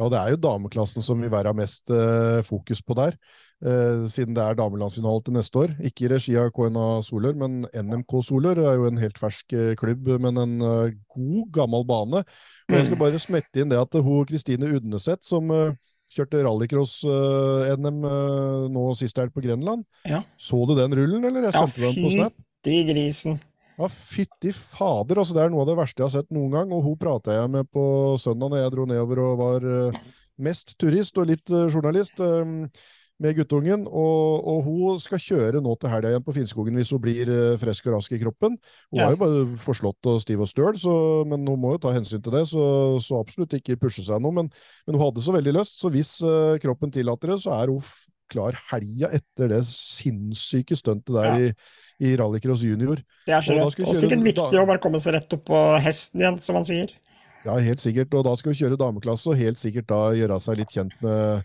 ja, 0.00 0.08
det 0.08 0.18
er 0.24 0.34
jo 0.34 0.42
dameklassen 0.48 1.04
som 1.04 1.22
vil 1.22 1.30
være 1.32 1.54
mest 1.56 1.92
uh, 1.92 2.40
fokus 2.48 2.82
på 2.82 2.98
der, 2.98 3.20
eh, 3.62 4.02
siden 4.10 4.34
det 4.36 4.42
er 4.42 4.56
damelandsfinale 4.58 5.22
til 5.26 5.36
neste 5.36 5.60
år. 5.62 5.72
Ikke 5.88 6.06
i 6.06 6.10
regi 6.12 6.34
av 6.40 6.50
KNA 6.56 6.86
Solør, 7.06 7.36
men 7.38 7.62
NMK 7.72 8.16
Solør 8.26 8.58
er 8.64 8.76
jo 8.80 8.88
en 8.90 8.98
helt 9.02 9.18
fersk 9.20 9.52
eh, 9.56 9.72
klubb, 9.78 10.08
men 10.22 10.38
en 10.42 10.56
eh, 10.66 10.92
god, 11.14 11.46
gammel 11.54 11.86
bane. 11.88 12.24
Og 12.68 12.76
jeg 12.78 12.88
skal 12.90 13.00
bare 13.00 13.22
smette 13.22 13.62
inn 13.62 13.70
det 13.72 13.78
at 13.80 13.94
hun 14.02 14.26
Kristine 14.28 14.68
Udneseth, 14.76 15.22
som 15.28 15.50
eh, 15.54 15.72
kjørte 16.12 16.42
rallycross-NM 16.44 18.02
nå 18.74 18.82
sist 18.98 19.16
her 19.16 19.30
på 19.32 19.40
Grenland, 19.44 19.84
Ja. 20.04 20.22
så 20.36 20.58
du 20.68 20.74
den 20.76 20.92
rullen, 20.98 21.24
eller? 21.24 21.46
Jeg 21.48 21.54
Ja, 21.54 21.66
sendte 21.66 21.86
den 21.94 22.04
på 22.04 22.10
Snap. 22.12 22.32
fytti 22.62 22.84
grisen. 22.92 23.38
Ja, 23.78 23.86
fytti 23.88 24.52
fader, 24.52 25.16
altså 25.22 25.32
det 25.34 25.42
er 25.46 25.50
noe 25.50 25.62
av 25.64 25.70
det 25.70 25.76
verste 25.78 26.02
jeg 26.02 26.10
har 26.10 26.12
sett 26.20 26.30
noen 26.30 26.50
gang, 26.52 26.72
og 26.76 26.82
hun 26.84 26.98
prata 27.00 27.32
jeg 27.32 27.48
med 27.50 27.64
på 27.72 27.84
søndag 28.20 28.50
når 28.52 28.60
jeg 28.60 28.72
dro 28.74 28.84
nedover 28.84 29.22
og 29.24 29.38
var 29.40 29.64
mest 30.44 30.74
turist 30.78 31.16
og 31.18 31.26
litt 31.32 31.48
journalist 31.48 32.20
eh, 32.20 32.68
med 33.22 33.36
guttungen, 33.38 33.84
og, 33.86 34.42
og 34.52 34.58
hun 34.66 34.98
skal 35.02 35.20
kjøre 35.22 35.60
nå 35.62 35.74
til 35.80 35.92
helga 35.92 36.10
igjen 36.12 36.24
på 36.26 36.34
Finnskogen 36.36 36.76
hvis 36.78 36.90
hun 36.94 37.02
blir 37.04 37.30
eh, 37.30 37.56
frisk 37.62 37.86
og 37.88 37.96
rask 37.96 38.12
i 38.16 38.20
kroppen. 38.22 38.56
Hun 38.90 39.00
Ja. 39.00 39.06
er 39.08 39.14
jo 39.14 39.20
bare 39.22 39.44
forslått 39.62 40.10
og 40.10 40.20
stiv 40.24 40.42
og 40.44 40.50
støl, 40.50 40.74
så, 40.80 40.94
men 41.28 41.46
hun 41.46 41.60
må 41.62 41.76
jo 41.76 41.82
ta 41.86 41.94
hensyn 41.94 42.22
til 42.24 42.34
det, 42.34 42.44
så, 42.50 42.64
så 43.02 43.20
absolutt 43.22 43.54
ikke 43.58 43.78
pushe 43.80 44.04
seg 44.06 44.22
noe, 44.22 44.34
men, 44.42 44.50
men 44.86 44.98
hun 44.98 45.04
hadde 45.06 45.22
så 45.24 45.34
veldig 45.36 45.54
lyst, 45.60 45.78
så 45.80 45.92
hvis 45.94 46.16
uh, 46.26 46.58
kroppen 46.62 46.90
tillater 46.94 47.32
det, 47.34 47.38
så 47.44 47.54
er 47.62 47.72
hun 47.72 47.82
klar 48.32 48.56
helga 48.70 49.10
etter 49.12 49.50
det 49.52 49.60
sinnssyke 49.68 50.76
stuntet 50.78 51.12
der 51.14 51.34
Ja. 51.36 51.50
i, 51.50 52.08
i 52.08 52.16
rallycross 52.16 52.62
junior. 52.64 53.00
Det 53.26 53.34
er 53.36 53.44
så 53.44 53.54
Og 53.60 53.68
Og 53.68 53.94
sikkert 53.98 54.24
viktig 54.24 54.58
å 54.58 54.66
bare 54.66 54.80
komme 54.82 55.00
seg 55.04 55.14
rett 55.18 55.34
opp 55.36 55.44
på 55.50 55.60
hesten 55.84 56.22
igjen, 56.24 56.38
som 56.40 56.56
han 56.58 56.64
sier. 56.64 56.94
Ja, 57.44 57.56
helt 57.58 57.82
sikkert. 57.82 58.14
Og 58.14 58.24
da 58.24 58.32
skal 58.38 58.52
hun 58.54 58.58
kjøre 58.60 58.78
dameklasse, 58.80 59.28
og 59.30 59.36
helt 59.36 59.58
sikkert 59.60 59.88
da 59.90 60.00
gjøre 60.16 60.38
seg 60.40 60.60
litt 60.62 60.72
kjent 60.72 60.94
med 61.02 61.42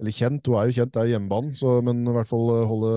Eller 0.00 0.14
kjent, 0.16 0.46
hun 0.48 0.56
er 0.58 0.70
jo 0.70 0.76
kjent, 0.80 0.92
det 0.94 1.02
er 1.02 1.10
hjemmebanen, 1.12 1.52
så, 1.54 1.76
men 1.84 2.00
i 2.08 2.14
hvert 2.16 2.28
fall 2.30 2.48
holde, 2.70 2.92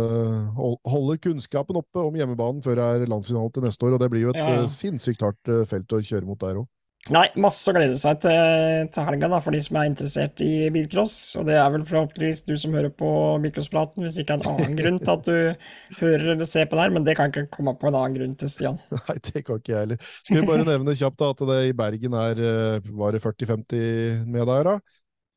hold- 0.57 0.79
holde 0.89 1.17
kunnskapen 1.21 1.77
oppe 1.81 2.01
om 2.01 2.15
hjemmebanen 2.17 2.63
før 2.65 2.79
det 2.79 2.85
er 3.03 3.11
landsfinale 3.11 3.51
til 3.53 3.67
neste 3.67 3.85
år. 3.85 3.97
Og 3.97 4.01
det 4.01 4.09
blir 4.13 4.25
jo 4.25 4.33
et 4.33 4.39
Ja, 4.39 4.47
eh, 4.63 4.69
sinnssykt 4.71 5.21
hardt 5.25 5.51
eh, 5.53 5.65
felt 5.69 5.93
å 5.93 6.01
kjøre 6.01 6.25
mot 6.29 6.39
der 6.41 6.63
òg. 6.63 6.69
Nei, 7.13 7.27
masse 7.37 7.69
å 7.69 7.73
glede 7.75 7.93
seg 8.01 8.17
til, 8.23 8.87
til 8.89 9.05
helga 9.05 9.27
da, 9.29 9.37
for 9.45 9.53
de 9.53 9.59
som 9.61 9.77
er 9.77 9.91
interessert 9.91 10.41
i 10.41 10.71
bilcross. 10.73 11.13
Og 11.37 11.45
det 11.45 11.53
er 11.61 11.67
vel 11.75 11.83
forhåpentligvis 11.85 12.41
du 12.47 12.55
som 12.57 12.73
hører 12.73 12.89
på 12.97 13.09
Bilcrosspraten, 13.43 14.01
hvis 14.01 14.17
ikke 14.23 14.39
en 14.39 14.47
annen 14.55 14.73
grunn 14.79 14.97
til 15.03 15.13
at 15.13 15.29
du 15.29 15.99
hører 16.01 16.31
eller 16.33 16.49
ser 16.49 16.65
på 16.65 16.79
det 16.79 16.87
her, 16.87 16.95
men 16.97 17.05
det 17.05 17.13
kan 17.19 17.29
ikke 17.29 17.45
komme 17.53 17.75
på 17.77 17.91
en 17.91 17.99
annen 18.01 18.17
grunn 18.17 18.33
til, 18.41 18.49
Stian. 18.49 18.81
Nei, 18.97 19.15
det 19.29 19.43
kan 19.45 19.61
ikke 19.61 19.75
jeg 19.75 19.83
heller. 19.83 20.09
Skal 20.23 20.39
vi 20.39 20.45
bare 20.49 20.65
nevne 20.67 20.97
kjapt 20.97 21.21
da, 21.21 21.29
at 21.35 21.45
det 21.51 21.59
i 21.69 21.75
Bergen 21.77 22.17
er 22.23 22.41
eh, 22.49 22.91
var 22.97 23.13
det 23.15 23.21
40-50 23.23 24.25
med 24.25 24.49
der, 24.49 24.71
da. 24.71 24.75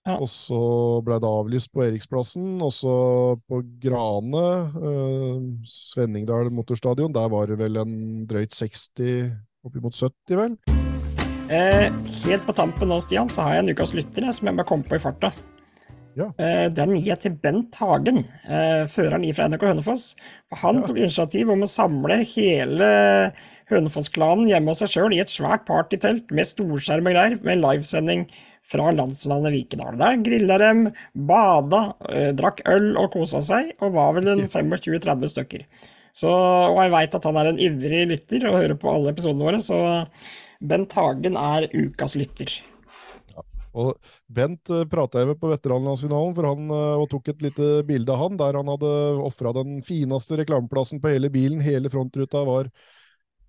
Ja. 0.08 0.16
Og 0.16 0.28
så 0.32 0.58
ble 1.04 1.18
det 1.20 1.28
avlyst 1.28 1.68
på 1.74 1.84
Eriksplassen, 1.84 2.56
og 2.64 2.72
så 2.72 2.94
på 3.44 3.60
Grane, 3.82 4.44
eh, 4.80 5.42
Svenningdal 5.68 6.48
motorstadion, 6.54 7.12
der 7.12 7.28
var 7.28 7.50
det 7.50 7.58
vel 7.60 7.76
en 7.82 8.24
drøyt 8.30 8.56
60, 8.56 9.28
oppimot 9.68 9.98
70 9.98 10.40
vel? 10.40 10.56
Eh, 11.52 11.92
helt 12.24 12.44
på 12.44 12.56
tampen 12.56 12.88
nå, 12.88 12.98
Stian, 13.04 13.28
så 13.28 13.44
har 13.44 13.58
jeg 13.58 13.66
en 13.66 13.76
ukas 13.76 13.94
lytter 13.96 14.32
som 14.32 14.48
jeg 14.48 14.56
bare 14.56 14.68
kom 14.68 14.84
på 14.84 14.96
i 14.96 15.02
farta. 15.02 15.32
Ja. 16.18 16.32
Eh, 16.40 16.66
den 16.74 16.96
gir 16.98 17.20
til 17.20 17.36
Bent 17.38 17.76
Hagen, 17.78 18.24
eh, 18.48 18.88
føreren 18.90 19.24
i 19.24 19.32
fra 19.36 19.46
NRK 19.48 19.68
Hønefoss. 19.70 20.16
Han 20.52 20.80
Han 20.80 20.82
tok 20.84 20.96
initiativ 20.96 21.50
om 21.50 21.62
å 21.62 21.68
samle 21.68 22.24
hele 22.24 23.32
Hønefoss-klanen 23.68 24.48
hjemme 24.48 24.72
hos 24.72 24.80
seg 24.82 24.88
sjøl 24.88 25.14
i 25.14 25.20
et 25.20 25.30
svært 25.30 25.66
partytelt 25.68 26.32
med 26.32 26.48
storskjerm 26.48 27.06
og 27.06 27.14
greier, 27.14 27.38
med 27.44 27.60
livesending 27.60 28.26
fra 28.68 28.90
landslandet 28.92 29.54
Vikedal. 29.54 29.98
Der 30.00 30.18
grilla 30.24 30.58
dem, 30.60 30.88
bada, 31.14 31.82
eh, 32.08 32.32
drakk 32.36 32.62
øl 32.68 32.90
og 33.00 33.12
kosa 33.14 33.40
seg, 33.44 33.72
og 33.80 33.94
var 33.96 34.16
vel 34.18 34.32
en 34.34 34.44
25-30 34.48 35.32
stykker. 35.34 35.64
Så, 36.12 36.30
og 36.30 36.80
jeg 36.82 36.92
veit 36.92 37.14
at 37.14 37.28
han 37.28 37.38
er 37.38 37.52
en 37.52 37.60
ivrig 37.62 38.06
lytter 38.10 38.48
og 38.50 38.58
hører 38.58 38.78
på 38.80 38.90
alle 38.90 39.14
episodene 39.14 39.46
våre, 39.46 39.62
så 39.62 39.78
Bent 40.58 40.92
Hagen 40.98 41.38
er 41.38 41.68
ukas 41.70 42.16
lytter. 42.18 42.50
Og 43.78 43.94
Bent 44.26 44.72
uh, 44.72 44.82
prata 44.90 45.22
jeg 45.22 45.30
med 45.30 45.38
på 45.40 45.50
veteranlandsfinalen, 45.52 46.34
for 46.34 46.48
han 46.48 46.72
eh, 46.74 47.04
tok 47.12 47.28
et 47.30 47.44
lite 47.44 47.68
bilde 47.86 48.14
av 48.14 48.24
han, 48.24 48.38
der 48.40 48.58
han 48.58 48.70
hadde 48.72 48.92
ofra 49.22 49.52
den 49.54 49.78
fineste 49.86 50.40
reklameplassen 50.40 51.02
på 51.02 51.12
hele 51.12 51.30
bilen. 51.30 51.60
Hele 51.62 51.92
frontruta 51.92 52.42
var 52.48 52.72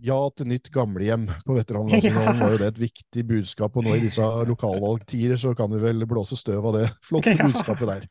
ja 0.04 0.20
til 0.36 0.47
nytt 0.50 0.70
gamlehjem. 0.74 1.28
På 1.45 1.58
veteranlandsfinalen 1.58 2.39
var 2.43 2.56
jo 2.56 2.62
det 2.62 2.72
et 2.74 2.84
viktig 2.88 3.26
budskap, 3.34 3.76
og 3.78 3.86
nå 3.88 3.97
i 3.97 4.06
disse 4.06 4.24
lokalvalgtider 4.52 5.39
så 5.41 5.56
kan 5.58 5.72
vi 5.74 5.82
vel 5.84 6.08
blåse 6.10 6.39
støv 6.39 6.72
av 6.72 6.80
det 6.80 6.88
flotte 7.06 7.36
Ja. 7.39 7.50
budskapet 7.50 7.91
der. 7.91 8.08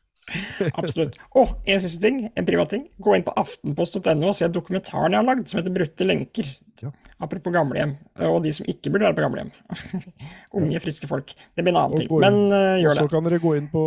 Absolutt. 0.77 1.15
Og 1.39 1.55
en 1.65 1.79
siste 1.81 2.03
ting, 2.03 2.19
en 2.37 2.45
privat 2.45 2.69
ting. 2.69 2.83
Gå 3.01 3.15
inn 3.17 3.23
på 3.25 3.33
aftenpost.no 3.39 4.27
og 4.29 4.35
se 4.37 4.45
dokumentaren 4.53 5.15
jeg 5.15 5.23
har 5.23 5.25
lagd 5.25 5.49
som 5.49 5.57
heter 5.57 5.73
Brutte 5.73 6.05
lenker. 6.05 6.51
Ja. 6.83 6.91
Apropos 7.19 7.51
gamlehjem, 7.51 7.95
og 8.29 8.37
de 8.45 8.51
som 8.53 8.67
ikke 8.69 8.91
burde 8.93 9.07
være 9.07 9.17
på 9.17 9.23
gamlehjem. 9.25 9.49
Unge, 10.55 10.79
friske 10.83 11.09
folk. 11.09 11.33
Det 11.57 11.65
blir 11.65 11.73
en 11.73 11.81
annen 11.81 12.03
ting, 12.03 12.11
men 12.21 12.37
uh, 12.53 12.77
gjør 12.79 12.93
det. 12.93 13.01
så 13.01 13.11
kan 13.11 13.25
dere 13.25 13.41
gå 13.41 13.55
inn 13.57 13.71
på 13.73 13.81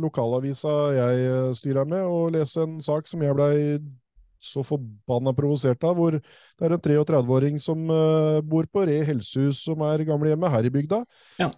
lokalavisa 0.00 0.76
jeg 0.96 1.26
eh, 1.26 1.50
styrer 1.58 1.90
med, 1.90 2.06
og 2.06 2.30
lese 2.38 2.62
en 2.64 2.78
sak 2.86 3.10
som 3.10 3.26
jeg 3.26 3.36
blei 3.36 3.52
så 4.40 4.64
forbanna 4.64 5.34
provosert 5.36 5.84
av, 5.84 5.96
hvor 6.00 6.16
det 6.16 6.64
er 6.64 6.76
en 6.76 6.80
33-åring 6.80 7.58
som 7.60 7.82
eh, 7.92 8.40
bor 8.42 8.68
på 8.72 8.86
Re 8.88 9.02
helsehus, 9.04 9.60
som 9.68 9.82
er 9.84 10.06
gamlehjemmet 10.08 10.54
her 10.54 10.68
i 10.68 10.72
bygda. 10.72 11.04
Ja. 11.42 11.50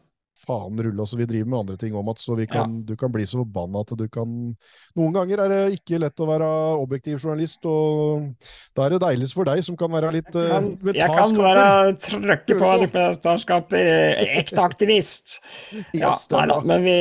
Faen 0.43 0.74
rulle, 0.83 0.99
altså. 0.99 1.14
Vi 1.20 1.26
driver 1.30 1.47
med 1.53 1.59
andre 1.61 1.76
ting 1.78 1.93
om 1.95 2.09
at 2.11 2.18
så 2.18 2.35
vi 2.35 2.49
kan, 2.51 2.80
du 2.83 2.97
kan 2.99 3.12
bli 3.14 3.22
så 3.30 3.39
forbanna 3.45 3.85
at 3.85 3.93
du 3.95 4.09
kan 4.11 4.26
Noen 4.99 5.12
ganger 5.14 5.39
er 5.45 5.53
det 5.53 5.76
ikke 5.76 6.01
lett 6.03 6.18
å 6.18 6.26
være 6.26 6.49
objektiv 6.83 7.20
journalist, 7.22 7.62
og 7.70 8.33
da 8.74 8.89
er 8.89 8.97
det 8.97 9.05
deiligst 9.05 9.37
for 9.39 9.47
deg 9.47 9.62
som 9.62 9.78
kan 9.78 9.93
være 9.95 10.11
litt 10.16 10.33
uh, 10.35 10.49
Kan, 10.51 10.66
jeg 10.99 11.07
kan 11.14 11.37
bare 11.39 11.68
trykke 12.03 12.57
på 12.59 12.72
dokumentarskaper. 12.83 13.93
eh, 13.93 14.35
Ekte 14.43 14.64
aktivist. 14.66 15.39
Ja, 15.95 16.11
Yes, 16.11 16.26
nei 16.35 16.43
da, 16.51 16.59
men 16.66 16.83
vi 16.91 16.99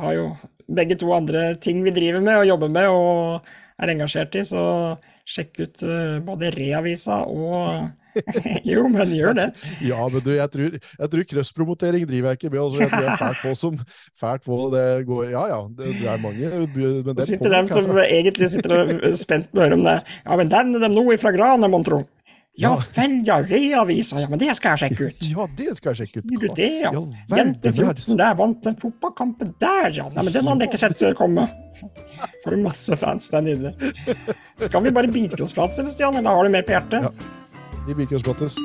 har 0.00 0.16
jo 0.16 0.24
begge 0.64 0.96
to 0.96 1.12
andre 1.12 1.50
ting 1.60 1.84
vi 1.84 1.92
driver 1.92 2.24
med 2.24 2.40
og 2.40 2.48
jobber 2.48 2.72
med 2.72 2.88
og 2.88 3.52
er 3.82 3.92
engasjert 3.94 4.38
i, 4.38 4.44
så 4.46 4.62
sjekk 5.26 5.60
ut 5.64 5.84
eh, 5.86 6.16
både 6.24 6.52
Reavisa 6.54 7.24
og 7.26 7.90
Jo, 8.70 8.84
men 8.88 9.10
gjør 9.10 9.34
det. 9.34 9.46
Ja, 9.82 10.04
men 10.10 10.22
du, 10.24 10.30
jeg 10.36 10.50
tror, 10.52 10.76
jeg 10.78 11.10
tror 11.14 11.24
crosspromotering 11.32 12.06
driver 12.08 12.30
jeg 12.30 12.38
ikke 12.38 12.50
med. 12.52 12.60
Altså, 12.62 12.80
jeg 12.84 12.90
tror 12.92 13.02
jeg 13.02 13.12
er 13.12 13.22
fælt 13.22 13.40
på 13.42 13.54
som 13.58 13.78
fælt 14.20 14.44
på 14.46 14.58
det 14.74 14.84
går 15.08 15.24
Ja 15.32 15.44
ja, 15.50 15.60
det, 15.78 15.94
det 15.98 16.10
er 16.12 16.20
mange 16.22 16.50
men 16.54 17.16
det 17.18 17.26
sitter 17.28 17.56
dem 17.56 17.70
som 17.70 17.90
egentlig 18.04 18.50
sitter 18.52 18.76
og 18.76 18.92
er 18.94 19.16
spent 19.18 19.50
på 19.50 19.60
å 19.60 19.64
høre 19.66 19.78
om 19.80 19.86
det. 19.86 19.96
Ja, 20.22 20.38
men 20.38 20.52
nevner 20.52 20.86
dem 20.86 20.94
nå 20.94 21.08
ifra 21.16 21.34
Grane, 21.34 21.70
mon 21.70 21.86
tro? 21.86 22.04
Ja 22.54 22.76
Ja. 22.76 22.84
vel, 22.94 23.16
ja, 23.26 23.40
Reavisa, 23.42 24.20
ja, 24.22 24.28
men 24.30 24.38
det 24.38 24.54
skal 24.54 24.76
jeg 24.76 24.84
sjekke 24.84 25.10
ut. 25.10 25.26
Ja, 25.34 25.48
det 25.58 25.72
skal 25.80 25.90
jeg 25.94 26.04
sjekke 26.04 26.22
ut. 26.22 26.30
Sier 26.30 26.44
du 26.44 26.54
det, 26.54 26.72
ja? 26.84 26.92
ja 26.94 27.38
Jente 27.40 27.72
er 27.72 27.78
14 27.80 28.20
der 28.20 28.38
vant 28.38 28.62
den 28.62 28.78
fotballkampen 28.78 29.56
der, 29.58 29.90
ja. 29.90 30.06
Nei, 30.14 30.22
men 30.22 30.36
den 30.36 30.52
hadde 30.52 30.68
jeg 30.68 30.70
ikke 30.70 30.84
sett 30.86 31.18
komme. 31.18 31.48
Får 32.44 32.50
du 32.50 32.62
masse 32.62 32.96
fans 32.96 33.30
der 33.32 33.44
nydelig. 33.46 33.74
Skal 34.56 34.84
vi 34.84 34.92
bare 34.94 35.10
bite 35.12 35.42
oss 35.42 35.54
prat, 35.56 35.78
eller 35.78 35.90
Stian, 35.90 36.16
eller 36.16 36.30
har 36.30 36.44
du 36.44 36.54
mer 36.54 36.66
på 36.66 36.76
hjertet? 36.76 37.08
Ja. 37.08 37.12
I 37.90 37.94
Bilkjøsprates. 37.94 38.56